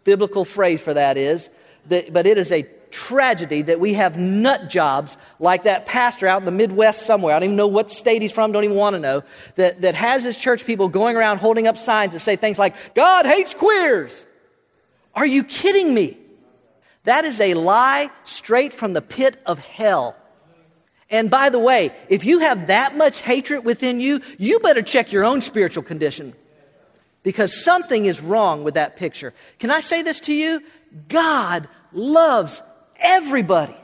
biblical 0.04 0.44
phrase 0.44 0.80
for 0.80 0.94
that 0.94 1.16
is, 1.16 1.48
but 1.88 2.26
it 2.26 2.38
is 2.38 2.52
a 2.52 2.62
tragedy 2.90 3.62
that 3.62 3.80
we 3.80 3.94
have 3.94 4.18
nut 4.18 4.68
jobs 4.68 5.16
like 5.40 5.64
that 5.64 5.86
pastor 5.86 6.28
out 6.28 6.40
in 6.40 6.44
the 6.44 6.50
Midwest 6.50 7.02
somewhere. 7.02 7.34
I 7.34 7.38
don't 7.38 7.44
even 7.44 7.56
know 7.56 7.66
what 7.66 7.90
state 7.90 8.22
he's 8.22 8.32
from, 8.32 8.52
don't 8.52 8.64
even 8.64 8.76
want 8.76 8.94
to 8.94 9.00
know, 9.00 9.24
that, 9.56 9.80
that 9.80 9.94
has 9.94 10.22
his 10.22 10.36
church 10.36 10.66
people 10.66 10.88
going 10.88 11.16
around 11.16 11.38
holding 11.38 11.66
up 11.66 11.78
signs 11.78 12.12
that 12.12 12.20
say 12.20 12.36
things 12.36 12.58
like, 12.58 12.94
God 12.94 13.26
hates 13.26 13.54
queers. 13.54 14.24
Are 15.14 15.26
you 15.26 15.44
kidding 15.44 15.92
me? 15.92 16.18
That 17.04 17.24
is 17.24 17.40
a 17.40 17.54
lie 17.54 18.10
straight 18.24 18.72
from 18.72 18.92
the 18.92 19.02
pit 19.02 19.40
of 19.44 19.58
hell. 19.58 20.16
And 21.12 21.30
by 21.30 21.50
the 21.50 21.58
way, 21.58 21.92
if 22.08 22.24
you 22.24 22.40
have 22.40 22.66
that 22.68 22.96
much 22.96 23.20
hatred 23.20 23.64
within 23.64 24.00
you, 24.00 24.20
you 24.38 24.58
better 24.60 24.82
check 24.82 25.12
your 25.12 25.24
own 25.24 25.40
spiritual 25.42 25.84
condition. 25.84 26.34
because 27.22 27.62
something 27.62 28.06
is 28.06 28.20
wrong 28.20 28.64
with 28.64 28.74
that 28.74 28.96
picture. 28.96 29.32
Can 29.60 29.70
I 29.70 29.78
say 29.80 30.02
this 30.02 30.20
to 30.22 30.34
you? 30.34 30.60
God 31.08 31.68
loves 31.92 32.62
everybody. 32.96 33.76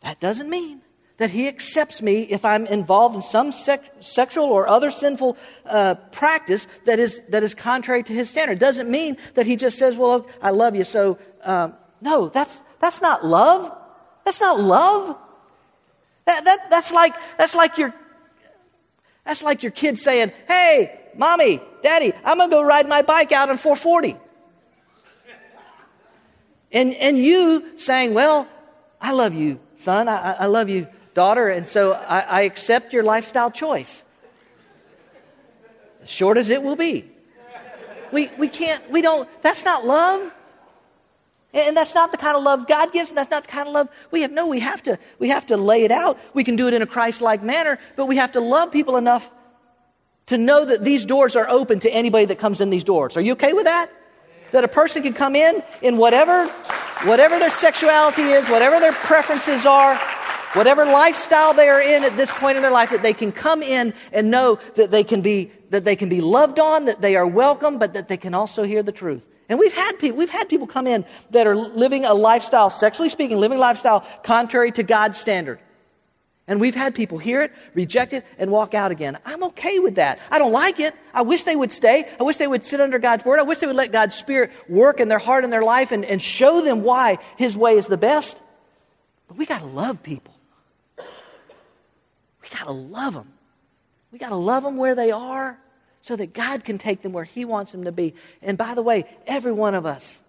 That 0.00 0.20
doesn't 0.20 0.48
mean 0.48 0.80
that 1.18 1.30
He 1.30 1.48
accepts 1.48 2.00
me 2.00 2.20
if 2.22 2.44
I'm 2.46 2.66
involved 2.66 3.14
in 3.14 3.22
some 3.22 3.52
sexual 3.52 4.46
or 4.46 4.66
other 4.66 4.90
sinful 4.90 5.36
uh, 5.66 5.96
practice 6.12 6.66
that 6.86 6.98
is, 6.98 7.20
that 7.28 7.42
is 7.42 7.54
contrary 7.54 8.02
to 8.02 8.12
His 8.12 8.30
standard. 8.30 8.54
It 8.54 8.60
doesn't 8.60 8.90
mean 8.90 9.18
that 9.34 9.46
He 9.46 9.56
just 9.56 9.76
says, 9.76 9.96
Well, 9.96 10.26
I 10.40 10.50
love 10.50 10.74
you, 10.74 10.84
so 10.84 11.18
um, 11.42 11.74
no, 12.00 12.28
that's, 12.30 12.58
that's 12.80 13.02
not 13.02 13.24
love. 13.24 13.70
That's 14.24 14.40
not 14.40 14.60
love. 14.60 15.16
That, 16.24 16.44
that, 16.44 16.70
that's, 16.70 16.92
like, 16.92 17.14
that's, 17.36 17.54
like 17.54 17.76
your, 17.76 17.94
that's 19.24 19.42
like 19.42 19.62
your 19.62 19.72
kid 19.72 19.98
saying, 19.98 20.32
Hey, 20.48 20.98
mommy, 21.16 21.60
daddy, 21.82 22.12
I'm 22.24 22.38
going 22.38 22.50
to 22.50 22.56
go 22.56 22.62
ride 22.64 22.88
my 22.88 23.02
bike 23.02 23.32
out 23.32 23.50
on 23.50 23.58
440. 23.58 24.16
And, 26.72 26.94
and 26.94 27.18
you 27.18 27.78
saying, 27.78 28.14
Well, 28.14 28.48
I 29.00 29.12
love 29.12 29.34
you, 29.34 29.60
son. 29.76 30.08
I, 30.08 30.32
I 30.32 30.46
love 30.46 30.68
you, 30.68 30.88
daughter. 31.12 31.48
And 31.48 31.68
so 31.68 31.92
I, 31.92 32.20
I 32.20 32.40
accept 32.42 32.92
your 32.92 33.02
lifestyle 33.02 33.50
choice. 33.50 34.02
As 36.02 36.10
short 36.10 36.38
as 36.38 36.50
it 36.50 36.62
will 36.62 36.76
be. 36.76 37.10
We, 38.12 38.30
we 38.38 38.48
can't, 38.48 38.90
we 38.90 39.02
don't, 39.02 39.28
that's 39.42 39.64
not 39.64 39.84
love. 39.84 40.32
And 41.54 41.76
that's 41.76 41.94
not 41.94 42.10
the 42.10 42.18
kind 42.18 42.36
of 42.36 42.42
love 42.42 42.66
God 42.66 42.92
gives, 42.92 43.10
and 43.10 43.18
that's 43.18 43.30
not 43.30 43.44
the 43.44 43.48
kind 43.48 43.68
of 43.68 43.74
love 43.74 43.88
we 44.10 44.22
have. 44.22 44.32
No, 44.32 44.48
we 44.48 44.58
have 44.58 44.82
to, 44.82 44.98
we 45.20 45.28
have 45.28 45.46
to 45.46 45.56
lay 45.56 45.84
it 45.84 45.92
out. 45.92 46.18
We 46.34 46.42
can 46.42 46.56
do 46.56 46.66
it 46.66 46.74
in 46.74 46.82
a 46.82 46.86
Christ 46.86 47.20
like 47.20 47.44
manner, 47.44 47.78
but 47.94 48.06
we 48.06 48.16
have 48.16 48.32
to 48.32 48.40
love 48.40 48.72
people 48.72 48.96
enough 48.96 49.30
to 50.26 50.36
know 50.36 50.64
that 50.64 50.82
these 50.82 51.04
doors 51.04 51.36
are 51.36 51.48
open 51.48 51.78
to 51.80 51.90
anybody 51.90 52.24
that 52.26 52.38
comes 52.38 52.60
in 52.60 52.70
these 52.70 52.82
doors. 52.82 53.16
Are 53.16 53.20
you 53.20 53.32
okay 53.32 53.52
with 53.52 53.66
that? 53.66 53.88
That 54.50 54.64
a 54.64 54.68
person 54.68 55.04
can 55.04 55.12
come 55.12 55.36
in 55.36 55.62
in 55.80 55.96
whatever, 55.96 56.48
whatever 57.04 57.38
their 57.38 57.50
sexuality 57.50 58.22
is, 58.22 58.48
whatever 58.48 58.80
their 58.80 58.92
preferences 58.92 59.64
are, 59.64 59.96
whatever 60.54 60.84
lifestyle 60.84 61.54
they 61.54 61.68
are 61.68 61.80
in 61.80 62.02
at 62.02 62.16
this 62.16 62.32
point 62.32 62.56
in 62.56 62.62
their 62.62 62.72
life, 62.72 62.90
that 62.90 63.02
they 63.02 63.12
can 63.12 63.30
come 63.30 63.62
in 63.62 63.94
and 64.12 64.28
know 64.28 64.58
that 64.74 64.90
they 64.90 65.04
can 65.04 65.20
be, 65.20 65.52
that 65.70 65.84
they 65.84 65.94
can 65.94 66.08
be 66.08 66.20
loved 66.20 66.58
on, 66.58 66.86
that 66.86 67.00
they 67.00 67.14
are 67.14 67.26
welcome, 67.26 67.78
but 67.78 67.94
that 67.94 68.08
they 68.08 68.16
can 68.16 68.34
also 68.34 68.64
hear 68.64 68.82
the 68.82 68.92
truth. 68.92 69.28
And 69.48 69.58
we've 69.58 69.74
had 69.74 69.98
people, 69.98 70.18
we've 70.18 70.30
had 70.30 70.48
people 70.48 70.66
come 70.66 70.86
in 70.86 71.04
that 71.30 71.46
are 71.46 71.56
living 71.56 72.04
a 72.04 72.14
lifestyle, 72.14 72.70
sexually 72.70 73.10
speaking, 73.10 73.36
living 73.38 73.58
a 73.58 73.60
lifestyle 73.60 74.06
contrary 74.22 74.72
to 74.72 74.82
God's 74.82 75.18
standard. 75.18 75.60
And 76.46 76.60
we've 76.60 76.74
had 76.74 76.94
people 76.94 77.16
hear 77.16 77.40
it, 77.40 77.52
reject 77.72 78.12
it, 78.12 78.24
and 78.38 78.50
walk 78.50 78.74
out 78.74 78.90
again. 78.90 79.18
I'm 79.24 79.42
okay 79.44 79.78
with 79.78 79.94
that. 79.94 80.18
I 80.30 80.38
don't 80.38 80.52
like 80.52 80.78
it. 80.78 80.94
I 81.14 81.22
wish 81.22 81.44
they 81.44 81.56
would 81.56 81.72
stay. 81.72 82.04
I 82.20 82.22
wish 82.22 82.36
they 82.36 82.46
would 82.46 82.66
sit 82.66 82.80
under 82.80 82.98
God's 82.98 83.24
word. 83.24 83.38
I 83.38 83.44
wish 83.44 83.60
they 83.60 83.66
would 83.66 83.76
let 83.76 83.92
God's 83.92 84.14
Spirit 84.14 84.50
work 84.68 85.00
in 85.00 85.08
their 85.08 85.18
heart 85.18 85.44
and 85.44 85.52
their 85.52 85.62
life 85.62 85.90
and, 85.90 86.04
and 86.04 86.20
show 86.20 86.60
them 86.60 86.82
why 86.82 87.18
His 87.38 87.56
way 87.56 87.76
is 87.76 87.86
the 87.86 87.96
best. 87.96 88.42
But 89.28 89.38
we 89.38 89.46
got 89.46 89.60
to 89.60 89.66
love 89.66 90.02
people. 90.02 90.34
We 90.98 92.48
got 92.50 92.66
to 92.66 92.72
love 92.72 93.14
them. 93.14 93.32
We 94.12 94.18
got 94.18 94.28
to 94.28 94.36
love 94.36 94.64
them 94.64 94.76
where 94.76 94.94
they 94.94 95.10
are 95.10 95.58
so 96.04 96.14
that 96.16 96.34
God 96.34 96.64
can 96.64 96.76
take 96.76 97.00
them 97.00 97.14
where 97.14 97.24
He 97.24 97.46
wants 97.46 97.72
them 97.72 97.84
to 97.84 97.92
be. 97.92 98.14
And 98.42 98.58
by 98.58 98.74
the 98.74 98.82
way, 98.82 99.06
every 99.26 99.52
one 99.52 99.74
of 99.74 99.86
us 99.86 100.20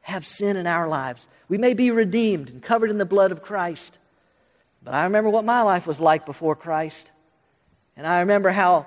have 0.00 0.24
sin 0.24 0.56
in 0.56 0.66
our 0.66 0.88
lives. 0.88 1.28
We 1.50 1.58
may 1.58 1.74
be 1.74 1.90
redeemed 1.90 2.48
and 2.48 2.62
covered 2.62 2.88
in 2.88 2.96
the 2.96 3.04
blood 3.04 3.30
of 3.30 3.42
Christ. 3.42 3.98
But 4.82 4.94
I 4.94 5.04
remember 5.04 5.28
what 5.28 5.44
my 5.44 5.60
life 5.60 5.86
was 5.86 6.00
like 6.00 6.24
before 6.24 6.56
Christ. 6.56 7.10
And 7.94 8.06
I 8.06 8.20
remember 8.20 8.48
how, 8.48 8.86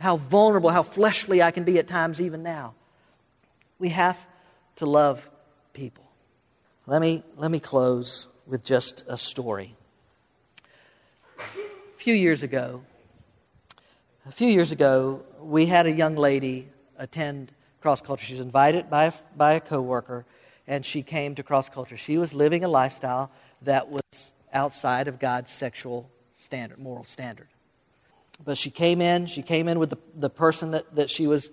how 0.00 0.16
vulnerable, 0.16 0.70
how 0.70 0.82
fleshly 0.82 1.42
I 1.42 1.50
can 1.50 1.64
be 1.64 1.78
at 1.78 1.86
times, 1.86 2.18
even 2.18 2.42
now. 2.42 2.72
We 3.78 3.90
have 3.90 4.26
to 4.76 4.86
love 4.86 5.28
people. 5.74 6.04
Let 6.86 7.02
me, 7.02 7.22
let 7.36 7.50
me 7.50 7.60
close 7.60 8.28
with 8.46 8.64
just 8.64 9.04
a 9.08 9.18
story. 9.18 9.74
A 11.38 11.42
few 11.98 12.14
years 12.14 12.42
ago, 12.42 12.80
a 14.28 14.32
few 14.32 14.48
years 14.48 14.72
ago, 14.72 15.22
we 15.40 15.66
had 15.66 15.86
a 15.86 15.90
young 15.90 16.16
lady 16.16 16.68
attend 16.98 17.52
cross 17.80 18.00
culture. 18.00 18.26
She 18.26 18.34
was 18.34 18.40
invited 18.40 18.90
by 18.90 19.06
a, 19.06 19.12
by 19.36 19.52
a 19.54 19.60
coworker, 19.60 20.24
and 20.66 20.84
she 20.84 21.02
came 21.02 21.36
to 21.36 21.42
cross 21.42 21.68
culture. 21.68 21.96
She 21.96 22.18
was 22.18 22.34
living 22.34 22.64
a 22.64 22.68
lifestyle 22.68 23.30
that 23.62 23.88
was 23.88 24.32
outside 24.52 25.06
of 25.06 25.20
God's 25.20 25.50
sexual 25.50 26.10
standard, 26.36 26.78
moral 26.78 27.04
standard. 27.04 27.46
But 28.44 28.58
she 28.58 28.70
came 28.70 29.00
in. 29.00 29.26
She 29.26 29.42
came 29.42 29.68
in 29.68 29.78
with 29.78 29.90
the, 29.90 29.98
the 30.16 30.30
person 30.30 30.72
that, 30.72 30.94
that 30.96 31.08
she 31.08 31.26
was 31.26 31.50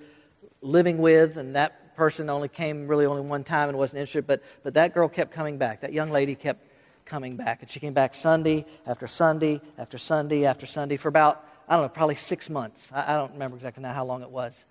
living 0.62 0.98
with, 0.98 1.38
and 1.38 1.56
that 1.56 1.96
person 1.96 2.30
only 2.30 2.48
came 2.48 2.88
really 2.88 3.06
only 3.06 3.22
one 3.22 3.44
time 3.44 3.70
and 3.70 3.78
wasn't 3.78 4.00
interested. 4.00 4.26
But, 4.26 4.42
but 4.64 4.74
that 4.74 4.96
girl 4.96 5.08
kept 5.08 5.32
coming 5.32 5.58
back. 5.60 5.82
That 5.82 5.94
young 5.94 6.10
lady 6.10 6.34
kept 6.34 6.66
coming 7.06 7.36
back. 7.36 7.62
And 7.62 7.70
she 7.70 7.80
came 7.80 7.94
back 7.94 8.16
Sunday 8.16 8.66
after 8.88 9.06
Sunday 9.06 9.62
after 9.78 9.98
Sunday 9.98 10.46
after 10.46 10.66
Sunday 10.66 10.98
for 10.98 11.10
about 11.10 11.46
I 11.68 11.76
don't 11.76 11.86
know, 11.86 11.90
probably 11.90 12.16
six 12.16 12.50
months. 12.50 12.90
I, 12.92 13.14
I 13.14 13.18
don't 13.18 13.34
remember 13.34 13.56
exactly 13.58 13.84
now 13.84 13.94
how 13.94 14.06
long 14.06 14.22
it 14.22 14.30
was. 14.30 14.66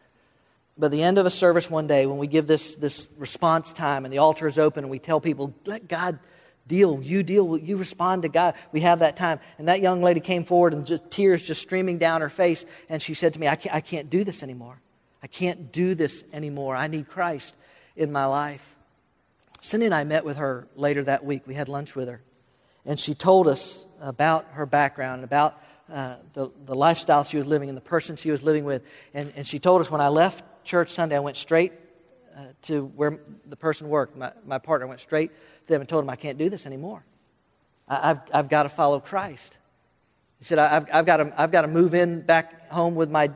But 0.78 0.90
the 0.90 1.02
end 1.02 1.18
of 1.18 1.26
a 1.26 1.30
service 1.30 1.68
one 1.68 1.86
day, 1.86 2.06
when 2.06 2.18
we 2.18 2.26
give 2.26 2.46
this, 2.46 2.76
this 2.76 3.08
response 3.18 3.72
time 3.72 4.04
and 4.04 4.12
the 4.12 4.18
altar 4.18 4.46
is 4.46 4.58
open 4.58 4.84
and 4.84 4.90
we 4.90 4.98
tell 4.98 5.20
people, 5.20 5.54
let 5.66 5.86
God 5.86 6.18
deal, 6.66 7.02
you 7.02 7.22
deal, 7.22 7.58
you 7.58 7.76
respond 7.76 8.22
to 8.22 8.28
God, 8.28 8.54
we 8.72 8.80
have 8.80 9.00
that 9.00 9.16
time. 9.16 9.40
And 9.58 9.68
that 9.68 9.80
young 9.80 10.02
lady 10.02 10.20
came 10.20 10.44
forward 10.44 10.72
and 10.72 10.86
just 10.86 11.10
tears 11.10 11.42
just 11.42 11.60
streaming 11.60 11.98
down 11.98 12.20
her 12.20 12.30
face. 12.30 12.64
And 12.88 13.02
she 13.02 13.14
said 13.14 13.34
to 13.34 13.40
me, 13.40 13.48
I 13.48 13.56
can't, 13.56 13.74
I 13.74 13.80
can't 13.80 14.08
do 14.08 14.24
this 14.24 14.42
anymore. 14.42 14.80
I 15.22 15.26
can't 15.26 15.72
do 15.72 15.94
this 15.94 16.24
anymore. 16.32 16.74
I 16.74 16.86
need 16.86 17.08
Christ 17.08 17.54
in 17.96 18.10
my 18.10 18.26
life. 18.26 18.64
Cindy 19.60 19.86
and 19.86 19.94
I 19.94 20.04
met 20.04 20.24
with 20.24 20.38
her 20.38 20.66
later 20.74 21.04
that 21.04 21.24
week. 21.24 21.42
We 21.46 21.54
had 21.54 21.68
lunch 21.68 21.94
with 21.94 22.08
her. 22.08 22.20
And 22.84 22.98
she 22.98 23.14
told 23.14 23.46
us 23.46 23.86
about 24.00 24.46
her 24.52 24.66
background 24.66 25.22
about 25.22 25.60
uh, 25.92 26.16
the, 26.32 26.50
the 26.64 26.74
lifestyle 26.74 27.22
she 27.22 27.36
was 27.36 27.46
living 27.46 27.68
and 27.68 27.76
the 27.76 27.82
person 27.82 28.16
she 28.16 28.30
was 28.30 28.42
living 28.42 28.64
with. 28.64 28.82
And, 29.12 29.32
and 29.36 29.46
she 29.46 29.58
told 29.58 29.82
us 29.82 29.90
when 29.90 30.00
I 30.00 30.08
left 30.08 30.42
church 30.64 30.90
Sunday, 30.90 31.16
I 31.16 31.20
went 31.20 31.36
straight 31.36 31.72
uh, 32.36 32.46
to 32.62 32.86
where 32.96 33.20
the 33.46 33.56
person 33.56 33.88
worked. 33.88 34.16
My, 34.16 34.32
my 34.46 34.58
partner 34.58 34.86
went 34.86 35.00
straight 35.00 35.30
to 35.30 35.66
them 35.66 35.82
and 35.82 35.88
told 35.88 36.02
them, 36.02 36.10
I 36.10 36.16
can't 36.16 36.38
do 36.38 36.48
this 36.48 36.64
anymore. 36.64 37.04
I, 37.86 38.08
have 38.08 38.22
I've 38.32 38.48
got 38.48 38.62
to 38.62 38.68
follow 38.70 39.00
Christ. 39.00 39.58
He 40.38 40.46
said, 40.46 40.58
I've, 40.58 40.86
I've, 40.92 41.06
got 41.06 41.18
to, 41.18 41.32
I've 41.36 41.52
got 41.52 41.62
to 41.62 41.68
move 41.68 41.94
in 41.94 42.22
back 42.22 42.70
home 42.72 42.94
with 42.94 43.10
my, 43.10 43.30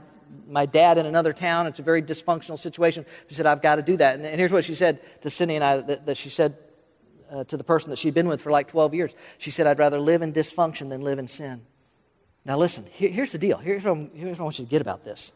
my 0.49 0.65
dad 0.65 0.97
in 0.97 1.05
another 1.05 1.35
town. 1.35 1.67
It's 1.67 1.79
a 1.79 1.83
very 1.83 2.03
dysfunctional 2.03 2.59
situation. 2.59 3.05
She 3.29 3.35
said, 3.35 3.47
I've 3.47 3.63
got 3.63 3.77
to 3.77 3.83
do 3.83 3.99
that. 3.99 4.17
And, 4.17 4.25
and 4.25 4.39
here's 4.39 4.51
what 4.51 4.65
she 4.65 4.75
said 4.75 5.01
to 5.21 5.31
Cindy 5.31 5.57
and 5.57 5.65
I 5.65 5.81
that, 5.83 6.07
that 6.07 6.17
she 6.17 6.31
said 6.31 6.57
uh, 7.31 7.45
to 7.45 7.57
the 7.57 7.65
person 7.65 7.91
that 7.91 7.99
she'd 7.99 8.15
been 8.15 8.29
with 8.29 8.41
for 8.41 8.51
like 8.51 8.69
12 8.69 8.95
years. 8.95 9.15
She 9.39 9.51
said, 9.51 9.67
I'd 9.67 9.79
rather 9.79 10.01
live 10.01 10.23
in 10.23 10.33
dysfunction 10.33 10.89
than 10.89 11.03
live 11.03 11.19
in 11.19 11.29
sin. 11.29 11.61
Now, 12.47 12.57
listen, 12.57 12.87
here, 12.93 13.11
here's 13.11 13.33
the 13.33 13.39
deal. 13.39 13.59
Here's 13.59 13.85
what, 13.85 13.99
here's 14.15 14.39
what 14.39 14.41
I 14.41 14.43
want 14.45 14.59
you 14.61 14.65
to 14.65 14.71
get 14.71 14.81
about 14.81 15.05
this. 15.05 15.33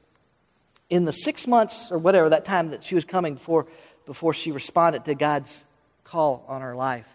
In 0.88 1.04
the 1.04 1.12
six 1.12 1.46
months 1.46 1.90
or 1.90 1.98
whatever, 1.98 2.28
that 2.30 2.44
time 2.44 2.70
that 2.70 2.84
she 2.84 2.94
was 2.94 3.04
coming 3.04 3.34
before, 3.34 3.66
before 4.06 4.32
she 4.32 4.52
responded 4.52 5.04
to 5.06 5.16
God's 5.16 5.64
call 6.04 6.44
on 6.46 6.62
her 6.62 6.76
life, 6.76 7.06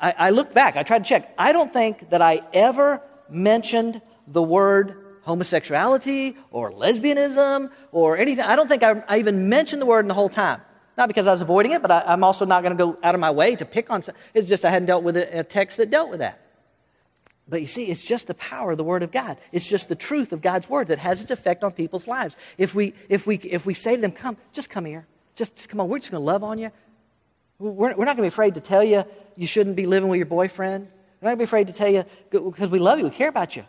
I, 0.00 0.14
I 0.16 0.30
looked 0.30 0.54
back. 0.54 0.76
I 0.76 0.82
tried 0.82 1.04
to 1.04 1.08
check. 1.08 1.34
I 1.38 1.52
don't 1.52 1.72
think 1.72 2.08
that 2.08 2.22
I 2.22 2.40
ever 2.54 3.02
mentioned 3.28 4.00
the 4.26 4.42
word 4.42 5.04
homosexuality 5.22 6.36
or 6.50 6.72
lesbianism 6.72 7.70
or 7.92 8.16
anything. 8.16 8.44
I 8.44 8.56
don't 8.56 8.68
think 8.68 8.82
I, 8.82 9.02
I, 9.08 9.18
even 9.18 9.48
mentioned 9.48 9.82
the 9.82 9.86
word 9.86 10.04
in 10.04 10.08
the 10.08 10.14
whole 10.14 10.28
time. 10.28 10.62
Not 10.96 11.08
because 11.08 11.26
I 11.26 11.32
was 11.32 11.42
avoiding 11.42 11.72
it, 11.72 11.82
but 11.82 11.90
I, 11.90 12.12
am 12.14 12.24
also 12.24 12.46
not 12.46 12.62
going 12.62 12.76
to 12.76 12.82
go 12.82 12.98
out 13.02 13.14
of 13.14 13.20
my 13.20 13.30
way 13.30 13.56
to 13.56 13.64
pick 13.66 13.90
on. 13.90 14.02
It's 14.32 14.48
just 14.48 14.64
I 14.64 14.70
hadn't 14.70 14.86
dealt 14.86 15.02
with 15.02 15.16
a 15.18 15.44
text 15.44 15.76
that 15.76 15.90
dealt 15.90 16.10
with 16.10 16.20
that. 16.20 16.45
But 17.48 17.60
you 17.60 17.66
see, 17.68 17.84
it's 17.84 18.02
just 18.02 18.26
the 18.26 18.34
power 18.34 18.72
of 18.72 18.76
the 18.76 18.84
Word 18.84 19.02
of 19.02 19.12
God. 19.12 19.38
It's 19.52 19.68
just 19.68 19.88
the 19.88 19.94
truth 19.94 20.32
of 20.32 20.42
God's 20.42 20.68
Word 20.68 20.88
that 20.88 20.98
has 20.98 21.22
its 21.22 21.30
effect 21.30 21.62
on 21.62 21.72
people's 21.72 22.08
lives. 22.08 22.36
If 22.58 22.74
we, 22.74 22.94
if 23.08 23.26
we, 23.26 23.36
if 23.36 23.64
we 23.64 23.74
say 23.74 23.94
to 23.94 24.00
them, 24.00 24.12
come, 24.12 24.36
just 24.52 24.68
come 24.68 24.84
here. 24.84 25.06
Just, 25.36 25.54
just 25.54 25.68
come 25.68 25.80
on. 25.80 25.88
We're 25.88 25.98
just 25.98 26.10
going 26.10 26.20
to 26.20 26.24
love 26.26 26.42
on 26.42 26.58
you. 26.58 26.70
We're, 27.58 27.72
we're 27.72 28.04
not 28.04 28.16
going 28.16 28.16
to 28.16 28.22
be 28.22 28.28
afraid 28.28 28.54
to 28.54 28.60
tell 28.60 28.82
you 28.82 29.04
you 29.36 29.46
shouldn't 29.46 29.76
be 29.76 29.86
living 29.86 30.08
with 30.08 30.16
your 30.16 30.26
boyfriend. 30.26 30.88
We're 31.20 31.30
not 31.30 31.36
going 31.36 31.38
to 31.38 31.38
be 31.38 31.44
afraid 31.44 31.66
to 31.68 31.72
tell 31.72 31.88
you 31.88 32.04
because 32.30 32.68
we 32.68 32.78
love 32.78 32.98
you. 32.98 33.04
We 33.04 33.10
care 33.10 33.28
about 33.28 33.54
you. 33.54 33.64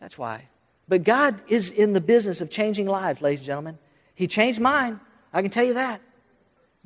That's 0.00 0.16
why. 0.16 0.48
But 0.86 1.02
God 1.02 1.40
is 1.48 1.70
in 1.70 1.94
the 1.94 2.00
business 2.00 2.40
of 2.40 2.50
changing 2.50 2.86
lives, 2.86 3.20
ladies 3.22 3.40
and 3.40 3.46
gentlemen. 3.46 3.78
He 4.14 4.26
changed 4.26 4.60
mine. 4.60 5.00
I 5.32 5.42
can 5.42 5.50
tell 5.50 5.64
you 5.64 5.74
that. 5.74 6.00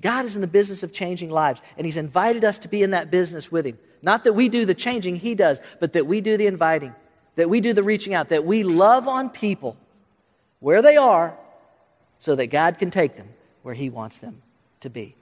God 0.01 0.25
is 0.25 0.37
in 0.37 0.41
the 0.41 0.47
business 0.47 0.83
of 0.83 0.93
changing 0.93 1.31
lives, 1.31 1.61
and 1.77 1.85
He's 1.85 1.97
invited 1.97 2.45
us 2.45 2.59
to 2.61 2.69
be 2.69 2.83
in 2.83 2.93
that 2.93 3.11
business 3.11 3.51
with 3.51 3.67
Him. 3.67 3.79
Not 4.03 4.25
that 4.25 4.33
we 4.33 4.49
do 4.49 4.65
the 4.65 4.75
changing, 4.75 5.17
He 5.17 5.35
does, 5.35 5.61
but 5.81 5.93
that 5.95 6.07
we 6.07 6.21
do 6.21 6.37
the 6.37 6.47
inviting, 6.47 6.95
that 7.37 7.51
we 7.51 7.61
do 7.61 7.73
the 7.73 7.83
reaching 7.83 8.15
out, 8.15 8.29
that 8.29 8.45
we 8.45 8.63
love 8.63 9.09
on 9.09 9.31
people 9.31 9.77
where 10.61 10.83
they 10.83 10.97
are 10.97 11.37
so 12.19 12.35
that 12.35 12.49
God 12.49 12.79
can 12.79 12.91
take 12.91 13.17
them 13.17 13.29
where 13.63 13.75
He 13.75 13.91
wants 13.91 14.19
them 14.19 14.43
to 14.81 14.91
be. 14.91 15.15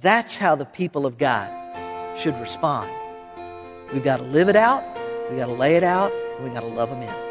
That's 0.00 0.36
how 0.36 0.56
the 0.56 0.64
people 0.64 1.06
of 1.06 1.18
God 1.18 1.52
should 2.18 2.38
respond. 2.40 2.90
We've 3.92 4.04
got 4.04 4.18
to 4.18 4.24
live 4.24 4.48
it 4.48 4.56
out, 4.56 4.84
we've 5.28 5.38
got 5.38 5.46
to 5.46 5.52
lay 5.52 5.76
it 5.76 5.84
out, 5.84 6.12
and 6.12 6.44
we've 6.44 6.54
got 6.54 6.60
to 6.60 6.66
love 6.66 6.90
them 6.90 7.02
in. 7.02 7.29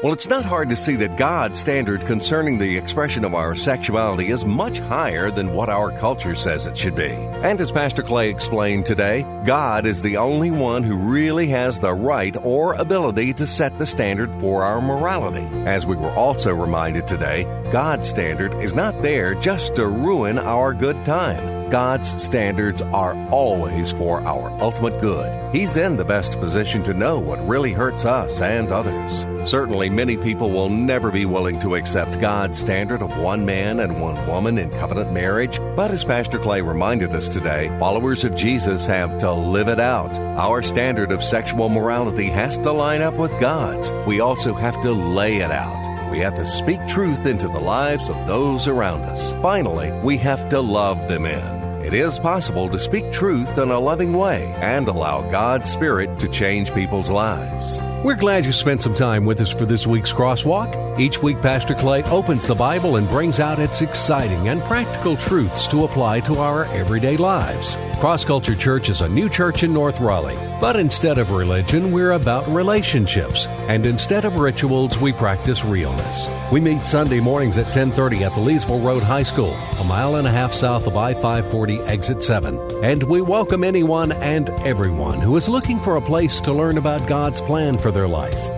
Well, 0.00 0.12
it's 0.12 0.28
not 0.28 0.44
hard 0.44 0.68
to 0.68 0.76
see 0.76 0.94
that 0.94 1.16
God's 1.16 1.58
standard 1.58 2.02
concerning 2.02 2.58
the 2.58 2.78
expression 2.78 3.24
of 3.24 3.34
our 3.34 3.56
sexuality 3.56 4.28
is 4.28 4.44
much 4.44 4.78
higher 4.78 5.32
than 5.32 5.54
what 5.54 5.68
our 5.68 5.90
culture 5.90 6.36
says 6.36 6.68
it 6.68 6.78
should 6.78 6.94
be. 6.94 7.10
And 7.10 7.60
as 7.60 7.72
Pastor 7.72 8.04
Clay 8.04 8.30
explained 8.30 8.86
today, 8.86 9.22
God 9.44 9.86
is 9.86 10.00
the 10.00 10.18
only 10.18 10.52
one 10.52 10.84
who 10.84 11.10
really 11.10 11.48
has 11.48 11.80
the 11.80 11.92
right 11.94 12.36
or 12.44 12.74
ability 12.74 13.34
to 13.34 13.46
set 13.48 13.76
the 13.76 13.86
standard 13.86 14.32
for 14.38 14.62
our 14.62 14.80
morality. 14.80 15.48
As 15.66 15.84
we 15.84 15.96
were 15.96 16.12
also 16.12 16.52
reminded 16.52 17.08
today, 17.08 17.42
God's 17.72 18.08
standard 18.08 18.54
is 18.62 18.74
not 18.74 19.02
there 19.02 19.34
just 19.34 19.74
to 19.74 19.88
ruin 19.88 20.38
our 20.38 20.74
good 20.74 21.04
time. 21.04 21.57
God's 21.70 22.22
standards 22.22 22.80
are 22.80 23.14
always 23.30 23.92
for 23.92 24.20
our 24.22 24.50
ultimate 24.62 25.00
good. 25.00 25.54
He's 25.54 25.76
in 25.76 25.96
the 25.96 26.04
best 26.04 26.38
position 26.40 26.82
to 26.84 26.94
know 26.94 27.18
what 27.18 27.46
really 27.46 27.72
hurts 27.72 28.06
us 28.06 28.40
and 28.40 28.72
others. 28.72 29.26
Certainly, 29.48 29.90
many 29.90 30.16
people 30.16 30.50
will 30.50 30.70
never 30.70 31.10
be 31.10 31.26
willing 31.26 31.58
to 31.60 31.74
accept 31.74 32.20
God's 32.20 32.58
standard 32.58 33.02
of 33.02 33.18
one 33.18 33.44
man 33.44 33.80
and 33.80 34.00
one 34.00 34.26
woman 34.26 34.58
in 34.58 34.70
covenant 34.70 35.12
marriage. 35.12 35.58
But 35.76 35.90
as 35.90 36.04
Pastor 36.04 36.38
Clay 36.38 36.62
reminded 36.62 37.14
us 37.14 37.28
today, 37.28 37.68
followers 37.78 38.24
of 38.24 38.34
Jesus 38.34 38.86
have 38.86 39.18
to 39.18 39.32
live 39.32 39.68
it 39.68 39.80
out. 39.80 40.18
Our 40.38 40.62
standard 40.62 41.12
of 41.12 41.22
sexual 41.22 41.68
morality 41.68 42.30
has 42.30 42.56
to 42.58 42.72
line 42.72 43.02
up 43.02 43.14
with 43.14 43.38
God's. 43.40 43.92
We 44.06 44.20
also 44.20 44.54
have 44.54 44.80
to 44.82 44.92
lay 44.92 45.36
it 45.36 45.50
out. 45.50 46.10
We 46.10 46.20
have 46.20 46.36
to 46.36 46.46
speak 46.46 46.86
truth 46.86 47.26
into 47.26 47.48
the 47.48 47.60
lives 47.60 48.08
of 48.08 48.26
those 48.26 48.66
around 48.66 49.02
us. 49.02 49.32
Finally, 49.42 49.92
we 50.00 50.16
have 50.18 50.48
to 50.48 50.60
love 50.60 51.06
them 51.08 51.26
in. 51.26 51.57
It 51.84 51.94
is 51.94 52.18
possible 52.18 52.68
to 52.70 52.78
speak 52.78 53.12
truth 53.12 53.56
in 53.56 53.70
a 53.70 53.78
loving 53.78 54.12
way 54.12 54.52
and 54.60 54.88
allow 54.88 55.22
God's 55.30 55.70
Spirit 55.70 56.18
to 56.18 56.28
change 56.28 56.74
people's 56.74 57.08
lives. 57.08 57.80
We're 58.02 58.16
glad 58.16 58.44
you 58.44 58.52
spent 58.52 58.82
some 58.82 58.96
time 58.96 59.24
with 59.24 59.40
us 59.40 59.50
for 59.50 59.64
this 59.64 59.86
week's 59.86 60.12
Crosswalk. 60.12 60.87
Each 60.98 61.22
week, 61.22 61.40
Pastor 61.40 61.76
Clay 61.76 62.02
opens 62.04 62.44
the 62.44 62.56
Bible 62.56 62.96
and 62.96 63.08
brings 63.08 63.38
out 63.38 63.60
its 63.60 63.82
exciting 63.82 64.48
and 64.48 64.60
practical 64.62 65.16
truths 65.16 65.68
to 65.68 65.84
apply 65.84 66.18
to 66.20 66.38
our 66.38 66.64
everyday 66.74 67.16
lives. 67.16 67.76
Cross 68.00 68.24
Culture 68.24 68.56
Church 68.56 68.88
is 68.88 69.00
a 69.00 69.08
new 69.08 69.28
church 69.28 69.62
in 69.62 69.72
North 69.72 70.00
Raleigh. 70.00 70.36
But 70.60 70.74
instead 70.74 71.18
of 71.18 71.30
religion, 71.30 71.92
we're 71.92 72.12
about 72.12 72.48
relationships. 72.48 73.46
And 73.68 73.86
instead 73.86 74.24
of 74.24 74.38
rituals, 74.38 74.98
we 74.98 75.12
practice 75.12 75.64
realness. 75.64 76.28
We 76.50 76.60
meet 76.60 76.84
Sunday 76.84 77.20
mornings 77.20 77.58
at 77.58 77.66
1030 77.66 78.24
at 78.24 78.34
the 78.34 78.40
Leesville 78.40 78.84
Road 78.84 79.04
High 79.04 79.22
School, 79.22 79.56
a 79.78 79.84
mile 79.84 80.16
and 80.16 80.26
a 80.26 80.32
half 80.32 80.52
south 80.52 80.88
of 80.88 80.96
I-540 80.96 81.86
exit 81.86 82.24
7. 82.24 82.58
And 82.82 83.04
we 83.04 83.20
welcome 83.20 83.62
anyone 83.62 84.10
and 84.10 84.50
everyone 84.66 85.20
who 85.20 85.36
is 85.36 85.48
looking 85.48 85.78
for 85.78 85.94
a 85.94 86.02
place 86.02 86.40
to 86.40 86.52
learn 86.52 86.76
about 86.76 87.06
God's 87.06 87.40
plan 87.40 87.78
for 87.78 87.92
their 87.92 88.08
life. 88.08 88.57